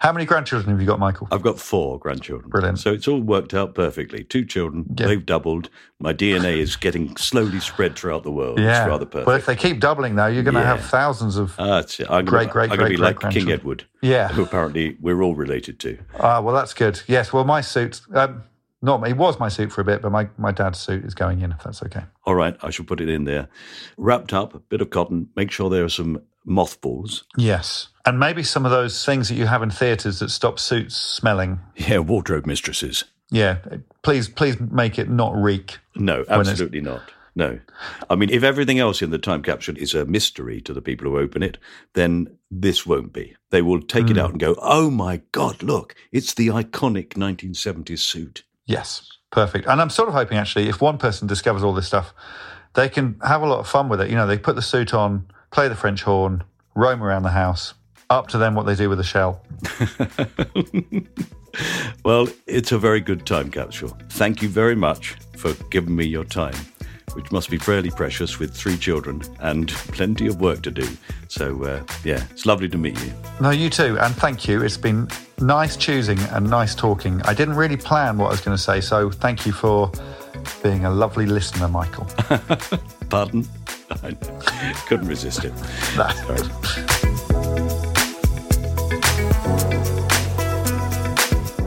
how 0.00 0.12
many 0.12 0.26
grandchildren 0.26 0.70
have 0.70 0.80
you 0.80 0.86
got 0.86 0.98
Michael 0.98 1.28
I've 1.32 1.40
got 1.42 1.58
four 1.58 1.98
grandchildren. 1.98 2.50
Brilliant. 2.50 2.78
So 2.78 2.92
it's 2.92 3.08
all 3.08 3.20
worked 3.22 3.54
out 3.54 3.74
perfectly. 3.74 4.22
Two 4.22 4.44
children, 4.44 4.84
Yeah. 4.98 5.06
they've 5.06 5.24
doubled. 5.24 5.70
My 5.98 6.12
DNA 6.12 6.58
is 6.58 6.76
getting 6.76 7.16
slowly 7.16 7.58
spread 7.60 7.96
throughout 7.96 8.22
the 8.24 8.30
world. 8.32 8.58
yeah 8.58 8.82
It's 8.82 8.88
rather 8.88 9.06
perfect. 9.06 9.26
well 9.28 9.36
if 9.36 9.46
they 9.46 9.56
keep 9.56 9.80
doubling 9.80 10.16
though 10.16 10.26
you're 10.26 10.42
going 10.42 10.54
to 10.56 10.60
Yeah. 10.60 10.76
have 10.76 10.84
thousands 10.84 11.36
of 11.38 11.54
Ah, 11.58 11.78
it. 11.78 12.00
I'm 12.10 12.24
Great, 12.26 12.50
gonna, 12.50 12.52
great, 12.52 12.62
I'm 12.72 12.76
gonna 12.76 12.88
great, 12.90 12.96
be 12.96 13.02
like 13.02 13.32
King. 13.32 13.50
Edward, 13.52 13.84
yeah 14.02 14.28
who 14.28 14.42
apparently 14.42 14.96
we're 15.00 15.22
all 15.22 15.36
related 15.36 15.78
to. 15.80 15.98
Ah, 16.18 16.40
well, 16.40 16.54
that's 16.54 16.74
good. 16.74 17.00
Yes, 17.06 17.32
well, 17.32 17.44
my 17.44 17.60
suit, 17.62 18.00
um, 18.12 18.42
not 18.84 19.06
it 19.08 19.16
was 19.16 19.40
my 19.40 19.48
suit 19.48 19.72
for 19.72 19.80
a 19.80 19.84
bit, 19.84 20.02
but 20.02 20.10
my, 20.12 20.28
my 20.38 20.52
dad's 20.52 20.78
suit 20.78 21.04
is 21.04 21.14
going 21.14 21.40
in, 21.40 21.50
if 21.52 21.62
that's 21.62 21.82
okay. 21.82 22.02
All 22.24 22.34
right, 22.34 22.56
I 22.62 22.70
shall 22.70 22.84
put 22.84 23.00
it 23.00 23.08
in 23.08 23.24
there. 23.24 23.48
Wrapped 23.96 24.32
up, 24.32 24.54
a 24.54 24.58
bit 24.58 24.80
of 24.80 24.90
cotton. 24.90 25.28
Make 25.34 25.50
sure 25.50 25.68
there 25.70 25.84
are 25.84 25.88
some 25.88 26.20
mothballs. 26.44 27.24
Yes. 27.36 27.88
And 28.06 28.20
maybe 28.20 28.42
some 28.42 28.64
of 28.64 28.70
those 28.70 29.04
things 29.04 29.28
that 29.30 29.34
you 29.36 29.46
have 29.46 29.62
in 29.62 29.70
theatres 29.70 30.18
that 30.20 30.28
stop 30.28 30.58
suits 30.58 30.94
smelling. 30.96 31.58
Yeah, 31.76 31.98
wardrobe 31.98 32.46
mistresses. 32.46 33.04
Yeah, 33.30 33.58
please, 34.02 34.28
please 34.28 34.60
make 34.60 34.98
it 34.98 35.08
not 35.08 35.34
reek. 35.34 35.78
No, 35.96 36.24
absolutely 36.28 36.82
not. 36.82 37.00
No. 37.34 37.58
I 38.08 38.14
mean, 38.14 38.30
if 38.30 38.44
everything 38.44 38.78
else 38.78 39.02
in 39.02 39.10
the 39.10 39.18
time 39.18 39.42
capsule 39.42 39.76
is 39.76 39.92
a 39.94 40.04
mystery 40.04 40.60
to 40.60 40.72
the 40.72 40.82
people 40.82 41.10
who 41.10 41.18
open 41.18 41.42
it, 41.42 41.58
then 41.94 42.28
this 42.50 42.86
won't 42.86 43.12
be. 43.12 43.34
They 43.50 43.60
will 43.62 43.80
take 43.80 44.04
Hmm. 44.04 44.10
it 44.12 44.18
out 44.18 44.30
and 44.30 44.38
go, 44.38 44.54
oh 44.60 44.88
my 44.90 45.22
God, 45.32 45.62
look, 45.62 45.96
it's 46.12 46.34
the 46.34 46.48
iconic 46.48 47.14
1970s 47.14 47.98
suit. 47.98 48.44
Yes, 48.66 49.08
perfect. 49.30 49.66
And 49.66 49.80
I'm 49.80 49.90
sort 49.90 50.08
of 50.08 50.14
hoping, 50.14 50.38
actually, 50.38 50.68
if 50.68 50.80
one 50.80 50.98
person 50.98 51.26
discovers 51.26 51.62
all 51.62 51.74
this 51.74 51.86
stuff, 51.86 52.14
they 52.74 52.88
can 52.88 53.18
have 53.22 53.42
a 53.42 53.46
lot 53.46 53.60
of 53.60 53.68
fun 53.68 53.88
with 53.88 54.00
it. 54.00 54.10
You 54.10 54.16
know, 54.16 54.26
they 54.26 54.38
put 54.38 54.56
the 54.56 54.62
suit 54.62 54.94
on, 54.94 55.26
play 55.50 55.68
the 55.68 55.76
French 55.76 56.02
horn, 56.02 56.44
roam 56.74 57.02
around 57.02 57.22
the 57.22 57.30
house. 57.30 57.74
Up 58.10 58.28
to 58.28 58.38
them 58.38 58.54
what 58.54 58.66
they 58.66 58.74
do 58.74 58.88
with 58.88 58.98
the 58.98 59.04
shell. 59.04 59.42
Well, 62.04 62.28
it's 62.46 62.72
a 62.72 62.78
very 62.78 63.00
good 63.00 63.26
time 63.26 63.50
capsule. 63.50 63.96
Thank 64.10 64.42
you 64.42 64.48
very 64.48 64.74
much 64.74 65.16
for 65.36 65.54
giving 65.70 65.94
me 65.96 66.04
your 66.04 66.24
time, 66.24 66.54
which 67.12 67.30
must 67.30 67.50
be 67.50 67.58
fairly 67.58 67.90
precious 67.90 68.38
with 68.38 68.54
three 68.54 68.76
children 68.76 69.22
and 69.40 69.68
plenty 69.68 70.26
of 70.26 70.40
work 70.40 70.62
to 70.62 70.70
do. 70.70 70.88
So, 71.28 71.62
uh, 71.64 71.82
yeah, 72.04 72.24
it's 72.30 72.46
lovely 72.46 72.68
to 72.68 72.78
meet 72.78 72.98
you. 73.04 73.12
No, 73.40 73.50
you 73.50 73.70
too. 73.70 73.98
And 74.00 74.14
thank 74.14 74.48
you. 74.48 74.62
It's 74.62 74.76
been 74.76 75.08
nice 75.40 75.76
choosing 75.76 76.18
and 76.18 76.48
nice 76.48 76.74
talking. 76.74 77.20
I 77.22 77.34
didn't 77.34 77.54
really 77.54 77.76
plan 77.76 78.18
what 78.18 78.26
I 78.26 78.30
was 78.30 78.40
going 78.40 78.56
to 78.56 78.62
say, 78.62 78.80
so 78.80 79.10
thank 79.10 79.46
you 79.46 79.52
for 79.52 79.90
being 80.62 80.84
a 80.84 80.90
lovely 80.90 81.26
listener, 81.26 81.68
Michael. 81.68 82.06
Pardon? 83.10 83.46
I 84.02 84.12
couldn't 84.86 85.08
resist 85.08 85.44
it. 85.44 85.52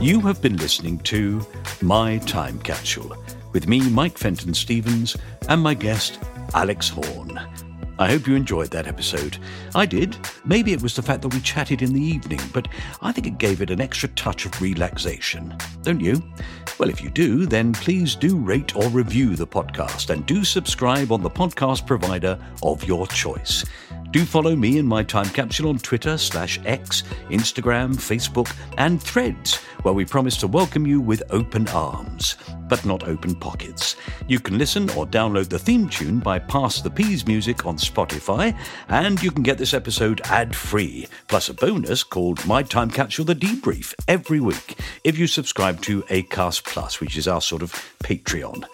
You 0.00 0.20
have 0.20 0.40
been 0.40 0.56
listening 0.58 1.00
to 1.00 1.44
My 1.82 2.18
Time 2.18 2.60
Capsule 2.60 3.16
with 3.52 3.68
me, 3.68 3.88
Mike 3.90 4.18
Fenton 4.18 4.54
Stevens, 4.54 5.16
and 5.48 5.62
my 5.62 5.74
guest, 5.74 6.18
Alex 6.54 6.88
Horne. 6.88 7.67
I 8.00 8.08
hope 8.08 8.28
you 8.28 8.36
enjoyed 8.36 8.70
that 8.70 8.86
episode. 8.86 9.38
I 9.74 9.84
did. 9.84 10.16
Maybe 10.44 10.72
it 10.72 10.80
was 10.80 10.94
the 10.94 11.02
fact 11.02 11.20
that 11.22 11.34
we 11.34 11.40
chatted 11.40 11.82
in 11.82 11.92
the 11.92 12.00
evening, 12.00 12.38
but 12.52 12.68
I 13.02 13.10
think 13.10 13.26
it 13.26 13.38
gave 13.38 13.60
it 13.60 13.70
an 13.70 13.80
extra 13.80 14.08
touch 14.10 14.46
of 14.46 14.60
relaxation. 14.62 15.56
Don't 15.82 16.00
you? 16.00 16.22
Well, 16.78 16.90
if 16.90 17.02
you 17.02 17.10
do, 17.10 17.44
then 17.44 17.72
please 17.72 18.14
do 18.14 18.36
rate 18.36 18.76
or 18.76 18.88
review 18.90 19.34
the 19.34 19.48
podcast 19.48 20.10
and 20.10 20.24
do 20.26 20.44
subscribe 20.44 21.10
on 21.10 21.22
the 21.22 21.30
podcast 21.30 21.88
provider 21.88 22.38
of 22.62 22.84
your 22.84 23.08
choice. 23.08 23.64
Do 24.10 24.24
follow 24.24 24.56
me 24.56 24.78
and 24.78 24.88
my 24.88 25.02
time 25.02 25.28
capsule 25.28 25.68
on 25.68 25.78
Twitter 25.78 26.16
slash 26.16 26.58
X, 26.64 27.02
Instagram, 27.28 27.94
Facebook, 27.94 28.50
and 28.78 29.02
Threads, 29.02 29.56
where 29.82 29.92
we 29.92 30.06
promise 30.06 30.38
to 30.38 30.46
welcome 30.46 30.86
you 30.86 30.98
with 30.98 31.22
open 31.28 31.68
arms, 31.68 32.36
but 32.68 32.86
not 32.86 33.06
open 33.06 33.34
pockets. 33.34 33.96
You 34.26 34.40
can 34.40 34.56
listen 34.56 34.88
or 34.90 35.06
download 35.06 35.50
the 35.50 35.58
theme 35.58 35.90
tune 35.90 36.20
by 36.20 36.38
Pass 36.38 36.80
the 36.80 36.88
Peas 36.88 37.26
Music 37.26 37.66
on 37.66 37.76
Spotify, 37.88 38.56
and 38.88 39.22
you 39.22 39.30
can 39.30 39.42
get 39.42 39.58
this 39.58 39.74
episode 39.74 40.20
ad 40.24 40.54
free, 40.54 41.06
plus 41.26 41.48
a 41.48 41.54
bonus 41.54 42.02
called 42.02 42.44
My 42.46 42.62
Time 42.62 42.90
Capsule 42.90 43.24
The 43.24 43.34
Debrief 43.34 43.94
every 44.06 44.40
week 44.40 44.78
if 45.04 45.18
you 45.18 45.26
subscribe 45.26 45.80
to 45.82 46.02
Acast 46.02 46.64
Plus, 46.64 47.00
which 47.00 47.16
is 47.16 47.26
our 47.26 47.40
sort 47.40 47.62
of 47.62 47.72
Patreon. 48.04 48.64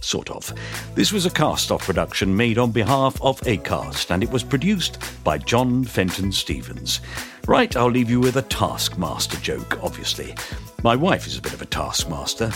Sort 0.00 0.30
of. 0.30 0.52
This 0.94 1.12
was 1.12 1.24
a 1.24 1.30
cast 1.30 1.70
off 1.70 1.86
production 1.86 2.36
made 2.36 2.58
on 2.58 2.72
behalf 2.72 3.20
of 3.22 3.40
ACAST, 3.42 4.10
and 4.10 4.22
it 4.22 4.30
was 4.30 4.44
produced 4.44 4.98
by 5.24 5.38
John 5.38 5.82
Fenton 5.82 6.30
Stevens. 6.30 7.00
Right, 7.46 7.76
I'll 7.76 7.90
leave 7.90 8.08
you 8.08 8.20
with 8.20 8.36
a 8.36 8.42
taskmaster 8.42 9.36
joke, 9.36 9.78
obviously. 9.82 10.34
My 10.82 10.96
wife 10.96 11.26
is 11.26 11.36
a 11.36 11.42
bit 11.42 11.52
of 11.52 11.60
a 11.60 11.66
taskmaster. 11.66 12.50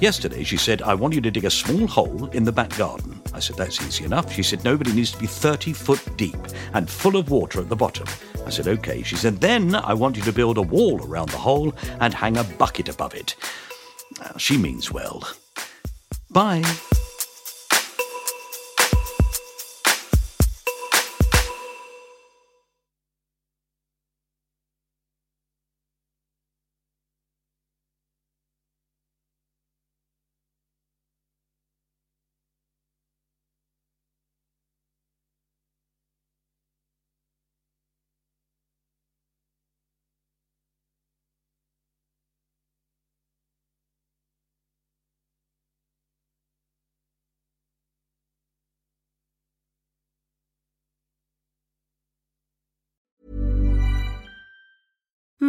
Yesterday, 0.00 0.42
she 0.42 0.56
said, 0.56 0.82
I 0.82 0.94
want 0.94 1.14
you 1.14 1.20
to 1.20 1.30
dig 1.30 1.44
a 1.44 1.50
small 1.50 1.86
hole 1.86 2.26
in 2.30 2.42
the 2.42 2.50
back 2.50 2.76
garden. 2.76 3.20
I 3.32 3.38
said, 3.38 3.56
That's 3.56 3.80
easy 3.80 4.04
enough. 4.04 4.32
She 4.32 4.42
said, 4.42 4.64
No, 4.64 4.76
but 4.76 4.88
it 4.88 4.94
needs 4.94 5.12
to 5.12 5.18
be 5.18 5.28
30 5.28 5.72
foot 5.72 6.04
deep 6.16 6.36
and 6.74 6.90
full 6.90 7.16
of 7.16 7.30
water 7.30 7.60
at 7.60 7.68
the 7.68 7.76
bottom. 7.76 8.08
I 8.44 8.50
said, 8.50 8.66
OK. 8.66 9.02
She 9.02 9.14
said, 9.14 9.40
Then 9.40 9.76
I 9.76 9.94
want 9.94 10.16
you 10.16 10.22
to 10.24 10.32
build 10.32 10.58
a 10.58 10.62
wall 10.62 11.00
around 11.06 11.28
the 11.28 11.38
hole 11.38 11.72
and 12.00 12.12
hang 12.12 12.36
a 12.36 12.44
bucket 12.44 12.88
above 12.88 13.14
it. 13.14 13.36
Well, 14.18 14.38
she 14.38 14.58
means 14.58 14.90
well. 14.90 15.22
Bye. 16.30 16.64